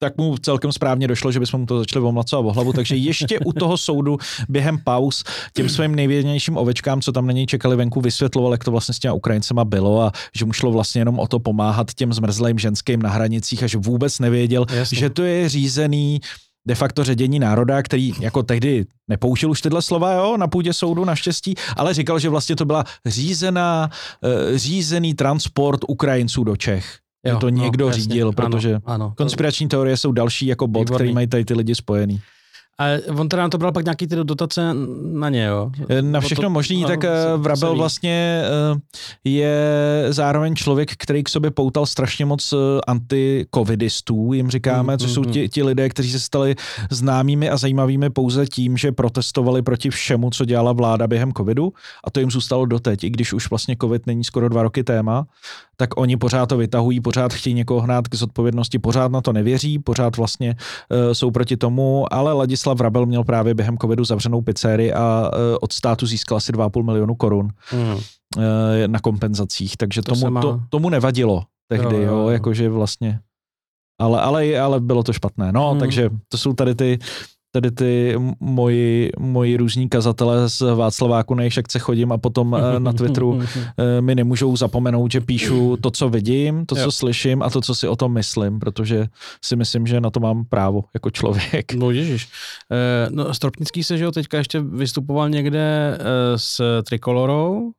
tak 0.00 0.16
mu 0.16 0.36
celkem 0.36 0.72
správně 0.72 1.08
došlo, 1.08 1.32
že 1.32 1.40
bychom 1.40 1.60
mu 1.60 1.66
to 1.66 1.78
začali 1.78 2.04
omlacovat 2.04 2.46
o 2.46 2.52
hlavu, 2.52 2.72
takže 2.72 2.96
ještě 2.96 3.38
u 3.38 3.52
toho 3.52 3.76
soudu 3.76 4.18
během 4.48 4.78
pauz 4.84 5.24
těm 5.54 5.68
svým 5.68 5.94
nejvěrnějším 5.94 6.56
ovečkám, 6.56 7.00
co 7.00 7.12
tam 7.12 7.26
na 7.26 7.32
něj 7.32 7.46
čekali 7.46 7.76
venku, 7.76 8.00
vysvětloval, 8.00 8.52
jak 8.52 8.64
to 8.64 8.70
vlastně 8.70 8.94
s 8.94 8.98
těma 8.98 9.14
Ukrajincema 9.14 9.64
bylo 9.64 10.02
a 10.02 10.12
že 10.36 10.44
mu 10.44 10.52
šlo 10.52 10.72
vlastně 10.72 11.00
jenom 11.00 11.18
o 11.18 11.26
to 11.26 11.38
pomáhat 11.38 11.94
těm 11.94 12.12
zmrzlým 12.12 12.58
ženským 12.58 13.02
na 13.02 13.10
hranicích 13.10 13.62
a 13.62 13.66
že 13.66 13.78
vůbec 13.78 14.18
nevěděl, 14.18 14.66
Jasně. 14.72 14.98
že 14.98 15.10
to 15.10 15.22
je 15.22 15.48
řízený 15.48 16.20
de 16.68 16.74
facto 16.74 17.04
ředění 17.04 17.38
národa, 17.38 17.82
který 17.82 18.12
jako 18.20 18.42
tehdy 18.42 18.86
nepoužil 19.08 19.50
už 19.50 19.60
tyhle 19.60 19.82
slova 19.82 20.12
jo, 20.12 20.36
na 20.36 20.48
půdě 20.48 20.72
soudu 20.72 21.04
naštěstí, 21.04 21.54
ale 21.76 21.94
říkal, 21.94 22.18
že 22.18 22.28
vlastně 22.28 22.56
to 22.56 22.64
byla 22.64 22.84
řízená, 23.06 23.90
eh, 24.24 24.58
řízený 24.58 25.14
transport 25.14 25.80
Ukrajinců 25.88 26.44
do 26.44 26.56
Čech. 26.56 26.98
Jo, 27.26 27.38
to 27.38 27.48
někdo 27.48 27.84
no, 27.84 27.88
jasně. 27.88 28.02
řídil, 28.02 28.32
protože 28.32 28.74
Ano, 28.74 28.82
ano. 28.86 29.14
konspirační 29.16 29.68
teorie 29.68 29.96
jsou 29.96 30.12
další 30.12 30.46
jako 30.46 30.66
bod, 30.66 30.80
Výborný. 30.80 30.96
který 30.96 31.12
mají 31.14 31.26
tady 31.26 31.44
ty 31.44 31.54
lidi 31.54 31.74
spojený. 31.74 32.20
A 32.80 32.84
on 33.18 33.28
teda 33.28 33.42
nám 33.42 33.50
to 33.50 33.58
bral 33.58 33.72
pak 33.72 33.84
nějaký 33.84 34.06
ty 34.06 34.16
dotace 34.16 34.74
na 35.12 35.28
ně, 35.28 35.44
jo? 35.44 35.70
Eh, 35.88 36.02
Na 36.02 36.20
všechno 36.20 36.42
to- 36.42 36.50
možný, 36.50 36.84
tak 36.84 37.04
eh, 37.04 37.10
Vrabel 37.36 37.76
vlastně 37.76 38.42
eh, 38.44 38.80
je 39.24 39.56
zároveň 40.08 40.54
člověk, 40.56 40.90
který 40.98 41.24
k 41.24 41.28
sobě 41.28 41.50
poutal 41.50 41.86
strašně 41.86 42.24
moc 42.24 42.52
eh, 42.52 42.56
antikovidistů, 42.86 44.32
jim 44.32 44.50
říkáme, 44.50 44.92
Mm, 44.92 44.98
což 44.98 45.08
mm, 45.08 45.14
jsou 45.14 45.20
mm. 45.22 45.32
ti, 45.32 45.48
ti 45.48 45.62
lidé, 45.62 45.88
kteří 45.88 46.12
se 46.12 46.20
stali 46.20 46.54
známými 46.90 47.50
a 47.50 47.56
zajímavými 47.56 48.10
pouze 48.10 48.46
tím, 48.46 48.76
že 48.76 48.92
protestovali 48.92 49.62
proti 49.62 49.90
všemu, 49.90 50.30
co 50.30 50.44
dělala 50.44 50.72
vláda 50.72 51.06
během 51.06 51.32
covidu 51.32 51.72
a 52.04 52.10
to 52.10 52.20
jim 52.20 52.30
zůstalo 52.30 52.66
doteď, 52.66 53.04
i 53.04 53.10
když 53.10 53.32
už 53.32 53.50
vlastně 53.50 53.76
covid 53.80 54.06
není 54.06 54.24
skoro 54.24 54.48
dva 54.48 54.62
roky 54.62 54.84
téma, 54.84 55.26
tak 55.76 56.00
oni 56.00 56.16
pořád 56.16 56.46
to 56.46 56.56
vytahují, 56.56 57.00
pořád 57.00 57.32
chtějí 57.32 57.54
někoho 57.54 57.80
hnát 57.80 58.08
k 58.08 58.14
zodpovědnosti, 58.14 58.78
pořád 58.78 59.12
na 59.12 59.20
to 59.20 59.32
nevěří, 59.32 59.78
pořád 59.78 60.16
vlastně 60.16 60.56
uh, 60.90 61.12
jsou 61.12 61.30
proti 61.30 61.56
tomu, 61.56 62.14
ale 62.14 62.32
Ladislav 62.32 62.69
Vrabel 62.74 63.06
měl 63.06 63.24
právě 63.24 63.54
během 63.54 63.78
covidu 63.78 64.04
zavřenou 64.04 64.40
pizzerii 64.42 64.92
a 64.92 65.30
uh, 65.34 65.38
od 65.60 65.72
státu 65.72 66.06
získal 66.06 66.36
asi 66.36 66.52
2,5 66.52 66.82
milionu 66.82 67.14
korun 67.14 67.48
Mm. 67.72 67.80
uh, 67.90 68.00
na 68.86 68.98
kompenzacích, 69.00 69.76
takže 69.76 70.02
To 70.02 70.14
tomu, 70.14 70.30
má. 70.30 70.40
to, 70.40 70.60
tomu 70.68 70.90
nevadilo 70.90 71.42
tehdy, 71.68 71.96
jo, 71.96 72.02
jo, 72.02 72.18
jo. 72.18 72.28
jakože 72.28 72.68
vlastně, 72.68 73.20
ale, 74.00 74.20
ale, 74.20 74.58
ale 74.60 74.80
bylo 74.80 75.02
to 75.02 75.12
špatné, 75.12 75.52
no, 75.52 75.70
Hmm. 75.70 75.80
takže 75.80 76.10
to 76.28 76.38
jsou 76.38 76.52
tady 76.52 76.74
ty 76.74 76.98
tady 77.52 77.70
ty 77.70 78.14
moji, 78.40 79.12
moji 79.18 79.56
různí 79.56 79.88
kazatelé 79.88 80.48
z 80.48 80.60
Václaváku, 80.60 81.34
na 81.34 81.42
jejich 81.42 81.58
akce 81.58 81.78
chodím 81.78 82.12
a 82.12 82.18
potom 82.18 82.56
eh, 82.56 82.80
na 82.80 82.92
Twitteru 82.92 83.40
eh, 83.78 84.00
mi 84.00 84.14
nemůžou 84.14 84.56
zapomenout, 84.56 85.12
že 85.12 85.20
píšu 85.20 85.76
to, 85.80 85.90
co 85.90 86.08
vidím, 86.08 86.66
to, 86.66 86.74
co 86.74 86.80
Jo. 86.80 86.90
slyším 86.90 87.42
a 87.42 87.50
to, 87.50 87.60
co 87.60 87.74
si 87.74 87.88
o 87.88 87.96
tom 87.96 88.12
myslím, 88.12 88.58
protože 88.58 89.06
si 89.44 89.56
myslím, 89.56 89.86
že 89.86 90.00
na 90.00 90.10
to 90.10 90.20
mám 90.20 90.44
právo 90.44 90.84
jako 90.94 91.10
člověk. 91.10 91.74
No 91.74 91.90
ježiš. 91.90 92.28
Eh, 92.72 93.08
no, 93.10 93.34
Stropnický 93.34 93.84
se, 93.84 93.98
že 93.98 94.04
jo, 94.04 94.12
teďka 94.12 94.38
ještě 94.38 94.60
vystupoval 94.60 95.30
někde 95.30 95.98
s 96.36 96.82
Trikolorou. 96.82 97.72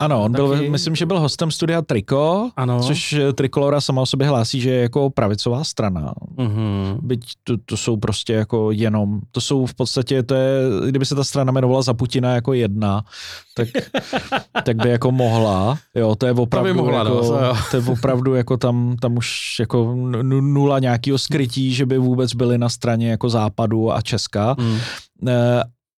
Ano, 0.00 0.22
on 0.24 0.32
byl, 0.32 0.50
Taky- 0.50 0.70
myslím, 0.70 0.94
že 0.96 1.06
byl 1.06 1.20
hostem 1.20 1.50
studia 1.50 1.82
Triko, 1.82 2.50
Ano. 2.56 2.82
což 2.82 3.12
eh, 3.12 3.32
Trikolora 3.32 3.80
sama 3.80 4.02
o 4.02 4.06
sobě 4.06 4.28
hlásí, 4.28 4.60
že 4.60 4.70
je 4.70 4.82
jako 4.82 5.10
pravicová 5.10 5.64
strana. 5.64 6.12
Mhm. 6.36 6.98
Byť 7.02 7.24
to, 7.44 7.56
to 7.64 7.76
jsou 7.76 7.96
prostě 7.96 8.32
jako 8.32 8.70
jenom, 8.72 9.20
to 9.32 9.40
jsou 9.40 9.66
v 9.66 9.74
podstatě, 9.74 10.22
to 10.22 10.34
je, 10.34 10.60
kdyby 10.88 11.06
se 11.06 11.14
ta 11.14 11.24
strana 11.24 11.50
jmenovala 11.50 11.82
za 11.82 11.94
Putina 11.94 12.34
jako 12.34 12.52
jedna, 12.52 13.04
tak, 13.56 13.68
tak 14.64 14.76
by 14.76 14.88
jako 14.88 15.12
mohla, 15.12 15.78
jo, 15.94 16.14
to 16.14 16.26
je 16.26 16.32
opravdu, 16.32 16.74
mohla, 16.74 17.02
no, 17.02 17.14
jako, 17.14 17.26
to 17.28 17.44
jo. 17.44 17.54
to 17.70 17.76
je 17.76 17.82
opravdu 17.92 18.34
jako 18.34 18.56
tam, 18.56 18.96
tam 19.00 19.16
už 19.16 19.30
jako 19.60 19.94
nu- 20.22 20.40
nula 20.40 20.78
nějakého 20.78 21.18
skrytí, 21.18 21.74
že 21.74 21.86
by 21.86 21.98
vůbec 21.98 22.34
byli 22.34 22.58
na 22.58 22.68
straně 22.68 23.10
jako 23.10 23.28
západu 23.28 23.92
a 23.92 24.00
Česka. 24.00 24.56
Mm. 24.58 24.78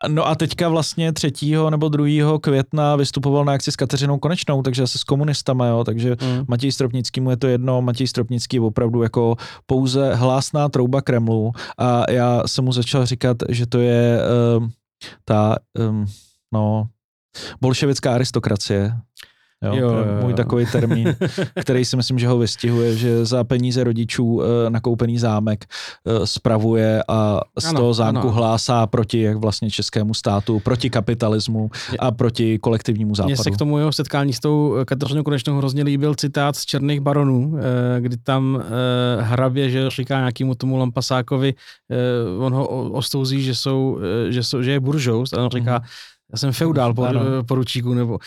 No 0.09 0.27
a 0.27 0.35
teďka 0.35 0.69
vlastně 0.69 1.13
3. 1.13 1.33
nebo 1.71 1.89
2. 1.89 2.39
května 2.41 2.97
vystupoval 2.97 3.45
na 3.45 3.53
akci 3.53 3.73
s 3.73 3.77
Kateřinou 3.77 4.19
Konečnou, 4.19 4.63
takže 4.63 4.83
asi 4.83 4.99
s 4.99 5.05
komunistama, 5.05 5.67
jo, 5.67 5.85
takže 5.85 6.17
Mm. 6.21 6.45
Matěj 6.49 6.73
Stropnický 6.73 7.21
mu 7.21 7.31
je 7.31 7.37
to 7.37 7.47
jedno, 7.47 7.83
Matěj 7.83 8.07
Stropnický 8.07 8.57
je 8.57 8.61
opravdu 8.61 9.03
jako 9.03 9.37
pouze 9.67 10.15
hlásná 10.15 10.69
trouba 10.69 11.03
Kremlu 11.03 11.53
a 11.79 12.11
já 12.11 12.43
jsem 12.47 12.65
mu 12.65 12.73
začal 12.73 13.07
říkat, 13.07 13.37
že 13.49 13.67
to 13.67 13.79
je 13.79 14.21
um, 14.59 14.71
ta, 15.25 15.57
um, 15.79 16.07
no, 16.53 16.87
bolševická 17.61 18.15
aristokracie. 18.15 18.93
Jo, 19.65 19.75
Jo, 19.75 19.89
jo, 19.89 20.05
můj 20.21 20.35
takový 20.35 20.67
termín, 20.73 21.17
který 21.61 21.85
si 21.85 21.97
myslím, 21.97 22.19
že 22.19 22.29
ho 22.29 22.39
vystihuje, 22.39 22.97
že 22.97 23.25
za 23.25 23.45
peníze 23.45 23.85
rodičů 23.85 24.43
eh, 24.43 24.71
nakoupený 24.71 25.19
zámek 25.19 25.65
eh, 26.07 26.27
spravuje 26.27 27.03
a 27.09 27.41
z 27.59 27.65
Ano, 27.65 27.79
toho 27.81 27.95
zámku 27.95 28.21
ano. 28.21 28.31
hlásá 28.31 28.87
proti 28.87 29.21
jak 29.21 29.37
vlastně 29.37 29.71
českému 29.71 30.15
státu, 30.15 30.61
proti 30.61 30.91
kapitalismu 30.91 31.71
a 31.99 32.11
proti 32.11 32.59
kolektivnímu 32.59 33.15
západu. 33.15 33.29
Mně 33.29 33.37
se 33.37 33.51
k 33.51 33.57
tomu 33.57 33.79
jeho 33.79 33.93
setkání 33.93 34.33
s 34.33 34.41
tou 34.41 34.77
Kateřinou 34.85 35.23
Konečnou 35.23 35.57
hrozně 35.59 35.83
líbil 35.83 36.15
citát 36.15 36.57
z 36.57 36.65
Černých 36.65 37.01
baronů, 37.01 37.55
eh, 37.59 38.01
kdy 38.01 38.17
tam 38.17 38.63
eh, 38.63 39.23
hrabě, 39.23 39.71
že 39.71 39.91
říká 39.91 40.19
nějakému 40.19 40.55
tomu 40.55 40.77
Lampasákovi, 40.77 41.55
eh, 41.91 41.97
on 42.39 42.53
ho 42.55 42.67
ostouzí, 42.91 43.43
že, 43.43 43.55
jsou, 43.55 43.99
eh, 44.29 44.33
že, 44.33 44.43
jsou, 44.43 44.63
že 44.63 44.71
je 44.71 44.81
buržous, 44.81 45.33
a 45.33 45.45
on 45.45 45.51
říká, 45.51 45.83
já 46.33 46.39
jsem 46.39 46.53
feudál 46.53 46.95
poručíku, 47.49 47.95
nebo 47.95 48.19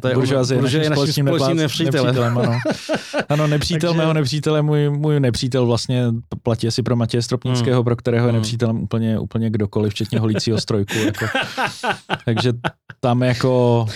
to 0.00 0.08
je, 0.08 0.14
Buržoazie 0.14 0.60
buržoa 0.60 0.82
je 0.82 0.90
naším 0.90 0.96
společným, 1.04 1.26
společným 1.26 1.56
nepřítelem. 1.56 2.06
nepřítelem. 2.06 2.38
ano. 2.38 2.58
ano, 3.28 3.46
nepřítel 3.46 3.90
Takže- 3.90 3.98
mého 3.98 4.12
nepřítele, 4.12 4.62
můj, 4.62 4.90
můj 4.90 5.20
nepřítel 5.20 5.66
vlastně 5.66 6.04
platí 6.42 6.68
asi 6.68 6.82
pro 6.82 6.96
Matěje 6.96 7.22
Stropnického, 7.22 7.76
Hmm. 7.76 7.84
pro 7.84 7.96
kterého 7.96 8.26
je 8.26 8.32
Hmm. 8.32 8.40
nepřítelem 8.40 8.82
úplně, 8.82 9.18
úplně 9.18 9.50
kdokoliv, 9.50 9.92
včetně 9.92 10.18
holícího 10.20 10.60
strojku. 10.60 10.94
Jako. 10.98 11.26
Takže 12.24 12.52
tam 13.00 13.22
jako, 13.22 13.86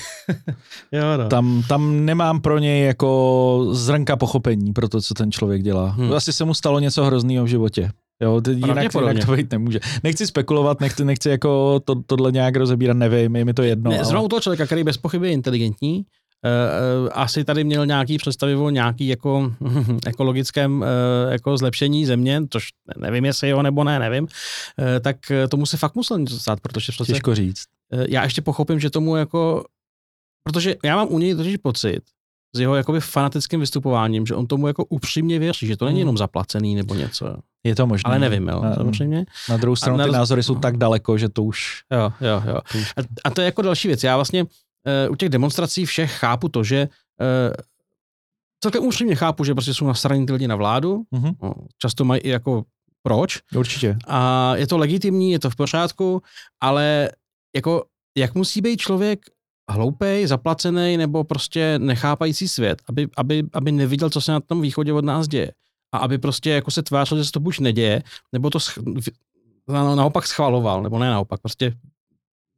Jo, 0.93 1.03
no. 1.19 1.29
tam, 1.29 1.63
tam 1.69 2.05
nemám 2.05 2.41
pro 2.41 2.59
něj 2.59 2.87
jako 2.87 3.69
zrnka 3.73 4.17
pochopení 4.17 4.73
pro 4.73 4.89
to, 4.89 5.01
co 5.01 5.15
ten 5.15 5.33
člověk 5.33 5.63
dělá. 5.63 5.89
Hmm. 5.91 6.13
Asi 6.13 6.33
se 6.33 6.45
mu 6.45 6.55
stalo 6.55 6.81
něco 6.81 7.05
hrozného 7.05 7.45
v 7.45 7.49
životě. 7.49 7.91
Jo, 8.23 8.41
to 8.41 8.51
jinak, 8.51 8.95
jinak 8.95 9.27
to 9.27 9.33
být 9.37 9.53
nemůže. 9.53 9.81
Nechci 10.05 10.27
spekulovat, 10.27 10.81
nechci, 10.81 11.05
nechci 11.05 11.29
jako 11.29 11.81
to, 11.81 11.95
tohle 12.07 12.33
nějak 12.33 12.57
rozebírat, 12.57 12.97
nevím, 12.97 13.37
je 13.37 13.45
mi 13.45 13.55
to 13.55 13.63
jedno. 13.63 13.91
ne, 13.91 13.97
ale- 13.97 14.05
zrovna 14.07 14.29
toho 14.29 14.41
člověka, 14.41 14.67
který 14.67 14.85
bez 14.85 14.97
pochyby 14.97 15.27
je 15.27 15.33
inteligentní, 15.33 16.05
Uh, 16.45 17.09
asi 17.13 17.45
tady 17.45 17.65
měl 17.65 17.87
nějaký 17.87 18.19
představy 18.19 18.55
o 18.55 18.71
nějaký 18.71 19.09
jako 19.09 19.53
ekologickém 20.07 20.81
uh, 20.81 21.33
jako 21.33 21.57
zlepšení 21.57 22.07
země, 22.07 22.43
což 22.51 22.69
nevím, 22.97 23.25
jestli 23.25 23.49
jo 23.49 23.63
nebo 23.63 23.85
ne, 23.85 23.99
nevím, 23.99 24.25
uh, 24.25 24.29
tak 25.01 25.17
tomu 25.51 25.67
se 25.67 25.77
fakt 25.77 25.95
musel 25.95 26.19
něco 26.19 26.39
stát, 26.41 26.61
protože 26.61 26.93
přece, 26.93 27.13
Těžko 27.13 27.35
říct. 27.35 27.63
uh, 27.93 28.05
já 28.09 28.25
ještě 28.25 28.43
pochopím, 28.43 28.81
že 28.81 28.91
tomu 28.91 29.17
jako, 29.17 29.65
protože 30.45 30.75
já 30.85 30.97
mám 30.97 31.09
u 31.11 31.19
něj 31.19 31.35
totiž 31.35 31.57
pocit, 31.57 32.01
s 32.57 32.61
jeho 32.61 32.75
jakoby 32.75 33.01
fanatickým 33.01 33.61
vystupováním, 33.61 34.27
že 34.27 34.35
on 34.35 34.47
tomu 34.47 34.67
jako 34.67 34.85
upřímně 34.85 35.39
věří, 35.39 35.67
že 35.67 35.77
to 35.77 35.85
není 35.85 35.95
Hmm. 35.95 36.01
jenom 36.01 36.17
zaplacený 36.19 36.75
nebo 36.75 36.95
něco. 36.95 37.37
Je 37.65 37.75
to 37.75 37.87
možné. 37.87 38.09
Ale 38.11 38.19
nevím, 38.19 38.49
jo, 38.49 38.63
A- 38.63 38.75
samozřejmě. 38.75 39.27
Na 39.49 39.57
druhou 39.57 39.77
stranu 39.77 39.99
na 39.99 40.05
ty 40.05 40.11
názory 40.13 40.43
jsou 40.43 40.55
no. 40.55 40.61
tak 40.61 40.77
daleko, 40.77 41.19
že 41.19 41.29
to 41.29 41.43
už... 41.43 41.83
Jo, 41.93 42.13
jo, 42.21 42.43
jo. 42.47 42.59
To 42.73 42.79
už... 42.79 42.93
A, 42.97 43.01
a 43.25 43.31
to 43.31 43.41
je 43.41 43.45
jako 43.45 43.63
další 43.63 43.89
věc. 43.89 44.05
Já 44.05 44.17
vlastně 44.17 44.43
uh, 44.45 44.49
u 45.13 45.17
těch 45.17 45.29
demonstrací 45.29 45.87
všech 45.87 46.13
chápu 46.13 46.49
to, 46.49 46.65
že 46.65 46.89
uh, 47.21 47.55
celkem 48.63 48.83
upřímně 48.85 49.15
chápu, 49.15 49.45
že 49.45 49.55
prostě 49.55 49.75
jsou 49.75 49.87
nastraní 49.87 50.27
ty 50.27 50.33
lidi 50.33 50.49
na 50.49 50.57
vládu. 50.57 51.03
Mhm. 51.11 51.31
No, 51.43 51.55
často 51.79 52.05
mají 52.05 52.21
i 52.21 52.29
jako 52.29 52.65
proč. 53.03 53.39
Určitě. 53.57 53.97
A 54.07 54.53
je 54.57 54.67
to 54.67 54.79
legitimní, 54.79 55.33
je 55.33 55.39
to 55.39 55.51
v 55.51 55.57
pořádku, 55.57 56.23
ale 56.63 57.11
jako 57.57 57.85
jak 58.17 58.35
musí 58.35 58.61
být 58.61 58.77
člověk 58.81 59.21
hloupej, 59.73 60.27
zaplacený 60.27 60.97
nebo 60.97 61.25
prostě 61.25 61.79
nechápající 61.79 62.49
svět, 62.49 62.83
aby, 62.89 63.09
aby, 63.17 63.45
aby 63.53 63.73
neviděl, 63.73 64.11
co 64.11 64.21
se 64.21 64.33
na 64.33 64.41
tom 64.41 64.61
východě 64.61 64.93
od 64.93 65.05
nás 65.05 65.29
děje. 65.29 65.53
A 65.93 65.99
aby 65.99 66.19
prostě 66.19 66.51
jako 66.51 66.71
se 66.71 66.83
tvářil, 66.83 67.19
že 67.19 67.25
se 67.25 67.33
to 67.33 67.41
buď 67.41 67.59
neděje, 67.59 68.03
nebo 68.33 68.51
to 68.51 68.59
sch- 68.59 69.13
na- 69.69 69.95
naopak 69.95 70.27
schvaloval, 70.27 70.83
nebo 70.83 70.99
ne 70.99 71.11
naopak, 71.11 71.41
prostě 71.41 71.75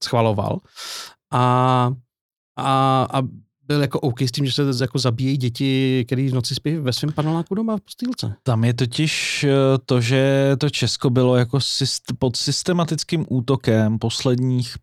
schvaloval. 0.05 0.59
A, 1.33 1.93
a, 2.57 3.07
a 3.13 3.23
byl 3.67 3.81
jako 3.81 4.01
OK 4.01 4.21
s 4.23 4.33
tím, 4.33 4.47
že 4.47 4.53
se 4.53 4.85
jako 4.85 4.99
zabíjejí 4.99 5.37
děti, 5.37 6.05
který 6.07 6.29
v 6.29 6.35
noci 6.35 6.55
spí 6.55 6.77
ve 6.77 6.93
svém 6.93 7.13
paneláku 7.13 7.55
doma 7.55 7.77
v 7.77 7.81
postýlce. 7.81 8.35
Tam 8.43 8.65
je 8.65 8.75
totiž 8.75 9.45
eh, 9.45 9.53
to, 9.87 10.01
že 10.01 10.53
to 10.59 10.71
Česko 10.71 11.11
bylo 11.11 11.37
jako 11.37 11.59
syst- 11.59 12.15
pod 12.19 12.37
systematickým 12.37 13.27
útokem 13.29 13.99
posledních 13.99 14.75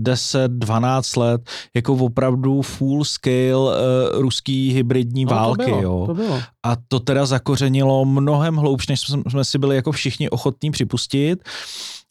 10-12 0.00 1.20
let 1.20 1.50
jako 1.76 1.94
opravdu 1.94 2.62
full 2.62 3.04
scale 3.04 3.56
uh, 3.56 4.20
ruský 4.20 4.72
hybridní 4.72 5.24
No, 5.24 5.30
války. 5.30 5.64
to 5.64 5.70
bylo, 5.70 5.82
jo. 5.82 6.04
To 6.06 6.14
bylo. 6.14 6.40
A 6.62 6.76
to 6.88 7.00
teda 7.00 7.26
zakořenilo 7.26 8.04
mnohem 8.04 8.56
hloubš, 8.56 8.86
než 8.88 9.00
jsme, 9.00 9.22
jsme 9.30 9.44
si 9.44 9.58
byli 9.58 9.76
jako 9.76 9.92
všichni 9.92 10.30
ochotní 10.30 10.70
připustit. 10.70 11.44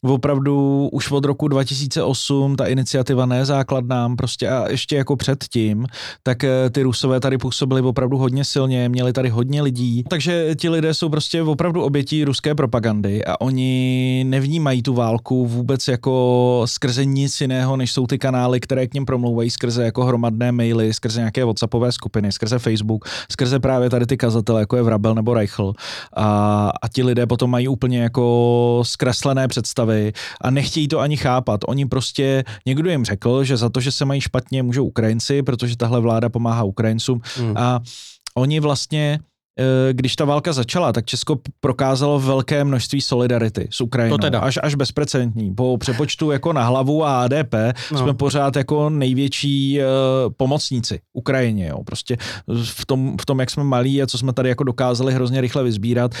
Opravdu 0.06 0.88
už 0.92 1.10
od 1.10 1.24
roku 1.24 1.48
2008 1.48 2.56
ta 2.56 2.66
iniciativa 2.66 3.26
nezákladnám 3.26 4.16
prostě 4.16 4.48
a 4.48 4.70
ještě 4.70 4.96
jako 4.96 5.16
předtím, 5.16 5.86
tak 6.22 6.44
eh, 6.44 6.70
ty 6.70 6.82
Rusové 6.82 7.20
tady 7.20 7.38
působili 7.38 7.80
opravdu 7.80 8.18
hodně 8.18 8.44
silně, 8.44 8.88
měli 8.88 9.12
tady 9.12 9.28
hodně 9.28 9.62
lidí, 9.62 10.04
takže 10.08 10.54
ti 10.54 10.68
lidé 10.68 10.94
jsou 10.94 11.08
prostě 11.08 11.42
opravdu 11.42 11.82
obětí 11.82 12.24
ruské 12.24 12.54
propagandy 12.54 13.24
a 13.24 13.40
oni 13.40 14.24
nevnímají 14.28 14.82
tu 14.82 14.94
válku 14.94 15.46
vůbec 15.46 15.88
jako 15.88 16.62
skrze 16.66 17.04
nic 17.04 17.40
jiného, 17.40 17.76
než 17.76 17.92
jsou 17.92 18.06
ty 18.06 18.18
kanály, 18.18 18.60
které 18.60 18.86
k 18.86 18.94
něm 18.94 19.04
promlouvají 19.04 19.50
skrze 19.50 19.84
jako 19.84 20.04
hromadné 20.04 20.52
maily, 20.52 20.94
skrze 20.94 21.20
nějaké 21.20 21.44
WhatsAppové 21.44 21.92
skupiny, 21.92 22.32
skrze 22.32 22.58
Facebook, 22.58 23.04
skrze 23.30 23.60
právě 23.60 23.90
tady 23.90 24.06
ty 24.06 24.16
kazatele, 24.16 24.60
jako 24.60 24.76
je 24.76 24.82
Vrabel 24.82 25.14
nebo 25.14 25.34
Reichl. 25.34 25.72
A, 26.16 26.70
a 26.82 26.88
ti 26.88 27.02
lidé 27.02 27.26
potom 27.26 27.50
mají 27.50 27.68
úplně 27.68 28.02
jako 28.02 28.82
zkreslené 28.86 29.48
představy 29.48 29.91
a 30.40 30.50
nechtějí 30.50 30.88
to 30.88 31.00
ani 31.00 31.16
chápat. 31.16 31.60
Oni 31.66 31.86
prostě, 31.86 32.44
někdo 32.66 32.90
jim 32.90 33.04
řekl, 33.04 33.44
že 33.44 33.56
za 33.56 33.68
to, 33.68 33.80
že 33.80 33.92
se 33.92 34.04
mají 34.04 34.20
špatně, 34.20 34.62
můžou 34.62 34.84
Ukrajinci, 34.86 35.42
protože 35.42 35.76
tahle 35.76 36.00
vláda 36.00 36.28
pomáhá 36.28 36.62
Ukrajincům 36.62 37.20
Hmm. 37.36 37.56
a 37.56 37.80
oni 38.34 38.60
vlastně 38.60 39.18
eh, 39.58 39.92
když 39.92 40.16
ta 40.16 40.24
válka 40.24 40.52
začala, 40.52 40.92
tak 40.92 41.06
Česko 41.06 41.38
prokázalo 41.60 42.20
velké 42.20 42.64
množství 42.64 43.00
solidarity 43.00 43.68
s 43.70 43.80
Ukrajinou. 43.80 44.16
To 44.16 44.22
teda. 44.22 44.40
Až, 44.40 44.58
až 44.62 44.74
bezprecedentní. 44.74 45.54
Po 45.54 45.78
přepočtu 45.78 46.30
jako 46.30 46.52
na 46.52 46.64
hlavu 46.64 47.04
a 47.04 47.22
ADP 47.22 47.52
no. 47.54 47.72
No. 47.92 47.98
jsme 47.98 48.14
pořád 48.14 48.56
jako 48.56 48.90
největší 48.90 49.78
uh, 49.78 49.84
pomocníci 50.36 51.00
Ukrajině. 51.12 51.68
Jo. 51.68 51.84
Prostě 51.84 52.16
v 52.64 52.86
tom, 52.86 53.16
v 53.20 53.26
tom, 53.26 53.40
jak 53.40 53.50
jsme 53.50 53.64
malí 53.64 54.02
a 54.02 54.06
co 54.06 54.18
jsme 54.18 54.32
tady 54.32 54.48
jako 54.48 54.64
dokázali 54.64 55.14
hrozně 55.14 55.40
rychle 55.40 55.64
vyzbírat. 55.64 56.14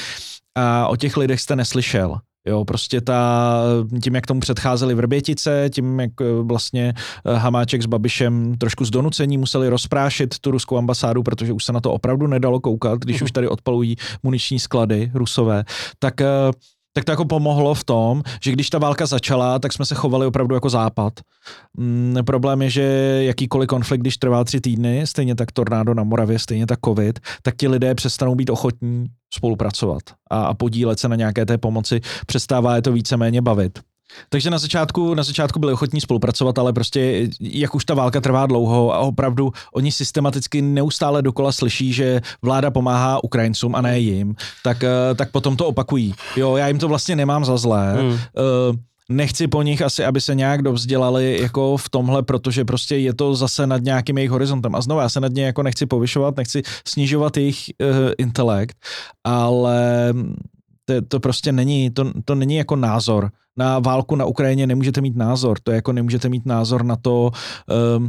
A 0.56 0.88
o 0.88 0.96
těch 0.96 1.16
lidech 1.16 1.40
jste 1.40 1.56
neslyšel. 1.56 2.18
Jo, 2.48 2.64
prostě 2.64 3.00
ta, 3.00 3.62
tím, 4.02 4.14
jak 4.14 4.26
tomu 4.26 4.40
předcházeli 4.40 4.94
Vrbětice, 4.94 5.70
tím, 5.74 6.00
jak 6.00 6.10
eh, 6.20 6.24
vlastně 6.42 6.94
eh, 7.26 7.34
Hamáček 7.36 7.82
s 7.82 7.86
Babišem 7.86 8.58
trošku 8.58 8.84
z 8.84 8.90
donucení 8.90 9.38
museli 9.38 9.68
rozprášit 9.68 10.38
tu 10.38 10.50
ruskou 10.50 10.76
ambasádu, 10.78 11.22
protože 11.22 11.52
už 11.52 11.64
se 11.64 11.72
na 11.72 11.80
to 11.80 11.92
opravdu 11.92 12.26
nedalo 12.26 12.60
koukat, 12.60 12.98
když 12.98 13.16
Mhm. 13.16 13.24
už 13.24 13.32
tady 13.32 13.48
odpalují 13.48 13.96
muniční 14.22 14.58
sklady 14.58 15.10
rusové, 15.14 15.64
tak 15.98 16.20
eh, 16.20 16.26
tak 16.92 17.04
to 17.04 17.12
jako 17.12 17.24
pomohlo 17.24 17.74
v 17.74 17.84
tom, 17.84 18.22
že 18.42 18.52
když 18.52 18.70
ta 18.70 18.78
válka 18.78 19.06
začala, 19.06 19.58
tak 19.58 19.72
jsme 19.72 19.84
se 19.84 19.94
chovali 19.94 20.26
opravdu 20.26 20.54
jako 20.54 20.70
západ. 20.70 21.12
Mm, 21.76 22.16
problém 22.24 22.62
je, 22.62 22.70
že 22.70 22.82
jakýkoliv 23.26 23.68
konflikt, 23.68 24.00
když 24.00 24.16
trvá 24.16 24.44
tři 24.44 24.60
týdny, 24.60 25.06
stejně 25.06 25.34
tak 25.34 25.52
tornádo 25.52 25.94
na 25.94 26.02
Moravě, 26.02 26.38
stejně 26.38 26.66
tak 26.66 26.78
covid, 26.84 27.20
tak 27.42 27.56
ti 27.56 27.68
lidé 27.68 27.94
přestanou 27.94 28.34
být 28.34 28.50
ochotní 28.50 29.06
spolupracovat 29.34 30.02
a, 30.30 30.44
a 30.44 30.54
podílet 30.54 30.98
se 30.98 31.08
na 31.08 31.16
nějaké 31.16 31.46
té 31.46 31.58
pomoci, 31.58 32.00
přestává 32.26 32.76
je 32.76 32.82
to 32.82 32.92
víceméně 32.92 33.42
bavit. 33.42 33.78
Takže 34.28 34.50
na 34.50 34.58
začátku, 34.58 35.14
na 35.14 35.22
začátku 35.22 35.58
byli 35.58 35.72
ochotní 35.72 36.00
spolupracovat, 36.00 36.58
ale 36.58 36.72
prostě 36.72 37.28
jak 37.40 37.74
už 37.74 37.84
ta 37.84 37.94
válka 37.94 38.20
trvá 38.20 38.46
dlouho 38.46 38.94
a 38.94 38.98
opravdu 38.98 39.52
oni 39.74 39.92
systematicky 39.92 40.62
neustále 40.62 41.22
dokola 41.22 41.52
slyší, 41.52 41.92
že 41.92 42.20
vláda 42.42 42.70
pomáhá 42.70 43.24
Ukrajincům 43.24 43.74
a 43.74 43.80
ne 43.80 43.98
jim, 43.98 44.34
tak, 44.64 44.84
eh, 44.84 45.14
tak 45.14 45.30
potom 45.30 45.56
to 45.56 45.66
opakují. 45.66 46.14
Jo, 46.36 46.56
já 46.56 46.68
jim 46.68 46.78
to 46.78 46.88
vlastně 46.88 47.16
nemám 47.16 47.44
za 47.44 47.56
zlé. 47.56 47.94
Hmm. 48.00 48.10
Uh, 48.10 48.18
nechci 49.08 49.48
po 49.48 49.62
nich 49.62 49.82
asi, 49.82 50.04
aby 50.04 50.20
se 50.20 50.34
nějak 50.34 50.62
dovzdělali 50.62 51.38
jako 51.40 51.76
v 51.76 51.88
tomhle, 51.88 52.22
protože 52.22 52.64
prostě 52.64 52.96
je 52.96 53.14
to 53.14 53.34
zase 53.34 53.66
nad 53.66 53.82
nějakým 53.82 54.18
jejich 54.18 54.30
horizontem. 54.30 54.74
A 54.74 54.80
znovu, 54.80 55.00
já 55.00 55.08
se 55.08 55.20
nad 55.20 55.32
ně 55.32 55.44
jako 55.44 55.62
nechci 55.62 55.86
povyšovat, 55.86 56.36
nechci 56.36 56.62
snižovat 56.88 57.36
jejich 57.36 57.58
uh, 57.80 58.12
intelekt, 58.18 58.76
ale 59.24 60.14
to, 61.00 61.06
to 61.08 61.20
prostě 61.20 61.52
není, 61.52 61.90
to, 61.90 62.12
to 62.24 62.34
není 62.34 62.56
jako 62.56 62.76
názor. 62.76 63.30
Na 63.56 63.78
válku 63.78 64.16
na 64.16 64.24
Ukrajině 64.24 64.66
nemůžete 64.66 65.00
mít 65.00 65.16
názor, 65.16 65.58
to 65.62 65.70
je 65.70 65.74
jako 65.74 65.92
nemůžete 65.92 66.28
mít 66.28 66.46
názor 66.46 66.84
na 66.84 66.96
to, 66.96 67.30
um, 67.96 68.08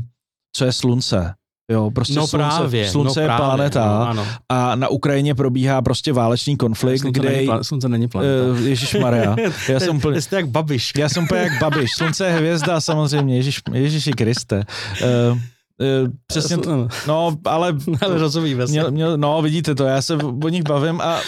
co 0.55 0.65
je 0.65 0.71
slunce. 0.71 1.33
Jo, 1.71 1.91
prostě 1.91 2.13
No 2.13 2.27
slunce, 2.27 2.47
právě. 2.57 2.89
slunce 2.89 3.19
no 3.19 3.23
je 3.23 3.27
právě, 3.27 3.45
planeta 3.45 3.85
No, 3.99 4.07
ano. 4.09 4.25
a 4.49 4.75
na 4.75 4.87
Ukrajině 4.87 5.35
probíhá 5.35 5.81
prostě 5.81 6.13
válečný 6.13 6.57
konflikt, 6.57 7.01
Slunce, 7.01 7.19
kde... 7.19 7.29
není, 7.29 7.47
pla- 7.47 7.61
slunce 7.63 7.89
není 7.89 8.07
planeta. 8.07 8.51
Uh, 8.51 8.59
Ježíš 8.67 8.93
Maria. 8.93 9.35
Já 9.69 9.79
jsem 9.79 9.95
úplně, 9.97 10.21
Jste 10.21 10.35
jak 10.35 10.47
babiš. 10.47 10.91
já 10.97 11.09
jsem 11.09 11.23
úplně 11.23 11.41
jak 11.41 11.59
Babiš. 11.61 11.91
Slunce 11.95 12.25
je 12.25 12.31
hvězda, 12.33 12.81
samozřejmě. 12.81 13.35
Ježíš, 13.35 13.61
Ježíši 13.73 14.11
Kriste. 14.11 14.63
Uh, 15.31 15.39
přesně, 16.27 16.57
t- 16.57 16.69
No, 16.69 16.87
no, 17.07 17.37
ale 17.45 17.75
ale 18.01 18.17
rozumíme 18.17 18.67
se. 18.67 18.71
Měl, 18.71 18.91
měl, 18.91 19.17
no, 19.17 19.41
vidíte 19.41 19.75
to, 19.75 19.83
já 19.83 20.01
se 20.01 20.15
o 20.43 20.49
nich 20.49 20.63
bavím 20.63 21.01
a 21.01 21.19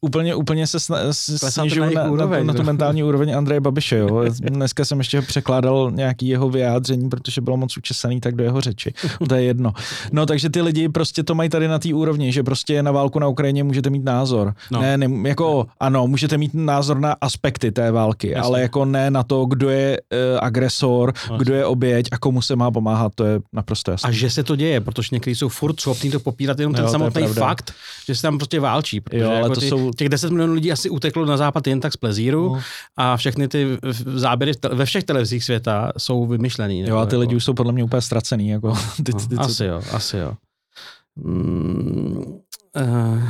úplně, 0.00 0.34
úplně 0.34 0.66
se 0.66 0.80
sna, 0.80 0.98
snižuju 1.10 1.80
na 1.80 1.86
na, 1.86 1.90
jejich 1.90 1.96
na, 1.96 2.10
úroveň, 2.10 2.46
na, 2.46 2.52
na 2.52 2.56
tu 2.56 2.62
no. 2.62 2.66
mentální 2.66 3.02
úroveň 3.04 3.36
Andreje 3.36 3.60
Babiše. 3.60 3.96
Jo. 3.96 4.24
Dneska 4.40 4.84
jsem 4.84 4.98
ještě 4.98 5.22
překládal 5.22 5.90
nějaký 5.94 6.28
jeho 6.28 6.48
vyjádření, 6.50 7.08
protože 7.08 7.40
bylo 7.40 7.56
moc 7.56 7.76
učesaný 7.76 8.20
tak 8.20 8.34
do 8.34 8.44
jeho 8.44 8.60
řeči. 8.60 8.94
To 9.28 9.34
je 9.34 9.42
jedno. 9.42 9.72
No, 10.12 10.26
takže 10.26 10.50
ty 10.50 10.62
lidi 10.62 10.88
prostě 10.88 11.22
to 11.22 11.34
mají 11.34 11.48
tady 11.48 11.68
na 11.68 11.78
té 11.78 11.94
úrovni, 11.94 12.32
že 12.32 12.42
prostě 12.42 12.82
na 12.82 12.92
válku 12.92 13.18
na 13.18 13.28
Ukrajině 13.28 13.64
můžete 13.64 13.90
mít 13.90 14.04
názor. 14.04 14.54
No. 14.70 14.80
Ne, 14.80 14.98
ne, 14.98 15.28
jako 15.28 15.66
ano, 15.80 16.06
můžete 16.06 16.38
mít 16.38 16.54
názor 16.54 17.00
na 17.00 17.16
aspekty 17.20 17.72
té 17.72 17.90
války, 17.90 18.30
Jasně. 18.30 18.42
ale 18.42 18.60
jako 18.60 18.84
ne 18.84 19.10
na 19.10 19.22
to, 19.22 19.46
kdo 19.46 19.70
je 19.70 20.00
uh, 20.00 20.38
agresor, 20.42 21.12
No, 21.30 21.38
kdo 21.38 21.54
je 21.54 21.66
oběť 21.66 22.06
a 22.12 22.18
komu 22.18 22.42
se 22.42 22.56
má 22.56 22.70
pomáhat, 22.70 23.12
to 23.14 23.24
je 23.24 23.40
naprosto 23.52 23.90
jasné. 23.94 24.08
A 24.08 24.12
že 24.12 24.30
se 24.30 24.44
to 24.44 24.56
děje, 24.56 24.80
protože 24.80 25.08
někteří 25.12 25.34
jsou 25.34 25.48
furt 25.48 25.80
schopní 25.80 26.10
to 26.10 26.20
popírat 26.20 26.58
jenom 26.58 26.74
ten 26.74 26.84
Jo, 26.84 26.90
samotný 26.90 27.22
pravda. 27.22 27.40
fakt, 27.46 27.74
že 28.06 28.14
se 28.14 28.22
tam 28.22 28.38
prostě 28.38 28.60
válčí. 28.60 29.00
Protože 29.00 29.18
Jo, 29.22 29.28
ale 29.30 29.36
jako 29.40 29.54
to 29.54 29.60
ty, 29.60 29.68
jsou- 29.68 29.92
těch 29.92 30.08
10 30.08 30.30
milionů 30.30 30.54
lidí 30.54 30.72
asi 30.72 30.90
uteklo 30.90 31.26
na 31.26 31.36
západ 31.36 31.66
jen 31.66 31.80
tak 31.80 31.92
z 31.92 31.96
plezíru 31.96 32.54
No. 32.54 32.60
a 32.96 33.16
všechny 33.16 33.48
ty 33.48 33.78
záběry 34.14 34.52
ve 34.72 34.84
všech 34.84 35.04
televizích 35.04 35.44
světa 35.44 35.92
jsou 35.98 36.26
vymyšlený. 36.26 36.80
Jo, 36.80 36.96
a 36.96 37.06
ty 37.06 37.14
jako, 37.14 37.20
lidi 37.20 37.36
už 37.36 37.44
jsou 37.44 37.54
podle 37.54 37.72
mě 37.72 37.84
úplně 37.84 38.02
ztracený. 38.02 38.48
Jako, 38.48 38.74
ty, 38.96 39.02
ty, 39.02 39.12
ty, 39.28 39.34
no, 39.34 39.42
co- 39.44 39.50
asi 39.50 39.64
jo, 39.64 39.82
asi 39.92 40.16
jo. 40.16 40.32
Mm, 41.16 42.16
uh, 42.16 43.22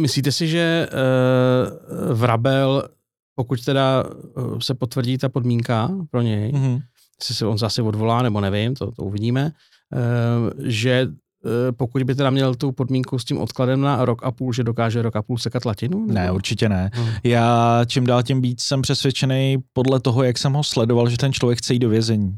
myslíte 0.00 0.32
si, 0.32 0.48
že 0.48 0.88
uh, 0.92 2.16
Vrabel, 2.16 2.88
pokud 3.36 3.64
teda 3.64 4.04
uh, 4.36 4.58
se 4.58 4.74
potvrdí 4.74 5.18
ta 5.18 5.28
podmínka 5.28 5.90
pro 6.10 6.20
něj, 6.22 6.52
Mhm. 6.52 6.78
Jestli 7.20 7.34
se 7.34 7.46
on 7.46 7.58
zase 7.58 7.82
odvolá, 7.82 8.22
nebo 8.22 8.40
nevím, 8.40 8.74
to, 8.74 8.92
to 8.92 9.02
uvidíme, 9.02 9.52
uh, 9.92 10.50
že 10.64 11.06
uh, 11.06 11.50
pokud 11.76 12.02
by 12.02 12.14
teda 12.14 12.30
měl 12.30 12.54
tu 12.54 12.72
podmínku 12.72 13.18
s 13.18 13.24
tím 13.24 13.38
odkladem 13.38 13.80
na 13.80 14.04
rok 14.04 14.24
a 14.24 14.30
půl, 14.30 14.52
že 14.52 14.64
dokáže 14.64 15.02
rok 15.02 15.16
a 15.16 15.22
půl 15.22 15.38
sekat 15.38 15.64
latinu? 15.64 16.06
Ne, 16.06 16.22
nebo? 16.22 16.34
určitě 16.34 16.68
ne. 16.68 16.90
Hmm. 16.94 17.08
Já 17.24 17.80
čím 17.86 18.06
dál 18.06 18.22
tím 18.22 18.42
víc 18.42 18.62
jsem 18.62 18.82
přesvědčený 18.82 19.56
podle 19.72 20.00
toho, 20.00 20.22
jak 20.22 20.38
jsem 20.38 20.52
ho 20.52 20.64
sledoval, 20.64 21.08
že 21.08 21.16
ten 21.16 21.32
člověk 21.32 21.58
chce 21.58 21.72
jít 21.72 21.78
do 21.78 21.88
vězení. 21.88 22.36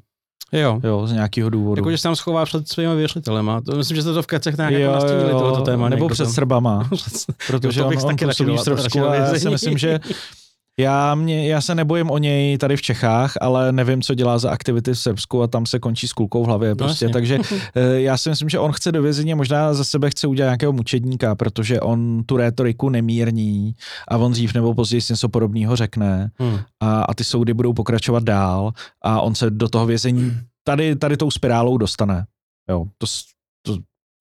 Jo. 0.53 0.81
Jo, 0.85 1.07
z 1.07 1.13
nějakého 1.13 1.51
důvodu. 1.51 1.81
Jakože 1.81 1.99
se 1.99 2.03
tam 2.03 2.17
schová 2.17 2.45
před 2.45 2.69
svými 2.69 2.97
věřitelema. 2.97 3.61
To, 3.61 3.77
myslím, 3.77 3.95
že 3.95 4.03
jste 4.03 4.13
to 4.13 4.23
v 4.23 4.27
kecech 4.27 4.57
nějak 4.57 4.73
jako 4.73 4.95
nastínili 4.95 5.31
tohoto 5.31 5.63
téma. 5.63 5.89
nebo 5.89 6.09
před 6.09 6.25
tam. 6.25 6.33
Srbama, 6.33 6.89
protože 7.47 7.81
Jo, 7.81 7.85
to 7.85 7.89
on, 7.89 7.95
bych 7.95 8.05
on 8.05 8.11
taky 8.11 8.25
radši 8.25 8.45
působí 8.45 8.59
Srbsku 8.59 9.07
a 9.07 9.15
já 9.15 9.35
si 9.35 9.51
myslím, 9.51 9.79
že 9.79 10.01
já, 10.79 11.15
mě, 11.15 11.49
já 11.49 11.61
se 11.61 11.75
nebojím 11.75 12.11
o 12.11 12.19
něj 12.19 12.59
tady 12.59 12.77
v 12.77 12.83
Čechách, 12.83 13.35
ale 13.41 13.73
nevím, 13.73 14.03
co 14.03 14.15
dělá 14.15 14.39
za 14.39 14.51
aktivity 14.51 14.93
v 14.93 14.99
Srbsku 14.99 15.43
a 15.43 15.47
tam 15.47 15.67
se 15.67 15.79
končí 15.79 16.09
s 16.09 16.13
kulkou 16.13 16.43
v 16.45 16.47
hlavě. 16.47 16.75
Prostě. 16.75 17.05
jasně. 17.05 17.13
Takže 17.13 17.39
eh, 17.75 18.01
já 18.01 18.17
si 18.17 18.29
myslím, 18.29 18.49
že 18.49 18.59
on 18.59 18.73
chce 18.73 18.93
do 18.93 19.03
vězení 19.03 19.33
a 19.33 19.37
možná 19.37 19.75
za 19.75 19.85
sebe 19.85 20.11
chce 20.11 20.27
udělat 20.27 20.47
nějakého 20.47 20.73
mučedníka, 20.73 21.35
protože 21.35 21.81
on 21.81 22.25
tu 22.27 22.37
rétoriku 22.37 22.89
nemírní 22.89 23.75
a 24.09 24.17
on 24.17 24.33
dřív 24.33 24.55
nebo 24.55 24.75
později 24.75 25.01
si 25.01 25.13
něco 25.13 25.29
podobného 25.29 25.77
řekne 25.77 26.31
Hmm. 26.39 26.59
a, 26.81 27.03
a 27.03 27.15
ty 27.15 27.25
soudy 27.25 27.55
budou 27.55 27.73
pokračovat 27.73 28.23
dál 28.23 28.73
a 29.03 29.21
on 29.21 29.35
se 29.35 29.51
do 29.51 29.69
toho 29.69 29.87
vězení 29.87 30.39
tady, 30.65 30.97
tady 30.97 31.17
tou 31.17 31.31
spirálou 31.31 31.77
dostane. 31.79 32.25
Jo, 32.71 32.85
to, 32.99 33.07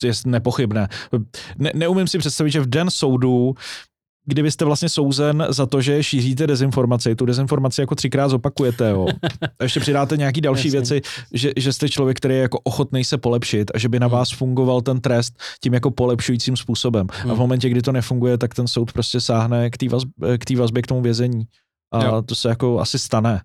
to 0.01 0.07
je 0.07 0.13
nepochybné. 0.25 0.87
Ne, 1.57 1.71
neumím 1.75 2.07
si 2.07 2.17
představit, 2.17 2.51
že 2.51 2.61
v 2.61 2.69
den 2.69 2.89
soudu 2.89 3.55
kdybyste 4.25 4.65
vlastně 4.65 4.89
souzen 4.89 5.45
za 5.49 5.65
to, 5.65 5.81
že 5.81 6.03
šíříte 6.03 6.47
dezinformaci, 6.47 7.15
tu 7.15 7.25
dezinformaci 7.25 7.81
jako 7.81 7.95
třikrát 7.95 8.29
zopakujete, 8.29 8.89
jo. 8.89 9.07
A 9.59 9.63
ještě 9.63 9.79
přidáte 9.79 10.17
nějaký 10.17 10.41
další 10.41 10.67
Jasně. 10.67 10.79
věci, 10.79 11.01
že, 11.33 11.51
že 11.57 11.73
jste 11.73 11.89
člověk, 11.89 12.17
který 12.17 12.33
je 12.35 12.41
jako 12.41 12.59
ochotný 12.63 13.03
se 13.03 13.17
polepšit 13.17 13.71
a 13.75 13.77
že 13.79 13.89
by 13.89 13.99
na 13.99 14.07
Hmm. 14.07 14.13
vás 14.17 14.29
fungoval 14.31 14.81
ten 14.81 15.01
trest 15.01 15.33
tím 15.63 15.73
jako 15.73 15.91
polepšujícím 15.91 16.57
způsobem. 16.57 17.07
A 17.09 17.13
v 17.13 17.25
Hmm. 17.25 17.37
momentě, 17.37 17.69
kdy 17.69 17.81
to 17.81 17.91
nefunguje, 17.91 18.37
tak 18.37 18.53
ten 18.53 18.67
soud 18.67 18.93
prostě 18.93 19.21
sáhne 19.21 19.69
k 19.69 19.77
té 19.77 19.89
vazbě, 19.89 20.37
k 20.37 20.45
té 20.45 20.55
vazbě 20.55 20.81
k 20.81 20.87
tomu 20.87 21.01
vězení. 21.01 21.43
A 21.93 22.03
Jo. 22.05 22.21
to 22.21 22.35
se 22.35 22.49
jako 22.49 22.79
asi 22.79 22.99
stane. 22.99 23.41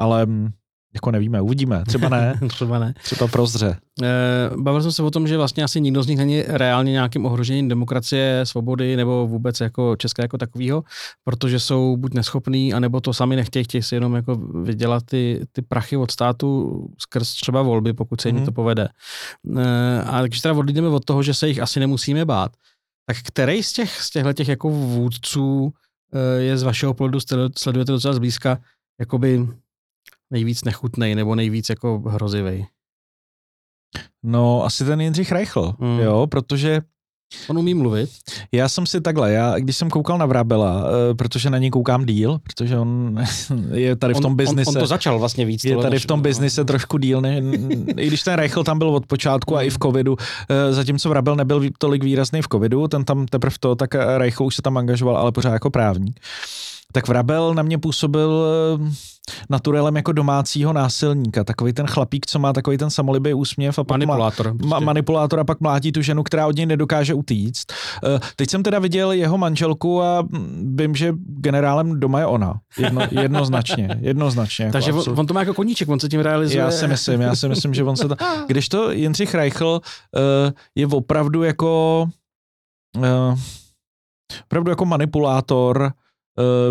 Ale 0.00 0.26
mm, 0.26 0.48
jako 0.94 1.10
nevíme, 1.10 1.40
uvidíme, 1.40 1.84
třeba 1.86 2.08
ne. 2.08 2.40
třeba 2.48 2.78
ne. 2.78 2.94
Třeba 3.02 3.28
prozře. 3.28 3.76
E, 4.02 4.50
bavil 4.56 4.82
jsem 4.82 4.92
se 4.92 5.02
o 5.02 5.10
tom, 5.10 5.26
že 5.26 5.36
vlastně 5.36 5.64
asi 5.64 5.80
nikdo 5.80 6.02
z 6.02 6.06
nich 6.06 6.18
není 6.18 6.42
reálně 6.42 6.92
nějakým 6.92 7.26
ohrožením 7.26 7.68
demokracie, 7.68 8.40
svobody 8.44 8.96
nebo 8.96 9.26
vůbec 9.26 9.60
jako 9.60 9.96
České 9.96 10.22
jako 10.22 10.38
takového, 10.38 10.84
protože 11.24 11.60
jsou 11.60 11.96
buď 11.96 12.14
neschopní, 12.14 12.74
anebo 12.74 13.00
to 13.00 13.12
sami 13.12 13.36
nechtějí, 13.36 13.64
chtějí 13.64 13.82
si 13.82 13.94
jenom 13.94 14.14
jako 14.14 14.36
vydělat 14.62 15.02
ty, 15.06 15.46
ty 15.52 15.62
prachy 15.62 15.96
od 15.96 16.10
státu 16.10 16.80
skrz 16.98 17.34
třeba 17.34 17.62
volby, 17.62 17.92
pokud 17.92 18.20
se 18.20 18.28
jim 18.28 18.36
mm. 18.36 18.44
to 18.44 18.52
povede. 18.52 18.88
E, 19.58 20.02
a 20.02 20.22
když 20.22 20.40
teda 20.40 20.54
odjdeme 20.54 20.88
od 20.88 21.04
toho, 21.04 21.22
že 21.22 21.34
se 21.34 21.48
jich 21.48 21.60
asi 21.60 21.80
nemusíme 21.80 22.24
bát, 22.24 22.52
tak 23.06 23.16
který 23.24 23.62
z 23.62 23.72
těch, 23.72 24.00
z 24.00 24.10
těchto 24.10 24.32
těch 24.32 24.48
jako 24.48 24.70
vůdců 24.70 25.72
e, 26.12 26.42
je 26.42 26.58
z 26.58 26.62
vašeho 26.62 26.94
pohledu, 26.94 27.18
sledujete 27.56 27.92
docela 27.92 28.14
zblízka, 28.14 28.58
jakoby 29.00 29.48
nejvíc 30.34 30.64
nechutnej 30.64 31.14
nebo 31.14 31.34
nejvíc 31.34 31.68
jako 31.68 32.02
hrozivý? 32.06 32.66
No, 34.22 34.64
asi 34.64 34.84
ten 34.84 35.00
Jindřich 35.00 35.32
Reichl, 35.32 35.74
mm. 35.78 35.98
jo, 35.98 36.26
protože 36.26 36.80
On 37.48 37.58
umí 37.58 37.74
mluvit? 37.74 38.10
Já 38.52 38.68
jsem 38.68 38.86
si 38.86 39.00
takhle, 39.00 39.32
já 39.32 39.58
když 39.58 39.76
jsem 39.76 39.90
koukal 39.90 40.18
na 40.18 40.26
Vrabela, 40.26 40.84
uh, 40.84 40.90
protože 41.16 41.50
na 41.50 41.58
něj 41.58 41.70
koukám 41.70 42.06
díl, 42.06 42.38
protože 42.38 42.78
on 42.78 43.18
je 43.72 43.96
tady 43.96 44.14
v 44.14 44.20
tom 44.20 44.36
biznise. 44.36 44.70
On, 44.70 44.76
on 44.76 44.80
to 44.82 44.86
začal 44.86 45.18
vlastně 45.18 45.44
víc. 45.44 45.64
Je 45.64 45.76
tady 45.76 45.98
v 45.98 46.06
tom 46.06 46.22
biznise 46.22 46.60
no. 46.60 46.64
trošku 46.64 46.98
díl, 46.98 47.20
ne, 47.20 47.42
i 47.96 48.06
když 48.06 48.22
ten 48.22 48.34
Reichl 48.34 48.64
tam 48.64 48.78
byl 48.78 48.88
od 48.88 49.06
počátku 49.06 49.56
a 49.56 49.62
i 49.62 49.70
v 49.70 49.78
covidu, 49.82 50.12
uh, 50.12 50.18
zatímco 50.70 51.08
Vrabel 51.08 51.36
nebyl 51.36 51.62
tolik 51.78 52.04
výrazný 52.04 52.42
v 52.42 52.48
covidu, 52.52 52.88
ten 52.88 53.04
tam 53.04 53.26
teprve 53.26 53.56
to, 53.60 53.76
tak 53.76 53.94
Reichl 53.94 54.44
už 54.44 54.56
se 54.56 54.62
tam 54.62 54.76
angažoval, 54.76 55.16
ale 55.16 55.32
pořád 55.32 55.52
jako 55.52 55.70
právník. 55.70 56.20
Tak 56.92 57.08
Vrabel 57.08 57.54
na 57.54 57.62
mě 57.62 57.78
působil 57.78 58.44
uh, 58.80 58.88
naturelem 59.50 59.96
jako 59.96 60.12
domácího 60.12 60.72
násilníka. 60.72 61.44
Takový 61.44 61.72
ten 61.72 61.86
chlapík, 61.86 62.26
co 62.26 62.38
má 62.38 62.52
takový 62.52 62.78
ten 62.78 62.90
samolibý 62.90 63.34
úsměv 63.34 63.78
a 63.78 63.84
pak 63.84 63.98
manipulátor, 63.98 64.46
má, 64.52 64.58
prostě. 64.58 64.84
manipulátor 64.84 65.40
a 65.40 65.44
pak 65.44 65.60
mlátí 65.60 65.92
tu 65.92 66.02
ženu, 66.02 66.22
která 66.22 66.46
od 66.46 66.56
něj 66.56 66.66
nedokáže 66.66 67.14
utíct. 67.14 67.72
Uh, 68.04 68.18
teď 68.36 68.50
jsem 68.50 68.62
teda 68.62 68.78
viděl 68.78 69.12
jeho 69.12 69.38
manželku 69.38 70.02
a 70.02 70.28
vím, 70.74 70.94
že 70.94 71.14
generálem 71.26 72.00
doma 72.00 72.20
je 72.20 72.26
ona. 72.26 72.60
Jedno, 72.78 73.00
jednoznačně. 73.10 73.98
jednoznačně 74.00 74.64
jako 74.64 74.72
Takže 74.72 74.92
on, 74.92 75.18
on, 75.20 75.26
to 75.26 75.34
má 75.34 75.40
jako 75.40 75.54
koníček, 75.54 75.88
on 75.88 76.00
se 76.00 76.08
tím 76.08 76.20
realizuje. 76.20 76.60
Já 76.60 76.70
si 76.70 76.88
myslím, 76.88 77.20
já 77.20 77.36
si 77.36 77.48
myslím, 77.48 77.74
že 77.74 77.84
on 77.84 77.96
se 77.96 78.08
to... 78.08 78.14
Když 78.46 78.68
to 78.68 78.90
Jindřich 78.90 79.34
Reichl 79.34 79.80
uh, 80.16 80.20
je 80.74 80.86
opravdu 80.86 81.42
jako 81.42 82.04
uh, 82.96 83.38
opravdu 84.46 84.70
jako 84.70 84.84
manipulátor, 84.84 85.92
Eh, 85.92 86.03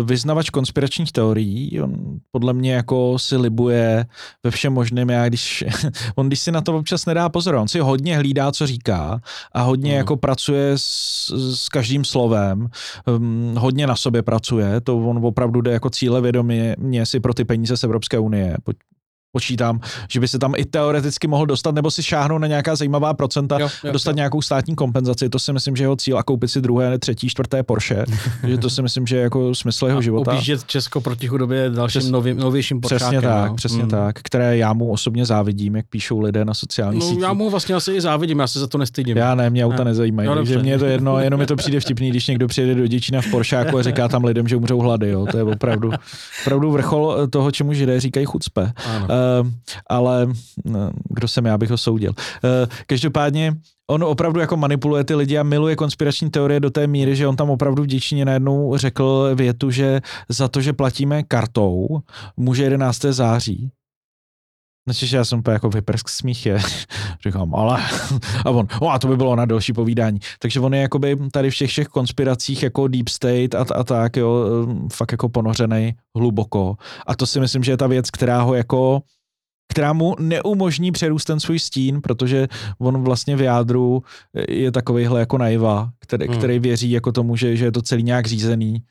vyznavač 0.04 0.50
konspiračních 0.50 1.12
teorií, 1.12 1.80
on 1.80 2.18
podle 2.30 2.52
mě 2.52 2.74
jako 2.74 3.18
si 3.18 3.36
libuje 3.36 4.06
ve 4.44 4.50
všem 4.50 4.72
možném, 4.72 5.10
já 5.10 5.28
když, 5.28 5.64
on 6.14 6.26
když 6.26 6.40
si 6.40 6.52
na 6.52 6.60
to 6.60 6.76
občas 6.76 7.06
nedá 7.06 7.28
pozor, 7.28 7.54
on 7.54 7.68
si 7.68 7.80
hodně 7.80 8.16
hlídá, 8.16 8.52
co 8.52 8.66
říká 8.66 9.20
a 9.52 9.62
hodně 9.62 9.90
mm. 9.90 9.96
jako 9.96 10.16
pracuje 10.16 10.72
s, 10.76 11.30
s 11.54 11.68
každým 11.68 12.04
slovem, 12.04 12.68
um, 13.06 13.54
hodně 13.58 13.86
na 13.86 13.96
sobě 13.96 14.22
pracuje, 14.22 14.80
to 14.80 14.98
on 14.98 15.26
opravdu 15.26 15.60
jde 15.60 15.72
jako 15.72 15.90
cíle 15.90 16.20
vědomě 16.20 16.76
si 17.04 17.20
pro 17.20 17.34
ty 17.34 17.44
peníze 17.44 17.76
z 17.76 17.84
Evropské 17.84 18.18
unie, 18.18 18.56
počítám, 19.34 19.80
že 20.08 20.20
by 20.20 20.28
se 20.28 20.38
tam 20.38 20.54
i 20.56 20.64
teoreticky 20.64 21.26
mohl 21.26 21.46
dostat, 21.46 21.74
nebo 21.74 21.90
si 21.90 22.02
šáhnout 22.02 22.40
na 22.40 22.46
nějaká 22.46 22.76
zajímavá 22.76 23.14
procenta, 23.14 23.58
jo, 23.58 23.68
jo, 23.84 23.92
dostat 23.92 24.10
jo. 24.10 24.16
nějakou 24.16 24.42
státní 24.42 24.74
kompenzaci. 24.74 25.28
To 25.28 25.38
si 25.38 25.52
myslím, 25.52 25.76
že 25.76 25.84
jeho 25.84 25.96
cíl 25.96 26.18
a 26.18 26.22
koupit 26.22 26.48
si 26.48 26.60
druhé, 26.60 26.98
třetí, 26.98 27.28
čtvrté 27.28 27.62
Porsche. 27.62 28.04
že 28.46 28.58
to 28.58 28.70
si 28.70 28.82
myslím, 28.82 29.06
že 29.06 29.16
je 29.16 29.22
jako 29.22 29.54
smysl 29.54 29.86
jeho 29.86 29.98
a 29.98 30.02
života. 30.02 30.30
Objíždět 30.30 30.64
Česko 30.64 31.00
proti 31.00 31.28
chudobě 31.28 31.70
dalším 31.70 32.00
Přes, 32.00 32.10
novým, 32.10 32.36
novějším 32.36 32.80
Porsche. 32.80 32.96
Přesně 32.96 33.20
tak, 33.20 33.50
no. 33.50 33.56
přesně 33.56 33.82
mm. 33.82 33.90
tak, 33.90 34.18
které 34.22 34.56
já 34.56 34.72
mu 34.72 34.90
osobně 34.90 35.26
závidím, 35.26 35.76
jak 35.76 35.86
píšou 35.90 36.20
lidé 36.20 36.44
na 36.44 36.54
sociálních 36.54 37.00
no, 37.00 37.08
sítích. 37.08 37.22
Já 37.22 37.32
mu 37.32 37.50
vlastně 37.50 37.74
asi 37.74 37.92
i 37.92 38.00
závidím, 38.00 38.38
já 38.38 38.46
se 38.46 38.60
za 38.60 38.66
to 38.66 38.78
nestydím. 38.78 39.16
Já 39.16 39.34
ne, 39.34 39.50
mě 39.50 39.64
auta 39.64 39.84
ne. 39.84 39.84
nezajímají, 39.84 40.28
no, 40.28 40.34
takže 40.34 40.58
mě 40.58 40.72
je 40.72 40.78
to 40.78 40.86
jedno, 40.86 41.18
jenom 41.24 41.40
mi 41.40 41.46
to 41.46 41.56
přijde 41.56 41.80
vtipný, 41.80 42.10
když 42.10 42.26
někdo 42.26 42.48
přijede 42.48 42.74
do 42.74 42.86
Děčína 42.86 43.20
v 43.20 43.30
Poršáku 43.30 43.78
a 43.78 43.82
říká 43.82 44.08
tam 44.08 44.24
lidem, 44.24 44.48
že 44.48 44.56
umřou 44.56 44.78
hlady. 44.78 45.10
Jo. 45.10 45.26
To 45.30 45.36
je 45.36 45.42
opravdu, 45.42 45.90
opravdu 46.42 46.70
vrchol 46.70 47.26
toho, 47.30 47.50
čemu 47.50 47.72
židé 47.72 48.00
říkají 48.00 48.26
chucpe. 48.26 48.72
Ano. 48.86 49.06
Uh, 49.40 49.50
ale 49.86 50.26
no, 50.64 50.90
kdo 51.08 51.28
jsem 51.28 51.46
já, 51.46 51.58
bych 51.58 51.70
ho 51.70 51.78
soudil. 51.78 52.12
Eh, 52.44 52.66
každopádně 52.86 53.52
on 53.90 54.04
opravdu 54.04 54.40
jako 54.40 54.56
manipuluje 54.56 55.04
ty 55.04 55.14
lidi 55.14 55.38
a 55.38 55.42
miluje 55.42 55.76
konspirační 55.76 56.30
teorie 56.30 56.60
do 56.60 56.70
té 56.70 56.86
míry, 56.86 57.16
že 57.16 57.28
on 57.28 57.36
tam 57.36 57.50
opravdu 57.50 57.82
vděčně 57.82 58.24
najednou 58.24 58.76
řekl 58.76 59.30
větu, 59.34 59.70
že 59.70 60.00
za 60.28 60.48
to, 60.48 60.60
že 60.60 60.72
platíme 60.72 61.22
kartou, 61.22 62.00
může 62.36 62.62
11. 62.62 63.00
září. 63.00 63.70
Znači, 64.88 65.06
že 65.06 65.16
já 65.16 65.24
jsem 65.24 65.38
úplně 65.38 65.52
jako 65.52 65.70
vyprsk 65.70 66.08
smíchy. 66.08 66.54
Říkám, 67.26 67.54
ale... 67.54 67.82
A 68.44 68.50
on, 68.50 68.66
o, 68.80 68.88
a 68.88 68.98
to 68.98 69.08
by 69.08 69.16
bylo 69.16 69.36
na 69.36 69.44
další 69.44 69.72
povídání. 69.72 70.18
Takže 70.38 70.60
on 70.60 70.74
je 70.74 70.80
jakoby 70.80 71.18
tady 71.32 71.50
v 71.50 71.56
těch 71.56 71.70
všech 71.70 71.88
konspiracích 71.88 72.62
jako 72.62 72.88
deep 72.88 73.08
state 73.08 73.54
a, 73.54 73.64
a 73.74 73.84
tak, 73.84 74.16
jo, 74.16 74.46
fakt 74.92 75.12
jako 75.12 75.28
ponořený 75.28 75.94
hluboko. 76.16 76.76
A 77.06 77.16
to 77.16 77.26
si 77.26 77.40
myslím, 77.40 77.62
že 77.62 77.72
je 77.72 77.76
ta 77.76 77.86
věc, 77.86 78.10
která 78.10 78.42
ho 78.42 78.54
jako 78.54 79.02
která 79.68 79.92
mu 79.92 80.14
neumožní 80.18 80.92
přerůst 80.92 81.26
ten 81.26 81.40
svůj 81.40 81.58
stín, 81.58 82.00
protože 82.00 82.48
on 82.78 83.02
vlastně 83.02 83.36
v 83.36 83.40
jádru 83.40 84.02
je 84.48 84.72
takovýhle 84.72 85.20
jako 85.20 85.38
naiva, 85.38 85.90
který, 85.98 86.26
hmm. 86.26 86.38
který 86.38 86.58
věří 86.58 86.90
jako 86.90 87.12
tomu, 87.12 87.36
že, 87.36 87.56
že 87.56 87.64
je 87.64 87.72
to 87.72 87.82
celý 87.82 88.02
nějak 88.02 88.26
řízený. 88.26 88.82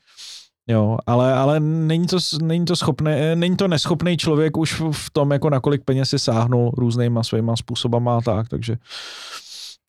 Jo, 0.68 0.98
ale, 1.08 1.34
ale 1.34 1.60
není 1.60 2.08
to, 2.08 2.18
není 2.42 2.66
to 2.66 2.76
schopné, 2.76 3.36
není 3.36 3.58
to 3.58 3.68
neschopný 3.68 4.18
člověk 4.18 4.58
už 4.58 4.82
v 4.92 5.10
tom, 5.12 5.32
jako 5.32 5.50
na 5.50 5.60
kolik 5.60 5.84
peněz 5.84 6.10
si 6.10 6.20
sáhnul 6.20 6.72
různýma 6.78 7.24
svýma 7.24 7.56
způsobama 7.56 8.18
a 8.18 8.22
tak, 8.22 8.50
takže 8.50 8.78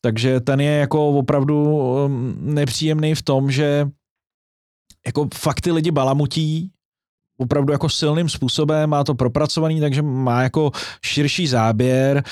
takže 0.01 0.39
ten 0.39 0.61
je 0.61 0.71
jako 0.71 1.09
opravdu 1.09 1.77
um, 1.77 2.35
nepříjemný 2.39 3.15
v 3.15 3.21
tom, 3.21 3.51
že 3.51 3.87
jako 5.05 5.27
fakt 5.33 5.61
ty 5.61 5.71
lidi 5.71 5.91
balamutí 5.91 6.71
opravdu 7.37 7.71
jako 7.71 7.89
silným 7.89 8.29
způsobem, 8.29 8.89
má 8.89 9.03
to 9.03 9.15
propracovaný, 9.15 9.79
takže 9.79 10.01
má 10.01 10.43
jako 10.43 10.71
širší 11.05 11.47
záběr. 11.47 12.23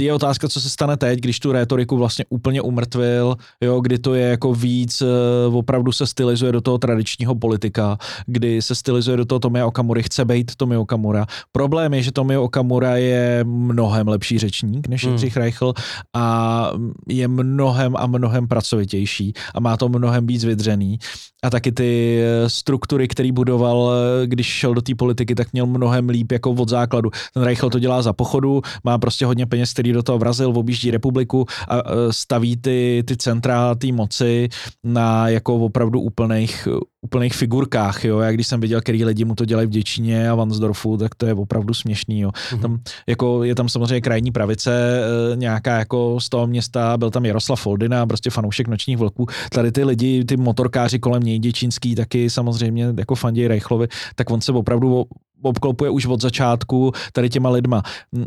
Je 0.00 0.14
otázka, 0.14 0.48
co 0.48 0.60
se 0.60 0.70
stane 0.70 0.96
teď, 0.96 1.20
když 1.20 1.40
tu 1.40 1.52
rétoriku 1.52 1.96
vlastně 1.96 2.24
úplně 2.28 2.62
umrtvil, 2.62 3.36
jo, 3.60 3.80
kdy 3.80 3.98
to 3.98 4.14
je 4.14 4.28
jako 4.28 4.54
víc, 4.54 5.02
eh, 5.02 5.06
opravdu 5.52 5.92
se 5.92 6.06
stylizuje 6.06 6.52
do 6.52 6.60
toho 6.60 6.78
tradičního 6.78 7.34
politika, 7.34 7.98
kdy 8.26 8.62
se 8.62 8.74
stylizuje 8.74 9.16
do 9.16 9.24
toho 9.24 9.38
Tomia 9.38 9.66
Okamury, 9.66 10.02
chce 10.02 10.24
být 10.24 10.56
Tomio 10.56 10.82
Okamura. 10.82 11.26
Problém 11.52 11.94
je, 11.94 12.02
že 12.02 12.12
Tomio 12.12 12.42
Okamura 12.42 12.96
je 12.96 13.44
mnohem 13.44 14.08
lepší 14.08 14.38
řečník 14.38 14.88
než 14.88 15.04
hmm. 15.04 15.10
Jindřich 15.12 15.36
Reichl 15.36 15.74
a 16.14 16.70
je 17.08 17.28
mnohem 17.28 17.96
a 17.96 18.06
mnohem 18.06 18.48
pracovitější 18.48 19.32
a 19.54 19.60
má 19.60 19.76
to 19.76 19.88
mnohem 19.88 20.26
víc 20.26 20.44
vydřený. 20.44 20.98
A 21.42 21.50
taky 21.50 21.72
ty 21.72 22.20
eh, 22.20 22.50
struktury, 22.50 23.08
který 23.08 23.32
budoval, 23.32 23.92
eh, 23.92 24.26
když 24.36 24.46
šel 24.46 24.74
do 24.74 24.82
té 24.82 24.94
politiky, 24.94 25.34
tak 25.34 25.52
měl 25.52 25.66
mnohem 25.66 26.08
líp 26.08 26.32
jako 26.32 26.50
od 26.50 26.68
základu. 26.68 27.10
Ten 27.34 27.42
Reichel 27.42 27.70
to 27.70 27.78
dělá 27.78 28.02
za 28.02 28.12
pochodu, 28.12 28.62
má 28.84 28.98
prostě 28.98 29.26
hodně 29.26 29.46
peněz, 29.46 29.72
který 29.72 29.92
do 29.92 30.02
toho 30.02 30.18
vrazil, 30.18 30.52
objíždí 30.56 30.90
republiku 30.90 31.46
a 31.68 31.82
staví 32.10 32.56
ty, 32.56 33.02
ty 33.06 33.16
centra 33.16 33.74
té 33.74 33.92
moci 33.92 34.48
na 34.84 35.28
jako 35.28 35.56
opravdu 35.56 36.00
úplných, 36.00 36.68
úplných 37.02 37.34
figurkách, 37.34 38.04
jo. 38.04 38.18
Já 38.18 38.32
když 38.32 38.46
jsem 38.46 38.60
viděl, 38.60 38.80
který 38.80 39.04
lidi 39.04 39.24
mu 39.24 39.34
to 39.34 39.44
dělají 39.44 39.66
v 39.66 39.70
Děčíně 39.70 40.30
a 40.30 40.34
Vansdorfu, 40.34 40.96
tak 40.96 41.14
to 41.14 41.26
je 41.26 41.34
opravdu 41.34 41.74
směšný, 41.74 42.20
jo. 42.20 42.30
Mm-hmm. 42.30 42.60
Tam, 42.60 42.78
jako, 43.06 43.44
je 43.44 43.54
tam 43.54 43.68
samozřejmě 43.68 44.00
krajní 44.00 44.30
pravice, 44.32 44.70
e, 44.72 45.36
nějaká 45.36 45.78
jako 45.78 46.20
z 46.20 46.28
toho 46.28 46.46
města, 46.46 46.96
byl 46.98 47.10
tam 47.10 47.24
Jaroslav 47.24 47.60
Foldina, 47.60 48.06
prostě 48.06 48.30
fanoušek 48.30 48.68
nočních 48.68 48.98
vlků. 48.98 49.26
Tady 49.50 49.72
ty 49.72 49.84
lidi, 49.84 50.24
ty 50.24 50.36
motorkáři 50.36 50.98
kolem 50.98 51.22
něj, 51.22 51.38
děčínský, 51.38 51.94
taky 51.94 52.30
samozřejmě 52.30 52.94
jako 52.98 53.14
fandí 53.14 53.48
Reichlovi, 53.48 53.88
tak 54.14 54.25
on 54.30 54.40
se 54.40 54.52
opravdu 54.52 55.06
obklopuje 55.42 55.90
už 55.90 56.06
od 56.06 56.20
začátku 56.20 56.92
tady 57.12 57.28
těma 57.28 57.50
lidma. 57.50 57.82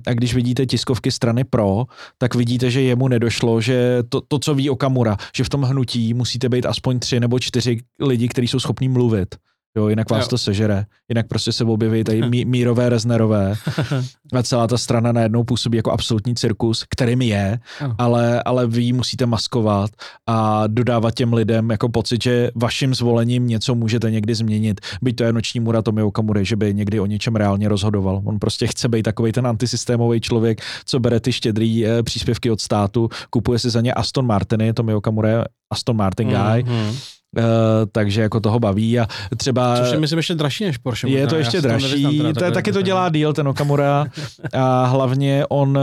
A 0.07 0.13
když 0.13 0.35
vidíte 0.35 0.65
tiskovky 0.65 1.11
strany 1.11 1.43
pro, 1.43 1.85
tak 2.17 2.35
vidíte, 2.35 2.71
že 2.71 2.81
jemu 2.81 3.07
nedošlo, 3.07 3.61
že 3.61 4.03
to, 4.09 4.21
to 4.21 4.39
co 4.39 4.55
ví 4.55 4.69
Okamura, 4.69 5.17
že 5.35 5.43
v 5.43 5.49
tom 5.49 5.61
hnutí 5.61 6.13
musíte 6.13 6.49
být 6.49 6.65
aspoň 6.65 6.99
tři 6.99 7.19
nebo 7.19 7.39
čtyři 7.39 7.77
lidi, 7.99 8.27
kteří 8.27 8.47
jsou 8.47 8.59
schopní 8.59 8.89
mluvit. 8.89 9.35
Jo, 9.77 9.87
jinak 9.87 10.09
vás 10.09 10.21
jo. 10.21 10.29
to 10.29 10.37
sežere. 10.37 10.85
Jinak 11.09 11.27
prostě 11.27 11.51
se 11.51 11.63
objeví 11.63 12.03
tady 12.03 12.29
mí, 12.29 12.45
mírové, 12.55 12.89
reznerové 12.89 13.53
a 14.33 14.43
celá 14.43 14.67
ta 14.67 14.77
strana 14.77 15.11
najednou 15.11 15.43
působí 15.43 15.77
jako 15.77 15.91
absolutní 15.91 16.35
cirkus, 16.35 16.85
kterým 16.89 17.21
je, 17.21 17.59
ale, 17.97 18.43
ale 18.43 18.67
vy 18.67 18.93
musíte 18.93 19.25
maskovat 19.25 19.91
a 20.27 20.67
dodávat 20.67 21.13
těm 21.13 21.33
lidem 21.33 21.69
jako 21.69 21.89
pocit, 21.89 22.23
že 22.23 22.51
vaším 22.55 22.95
zvolením 22.95 23.47
něco 23.47 23.75
můžete 23.75 24.11
někdy 24.11 24.35
změnit. 24.35 24.81
Byť 25.01 25.15
to 25.15 25.23
je 25.23 25.33
noční 25.33 25.59
mura 25.59 25.81
Tomio 25.81 26.07
Okamury, 26.07 26.45
že 26.45 26.55
by 26.55 26.73
někdy 26.73 26.99
o 26.99 27.05
něčem 27.05 27.35
reálně 27.35 27.69
rozhodoval. 27.69 28.21
On 28.25 28.39
prostě 28.39 28.67
chce 28.67 28.89
být 28.89 29.03
takový 29.03 29.31
ten 29.31 29.47
antisystémový 29.47 30.21
člověk, 30.21 30.61
co 30.85 30.99
bere 30.99 31.19
ty 31.19 31.31
štědrý 31.31 31.85
eh, 31.85 32.03
příspěvky 32.03 32.51
od 32.51 32.61
státu, 32.61 33.09
kupuje 33.29 33.59
si 33.59 33.69
za 33.69 33.81
ně 33.81 33.93
Aston 33.93 34.25
Martiny, 34.25 34.73
Tomio 34.73 34.97
Okamura 34.97 35.45
Aston 35.71 35.95
Martin 35.95 36.27
guy, 36.27 36.63
mm-hmm 36.63 37.18
Uh, 37.37 37.43
takže 37.91 38.21
jako 38.21 38.39
toho 38.39 38.59
baví 38.59 38.99
a 38.99 39.07
třeba... 39.37 39.77
Což 39.77 39.91
je 39.91 39.99
myslím 39.99 40.19
ještě 40.19 40.35
dražší 40.35 40.65
než 40.65 40.77
Porsche. 40.77 41.09
Je 41.09 41.27
to 41.27 41.35
ještě 41.35 41.61
dražší, 41.61 42.33
to, 42.33 42.51
taky 42.51 42.71
to 42.71 42.81
dělá 42.81 43.09
deal 43.09 43.33
ten 43.33 43.47
Okamura 43.47 44.05
a 44.53 44.85
hlavně 44.85 45.45
on 45.49 45.79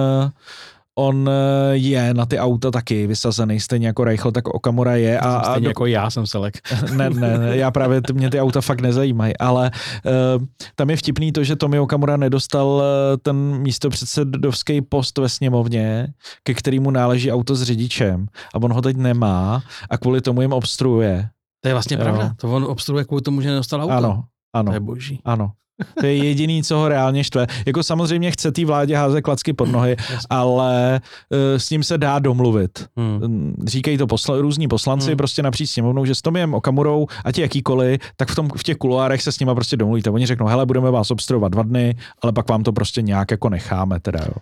on 0.99 1.31
eh, 1.31 1.77
je 1.77 2.15
na 2.15 2.27
ty 2.27 2.39
auta 2.39 2.71
taky 2.71 3.07
vysazený, 3.07 3.61
stejně 3.61 3.87
jako 3.87 4.05
Reichl, 4.05 4.33
tak 4.33 4.49
Okamura 4.49 4.97
je. 4.97 5.21
A, 5.21 5.41
stejně 5.41 5.57
a 5.57 5.59
do... 5.59 5.69
jako 5.69 5.87
já 5.87 6.11
jsem 6.11 6.27
selek. 6.27 6.55
ne, 6.97 7.11
ne, 7.11 7.39
ne, 7.39 7.57
já 7.57 7.71
právě, 7.71 8.01
mě 8.13 8.31
ty 8.31 8.41
auta 8.41 8.61
fakt 8.61 8.81
nezajímají, 8.81 9.37
ale 9.37 9.71
uh, 10.05 10.45
tam 10.75 10.91
je 10.91 10.97
vtipný 10.97 11.33
to, 11.33 11.45
že 11.45 11.57
Tomi 11.57 11.79
Okamura 11.79 12.17
nedostal 12.17 12.69
uh, 12.69 12.83
ten 13.23 13.37
místo 13.37 13.91
předsedovský 13.91 14.81
post 14.81 15.19
ve 15.19 15.29
sněmovně, 15.29 16.09
ke 16.43 16.55
kterému 16.55 16.91
náleží 16.91 17.33
auto 17.33 17.55
s 17.55 17.63
řidičem 17.63 18.27
a 18.55 18.63
on 18.63 18.73
ho 18.73 18.83
teď 18.83 18.97
nemá 18.97 19.63
a 19.91 19.99
kvůli 19.99 20.21
tomu 20.21 20.43
jim 20.43 20.53
obstruuje. 20.53 21.29
To 21.67 21.71
je 21.71 21.75
vlastně 21.75 21.97
jo. 21.97 22.03
pravda, 22.03 22.35
to 22.37 22.53
on 22.53 22.65
obstruuje 22.65 23.05
kvůli 23.05 23.23
tomu, 23.23 23.41
že 23.41 23.49
nedostal 23.49 23.83
auto. 23.83 23.93
Ano, 23.93 24.25
ano. 24.55 24.71
To 24.71 24.75
je 24.75 24.81
boží. 24.81 25.21
Ano. 25.25 25.51
To 26.01 26.07
je 26.07 26.17
jediný, 26.17 26.63
co 26.63 26.77
ho 26.77 26.89
reálně 26.89 27.25
štve. 27.25 27.47
Jako 27.67 27.83
samozřejmě 27.83 28.31
chce 28.31 28.53
té 28.53 28.65
vládě 28.65 28.97
házet 28.97 29.23
klacky 29.23 29.53
pod 29.53 29.69
nohy, 29.69 29.97
ale 30.31 31.01
uh, 31.31 31.39
s 31.59 31.71
ním 31.71 31.83
se 31.83 31.99
dá 31.99 32.19
domluvit. 32.19 32.87
Hmm. 32.97 33.55
Říkají 33.67 33.99
to 33.99 34.07
posla, 34.07 34.41
různí 34.41 34.69
poslanci 34.69 35.07
hmm. 35.07 35.17
prostě 35.17 35.43
napříč 35.43 35.71
sněmovnou, 35.71 36.05
že 36.05 36.15
s 36.15 36.23
Tomiem 36.23 36.55
Okamurou, 36.55 37.07
ať 37.25 37.39
jakýkoliv, 37.39 38.01
tak 38.17 38.31
v, 38.31 38.35
tom, 38.35 38.51
v 38.57 38.63
těch 38.63 38.77
kuloárech 38.77 39.23
se 39.23 39.33
s 39.33 39.41
nima 39.41 39.55
prostě 39.55 39.77
domluvíte. 39.77 40.11
Oni 40.11 40.27
řeknou, 40.27 40.47
hele, 40.47 40.67
budeme 40.67 40.91
vás 40.91 41.11
obstruovat 41.11 41.53
dva 41.53 41.63
dny, 41.63 41.95
ale 42.23 42.33
pak 42.33 42.49
vám 42.49 42.63
to 42.63 42.73
prostě 42.73 43.03
nějak 43.03 43.31
jako 43.31 43.49
necháme 43.49 44.01
teda, 44.01 44.21
jo. 44.27 44.35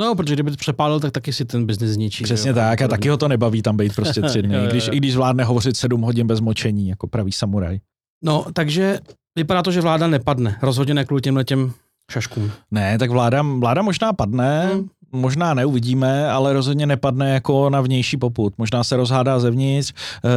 No, 0.00 0.14
protože 0.14 0.34
kdyby 0.34 0.50
to 0.50 0.56
přepálil, 0.56 1.00
tak 1.00 1.12
taky 1.12 1.32
si 1.32 1.44
ten 1.44 1.66
biznis 1.66 1.90
zničí. 1.90 2.24
Přesně 2.24 2.48
jo? 2.48 2.54
tak, 2.54 2.82
a 2.82 2.88
taky 2.88 3.08
ho 3.08 3.16
to 3.16 3.28
nebaví 3.28 3.62
tam 3.62 3.76
být 3.76 3.94
prostě 3.94 4.22
tři 4.22 4.42
dny, 4.42 4.56
i 4.64 4.66
když, 4.66 4.88
i 4.92 4.96
když 4.96 5.12
zvládne 5.12 5.44
hovořit 5.44 5.76
sedm 5.76 6.00
hodin 6.00 6.26
bez 6.26 6.40
močení, 6.40 6.88
jako 6.88 7.06
pravý 7.06 7.32
samuraj. 7.32 7.78
No, 8.24 8.46
takže 8.52 8.98
Vypadá 9.36 9.62
to, 9.62 9.72
že 9.72 9.80
vláda 9.80 10.06
nepadne. 10.06 10.58
Rozhodně 10.62 10.94
ne 10.94 11.04
kvůli 11.04 11.22
těmhle 11.22 11.44
těm 11.44 11.72
šaškům. 12.10 12.52
Ne, 12.70 12.98
tak 12.98 13.10
vláda, 13.10 13.42
vláda 13.42 13.82
možná 13.82 14.12
padne, 14.12 14.66
hmm. 14.66 14.88
Možná 15.14 15.54
neuvidíme, 15.54 16.30
ale 16.30 16.52
rozhodně 16.52 16.86
nepadne 16.86 17.30
jako 17.30 17.70
na 17.70 17.80
vnější 17.80 18.16
poput. 18.16 18.54
Možná 18.58 18.84
se 18.84 18.96
rozhádá 18.96 19.40
zevnitř. 19.40 19.92
Uh, 20.24 20.30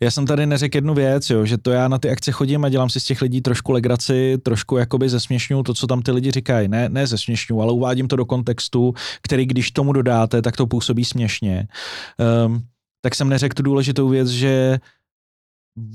já 0.00 0.10
jsem 0.10 0.26
tady 0.26 0.46
neřekl 0.46 0.76
jednu 0.76 0.94
věc, 0.94 1.30
jo, 1.30 1.44
že 1.44 1.58
to 1.58 1.70
já 1.70 1.88
na 1.88 1.98
ty 1.98 2.10
akce 2.10 2.32
chodím 2.32 2.64
a 2.64 2.68
dělám 2.68 2.90
si 2.90 3.00
z 3.00 3.04
těch 3.04 3.22
lidí 3.22 3.40
trošku 3.40 3.72
legraci, 3.72 4.38
trošku 4.42 4.76
jakoby 4.76 5.08
zesměšňuju 5.08 5.62
to, 5.62 5.74
co 5.74 5.86
tam 5.86 6.02
ty 6.02 6.12
lidi 6.12 6.30
říkají. 6.30 6.68
Ne, 6.68 6.88
ne 6.88 7.06
zesměšňuju, 7.06 7.60
ale 7.60 7.72
uvádím 7.72 8.08
to 8.08 8.16
do 8.16 8.24
kontextu, 8.24 8.94
který 9.22 9.46
když 9.46 9.70
tomu 9.70 9.92
dodáte, 9.92 10.42
tak 10.42 10.56
to 10.56 10.66
působí 10.66 11.04
směšně. 11.04 11.68
Um, 12.46 12.62
tak 13.02 13.14
jsem 13.14 13.28
neřekl 13.28 13.54
tu 13.54 13.62
důležitou 13.62 14.08
věc, 14.08 14.28
že 14.28 14.78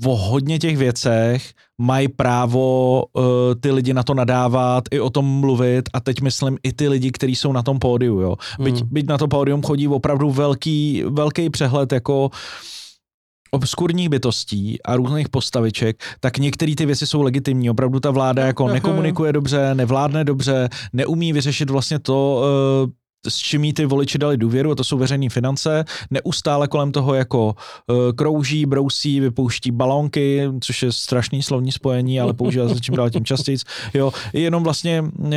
o 0.06 0.16
hodně 0.16 0.58
těch 0.58 0.76
věcech 0.76 1.52
mají 1.78 2.08
právo 2.08 3.04
uh, 3.12 3.24
ty 3.60 3.70
lidi 3.70 3.94
na 3.94 4.02
to 4.02 4.14
nadávat, 4.14 4.84
i 4.90 5.00
o 5.00 5.10
tom 5.10 5.40
mluvit 5.40 5.88
a 5.92 6.00
teď 6.00 6.20
myslím 6.20 6.58
i 6.62 6.72
ty 6.72 6.88
lidi, 6.88 7.10
kteří 7.10 7.36
jsou 7.36 7.52
na 7.52 7.62
tom 7.62 7.78
pódiu, 7.78 8.20
jo. 8.20 8.36
Byť, 8.58 8.82
mm. 8.82 8.88
byť 8.92 9.06
na 9.08 9.18
to 9.18 9.28
pódium 9.28 9.62
chodí 9.62 9.88
opravdu 9.88 10.30
velký, 10.30 11.04
velký 11.08 11.50
přehled 11.50 11.92
jako 11.92 12.30
obskurních 13.50 14.08
bytostí 14.08 14.82
a 14.82 14.96
různých 14.96 15.28
postaviček, 15.28 16.02
tak 16.20 16.38
některé 16.38 16.74
ty 16.74 16.86
věci 16.86 17.06
jsou 17.06 17.22
legitimní. 17.22 17.70
Opravdu 17.70 18.00
ta 18.00 18.10
vláda 18.10 18.46
jako 18.46 18.68
nekomunikuje 18.68 19.32
dobře, 19.32 19.74
nevládne 19.74 20.24
dobře, 20.24 20.68
neumí 20.92 21.32
vyřešit 21.32 21.70
vlastně 21.70 21.98
to, 21.98 22.42
uh, 22.84 22.90
s 23.28 23.36
čím 23.36 23.72
ty 23.72 23.86
voliči 23.86 24.18
dali 24.18 24.36
důvěru, 24.36 24.70
a 24.70 24.74
to 24.74 24.84
jsou 24.84 24.98
veřejné 24.98 25.30
finance, 25.30 25.84
neustále 26.10 26.68
kolem 26.68 26.92
toho 26.92 27.14
jako 27.14 27.46
uh, 27.46 27.96
krouží, 28.14 28.66
brousí, 28.66 29.20
vypouští 29.20 29.70
balonky, 29.70 30.48
což 30.60 30.82
je 30.82 30.92
strašný 30.92 31.42
slovní 31.42 31.72
spojení, 31.72 32.20
ale 32.20 32.32
používá 32.32 32.68
se 32.68 32.80
čím 32.80 32.96
dál 32.96 33.10
tím 33.10 33.24
častěji. 33.24 33.58
Jo, 33.94 34.12
jenom 34.32 34.64
vlastně 34.64 35.02
uh, 35.02 35.28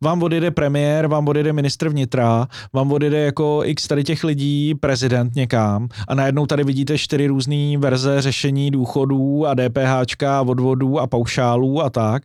vám 0.00 0.22
odjede 0.22 0.50
premiér, 0.50 1.06
vám 1.06 1.28
odjede 1.28 1.52
ministr 1.52 1.88
vnitra, 1.88 2.48
vám 2.72 2.92
odjede 2.92 3.18
jako 3.18 3.60
x 3.64 3.86
tady 3.86 4.04
těch 4.04 4.24
lidí, 4.24 4.74
prezident 4.74 5.34
někam 5.36 5.88
a 6.08 6.14
najednou 6.14 6.46
tady 6.46 6.64
vidíte 6.64 6.98
čtyři 6.98 7.26
různé 7.26 7.78
verze 7.78 8.22
řešení 8.22 8.70
důchodů 8.70 9.46
a 9.46 9.54
a 10.26 10.42
odvodů 10.42 10.98
a 10.98 11.06
paušálů 11.06 11.82
a 11.82 11.90
tak. 11.90 12.22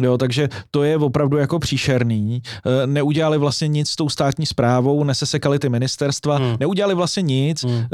Jo, 0.00 0.18
takže 0.18 0.48
to 0.70 0.82
je 0.82 0.96
opravdu 0.96 1.36
jako 1.36 1.58
příšerný. 1.58 2.42
Eh, 2.66 2.86
neudělali 2.86 3.38
vlastně 3.38 3.68
nic 3.68 3.88
s 3.88 3.96
tou 3.96 4.08
státní 4.08 4.46
zprávou, 4.46 5.04
nesesekali 5.04 5.58
ty 5.58 5.68
ministerstva, 5.68 6.36
hmm. 6.36 6.56
neudělali 6.60 6.94
vlastně 6.94 7.22
nic. 7.22 7.64
Hmm. 7.64 7.74
Eh, 7.74 7.86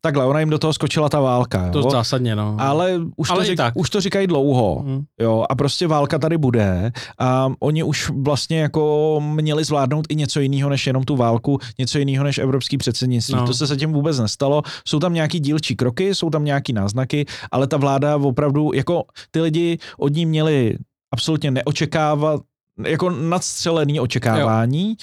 takhle, 0.00 0.24
ona 0.24 0.40
jim 0.40 0.50
do 0.50 0.58
toho 0.58 0.72
skočila 0.72 1.08
ta 1.08 1.20
válka. 1.20 1.66
Jo? 1.66 1.72
To 1.72 1.90
zásadně, 1.90 2.36
no. 2.36 2.56
Ale 2.58 3.00
už, 3.16 3.30
Ale 3.30 3.38
to, 3.38 3.44
řík, 3.44 3.60
už 3.74 3.90
to 3.90 4.00
říkají 4.00 4.26
dlouho. 4.26 4.82
Hmm. 4.86 5.02
Jo, 5.20 5.44
a 5.48 5.54
prostě 5.54 5.86
válka 5.86 6.18
tady 6.18 6.38
bude 6.38 6.92
a 7.18 7.52
oni 7.60 7.82
už 7.82 8.10
vlastně 8.10 8.60
jako 8.60 9.20
měli 9.24 9.64
zvládnout 9.64 10.06
i 10.08 10.16
něco 10.16 10.40
jiného 10.40 10.70
než 10.70 10.86
jenom 10.86 11.02
tu 11.02 11.16
válku, 11.16 11.58
něco 11.78 11.98
jiného 11.98 12.24
než 12.24 12.38
evropský 12.38 12.78
předsednictví. 12.78 13.34
No. 13.34 13.46
To 13.46 13.54
se 13.54 13.66
zatím 13.66 13.92
vůbec 13.92 14.18
nestalo. 14.18 14.62
Jsou 14.88 14.98
tam 14.98 15.14
nějaký 15.14 15.40
dílčí 15.40 15.76
kroky, 15.76 16.14
jsou 16.14 16.30
tam 16.30 16.44
nějaký 16.44 16.72
náznaky, 16.72 17.26
ale 17.50 17.66
ta 17.66 17.76
vláda 17.76 18.16
opravdu, 18.16 18.70
jako 18.74 19.02
ty 19.30 19.40
lidi 19.40 19.78
od 19.98 20.14
ní 20.14 20.26
měli 20.26 20.76
absolutně 21.12 21.50
neočekávat, 21.50 22.42
jako 22.86 23.10
nadstřelený 23.10 24.00
očekávání, 24.00 24.88
jo. 24.88 24.94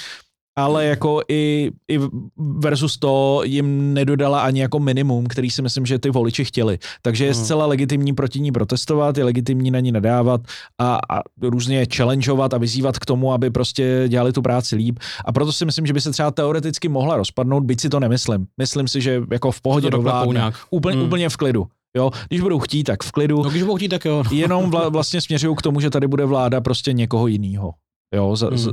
ale 0.56 0.86
jako 0.86 1.22
i, 1.30 1.72
i 1.92 2.00
versus 2.38 2.98
to 2.98 3.42
jim 3.44 3.94
nedodala 3.94 4.42
ani 4.42 4.62
jako 4.62 4.80
minimum, 4.80 5.28
který 5.28 5.50
si 5.50 5.62
myslím, 5.62 5.86
že 5.86 6.00
ty 6.00 6.10
voliči 6.10 6.46
chtěli. 6.46 6.80
Takže 7.02 7.26
je 7.26 7.34
hmm. 7.34 7.44
zcela 7.44 7.66
legitimní 7.66 8.14
proti 8.14 8.40
ní 8.40 8.52
protestovat, 8.52 9.18
je 9.18 9.24
legitimní 9.24 9.72
na 9.72 9.80
ní 9.80 9.92
nadávat 9.92 10.42
a, 10.78 11.00
a 11.10 11.22
různě 11.42 11.86
challengeovat 11.96 12.54
a 12.54 12.58
vyzývat 12.58 13.00
k 13.00 13.06
tomu, 13.06 13.34
aby 13.34 13.50
prostě 13.50 14.06
dělali 14.08 14.34
tu 14.34 14.42
práci 14.42 14.76
líp. 14.76 15.00
A 15.26 15.32
proto 15.32 15.54
si 15.54 15.66
myslím, 15.66 15.86
že 15.86 15.94
by 15.94 16.02
se 16.02 16.12
třeba 16.12 16.32
teoreticky 16.32 16.90
mohla 16.90 17.18
rozpadnout, 17.18 17.64
byť 17.64 17.82
si 17.82 17.90
to 17.90 18.00
nemyslím. 18.00 18.48
Myslím 18.58 18.88
si, 18.88 19.02
že 19.02 19.22
jako 19.32 19.52
v 19.52 19.62
pohodě 19.62 19.88
to 19.88 19.98
dovládne. 19.98 20.52
Úplně, 20.70 20.98
hmm. 20.98 21.06
úplně 21.06 21.30
v 21.30 21.38
klidu. 21.38 21.68
Jo, 21.98 22.12
když 22.28 22.42
budou 22.42 22.60
chtít, 22.60 22.84
tak 22.84 23.04
v 23.04 23.12
klidu. 23.12 23.44
No, 23.44 23.50
když 23.50 23.64
budou 23.64 23.76
chtít, 23.76 23.90
tak 23.90 24.06
jo. 24.06 24.24
Jenom 24.32 24.72
vla, 24.72 24.90
vlastně 24.90 25.22
směřují 25.22 25.56
k 25.56 25.62
tomu, 25.62 25.80
že 25.80 25.90
tady 25.90 26.08
bude 26.08 26.26
vláda 26.26 26.62
prostě 26.62 26.94
někoho 26.94 27.28
jiného. 27.28 27.74
Jo, 28.16 28.36
za, 28.36 28.48
hmm. 28.48 28.58
z, 28.58 28.70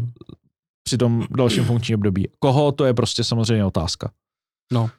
při 0.84 0.98
tom 0.98 1.26
dalším 1.30 1.64
funkčním 1.64 1.98
období. 1.98 2.28
Koho, 2.38 2.72
to 2.72 2.84
je 2.84 2.94
prostě 2.94 3.24
samozřejmě 3.24 3.64
otázka. 3.64 4.10
No. 4.72 4.90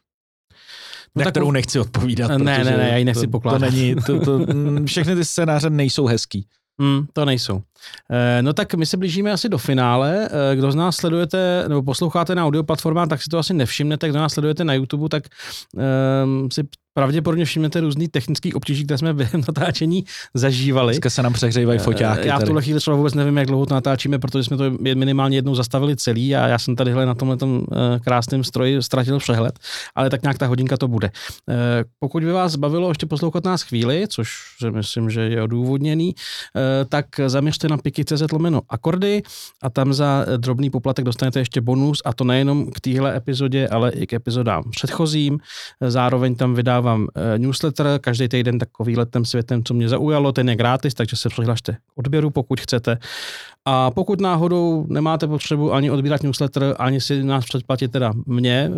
No 1.16 1.20
na 1.20 1.24
tak 1.24 1.34
kterou 1.34 1.51
nechci 1.51 1.80
odpovídat. 1.80 2.28
Ne, 2.28 2.63
ne, 2.63 2.78
ne, 2.78 2.89
já 2.91 2.97
ji 2.97 3.05
nechci 3.05 3.26
to, 3.26 3.32
pokládat. 3.32 3.70
To 3.70 3.76
není, 3.76 3.95
to, 3.95 4.26
to, 4.26 4.39
všechny 4.86 5.16
ty 5.16 5.26
scénáře 5.26 5.70
nejsou 5.70 6.05
hezký. 6.05 6.47
Hmm, 6.82 7.07
to 7.13 7.26
nejsou. 7.26 7.61
E, 8.11 8.41
no 8.41 8.53
tak 8.53 8.73
my 8.73 8.86
se 8.86 8.97
blížíme 8.97 9.31
asi 9.31 9.49
do 9.49 9.57
finále. 9.57 10.29
E, 10.51 10.55
kdo 10.55 10.71
z 10.71 10.75
nás 10.75 10.95
sledujete 10.95 11.65
nebo 11.67 11.83
posloucháte 11.83 12.36
na 12.36 12.45
audio 12.45 12.63
platformách, 12.63 13.07
tak 13.07 13.21
si 13.21 13.29
to 13.29 13.38
asi 13.38 13.53
nevšimnete. 13.53 14.09
Kdo 14.09 14.19
nás 14.19 14.33
sledujete 14.33 14.63
na 14.63 14.73
YouTube, 14.73 15.09
tak 15.09 15.23
e, 15.77 16.53
si 16.53 16.63
pravděpodobně 16.97 17.45
všimnete 17.45 17.81
různý 17.81 18.07
technický 18.07 18.53
obtíží, 18.53 18.86
které 18.86 18.97
jsme 18.97 19.13
během 19.23 19.41
natáčení 19.47 20.05
zažívali. 20.33 20.93
Dneska 20.93 21.09
se 21.09 21.23
nám 21.23 21.33
přehřívají 21.33 21.79
foťáky. 21.79 22.27
Já 22.27 22.39
v 22.39 22.43
tuhle 22.43 22.61
chvíli 22.61 22.79
třeba 22.79 22.97
vůbec 22.97 23.13
nevím, 23.13 23.38
jak 23.38 23.47
dlouho 23.47 23.65
to 23.65 23.73
natáčíme, 23.73 24.19
protože 24.19 24.43
jsme 24.43 24.57
to 24.57 24.63
minimálně 24.95 25.38
jednou 25.38 25.55
zastavili 25.55 25.95
celý 25.95 26.36
a 26.36 26.47
já 26.47 26.59
jsem 26.59 26.75
tadyhle 26.75 27.05
na 27.05 27.15
tomhle 27.15 27.38
tom 27.38 27.63
eh, 27.71 27.99
krásném 27.99 28.43
stroji 28.43 28.83
ztratil 28.83 29.19
přehled, 29.19 29.59
ale 29.95 30.09
tak 30.09 30.21
nějak 30.21 30.38
ta 30.38 30.47
hodinka 30.47 30.77
to 30.77 30.88
bude. 30.88 31.11
Eh, 31.49 31.83
pokud 31.99 32.23
by 32.23 32.31
vás 32.31 32.55
bavilo 32.55 32.89
ještě 32.89 33.05
poslouchat 33.05 33.43
nás 33.43 33.61
chvíli, 33.61 34.05
což 34.07 34.29
myslím, 34.69 35.09
že 35.09 35.21
je 35.21 35.41
odůvodněný, 35.43 36.15
eh, 36.55 36.86
tak 36.86 37.05
zaměřte 37.27 37.67
na 37.67 37.74
piky.cz 37.82 38.32
lomeno 38.32 38.61
akordy 38.69 39.23
a 39.61 39.69
tam 39.69 39.93
za 39.93 40.26
drobný 40.38 40.69
poplatek 40.69 41.05
dostanete 41.05 41.39
ještě 41.39 41.61
bonus 41.61 42.01
a 42.05 42.13
to 42.13 42.23
nejenom 42.23 42.71
k 42.71 42.80
téhle 42.80 43.17
epizodě, 43.17 43.67
ale 43.67 43.91
i 43.91 44.07
k 44.07 44.13
epizodám 44.13 44.63
předchozím. 44.71 45.39
Zároveň 45.82 46.36
tam 46.36 46.53
vydává 46.53 46.86
vydávám 46.86 47.07
eh, 47.15 47.39
newsletter 47.39 47.99
každý 48.01 48.28
týden 48.28 48.59
takový 48.59 48.97
letem 48.97 49.26
světem, 49.26 49.63
co 49.63 49.73
mě 49.73 49.89
zaujalo, 49.89 50.32
ten 50.32 50.49
je 50.49 50.55
gratis, 50.55 50.93
takže 50.93 51.15
se 51.15 51.30
přihlašte 51.30 51.73
k 51.73 51.97
odběru, 51.97 52.30
pokud 52.30 52.61
chcete. 52.61 52.97
A 53.68 53.91
pokud 53.91 54.22
náhodou 54.22 54.86
nemáte 54.89 55.28
potřebu 55.28 55.74
ani 55.74 55.91
odbírat 55.91 56.24
newsletter, 56.24 56.76
ani 56.80 57.01
si 57.01 57.24
nás 57.24 57.45
předplatit 57.45 57.91
teda 57.91 58.13
mě, 58.26 58.72
eh, 58.72 58.78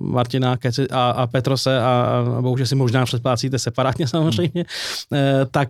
Martina 0.00 0.56
Keci 0.56 0.88
a, 0.88 1.10
a 1.10 1.26
Petrose 1.26 1.80
a, 1.80 2.06
a 2.38 2.42
bohužel 2.42 2.66
si 2.66 2.74
možná 2.74 3.04
předplácíte 3.04 3.58
separátně 3.58 4.06
samozřejmě, 4.08 4.64
hmm. 5.10 5.20
tak 5.50 5.68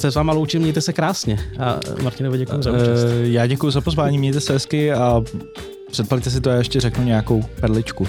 se 0.00 0.10
s 0.10 0.14
váma 0.14 0.32
loučím, 0.32 0.62
mějte 0.62 0.80
se 0.80 0.92
krásně. 0.92 1.38
A 1.58 1.80
Martinovi 2.02 2.38
děkuji 2.38 2.62
za 2.62 2.70
účast. 2.70 3.06
Já 3.22 3.46
děkuji 3.46 3.70
za 3.70 3.80
pozvání, 3.80 4.18
mějte 4.18 4.40
se 4.40 4.52
hezky 4.52 4.92
a 4.92 5.22
předplatíte 5.90 6.30
si 6.30 6.40
to 6.40 6.50
a 6.50 6.54
ještě 6.54 6.80
řeknu 6.80 7.04
nějakou 7.04 7.42
perličku. 7.60 8.06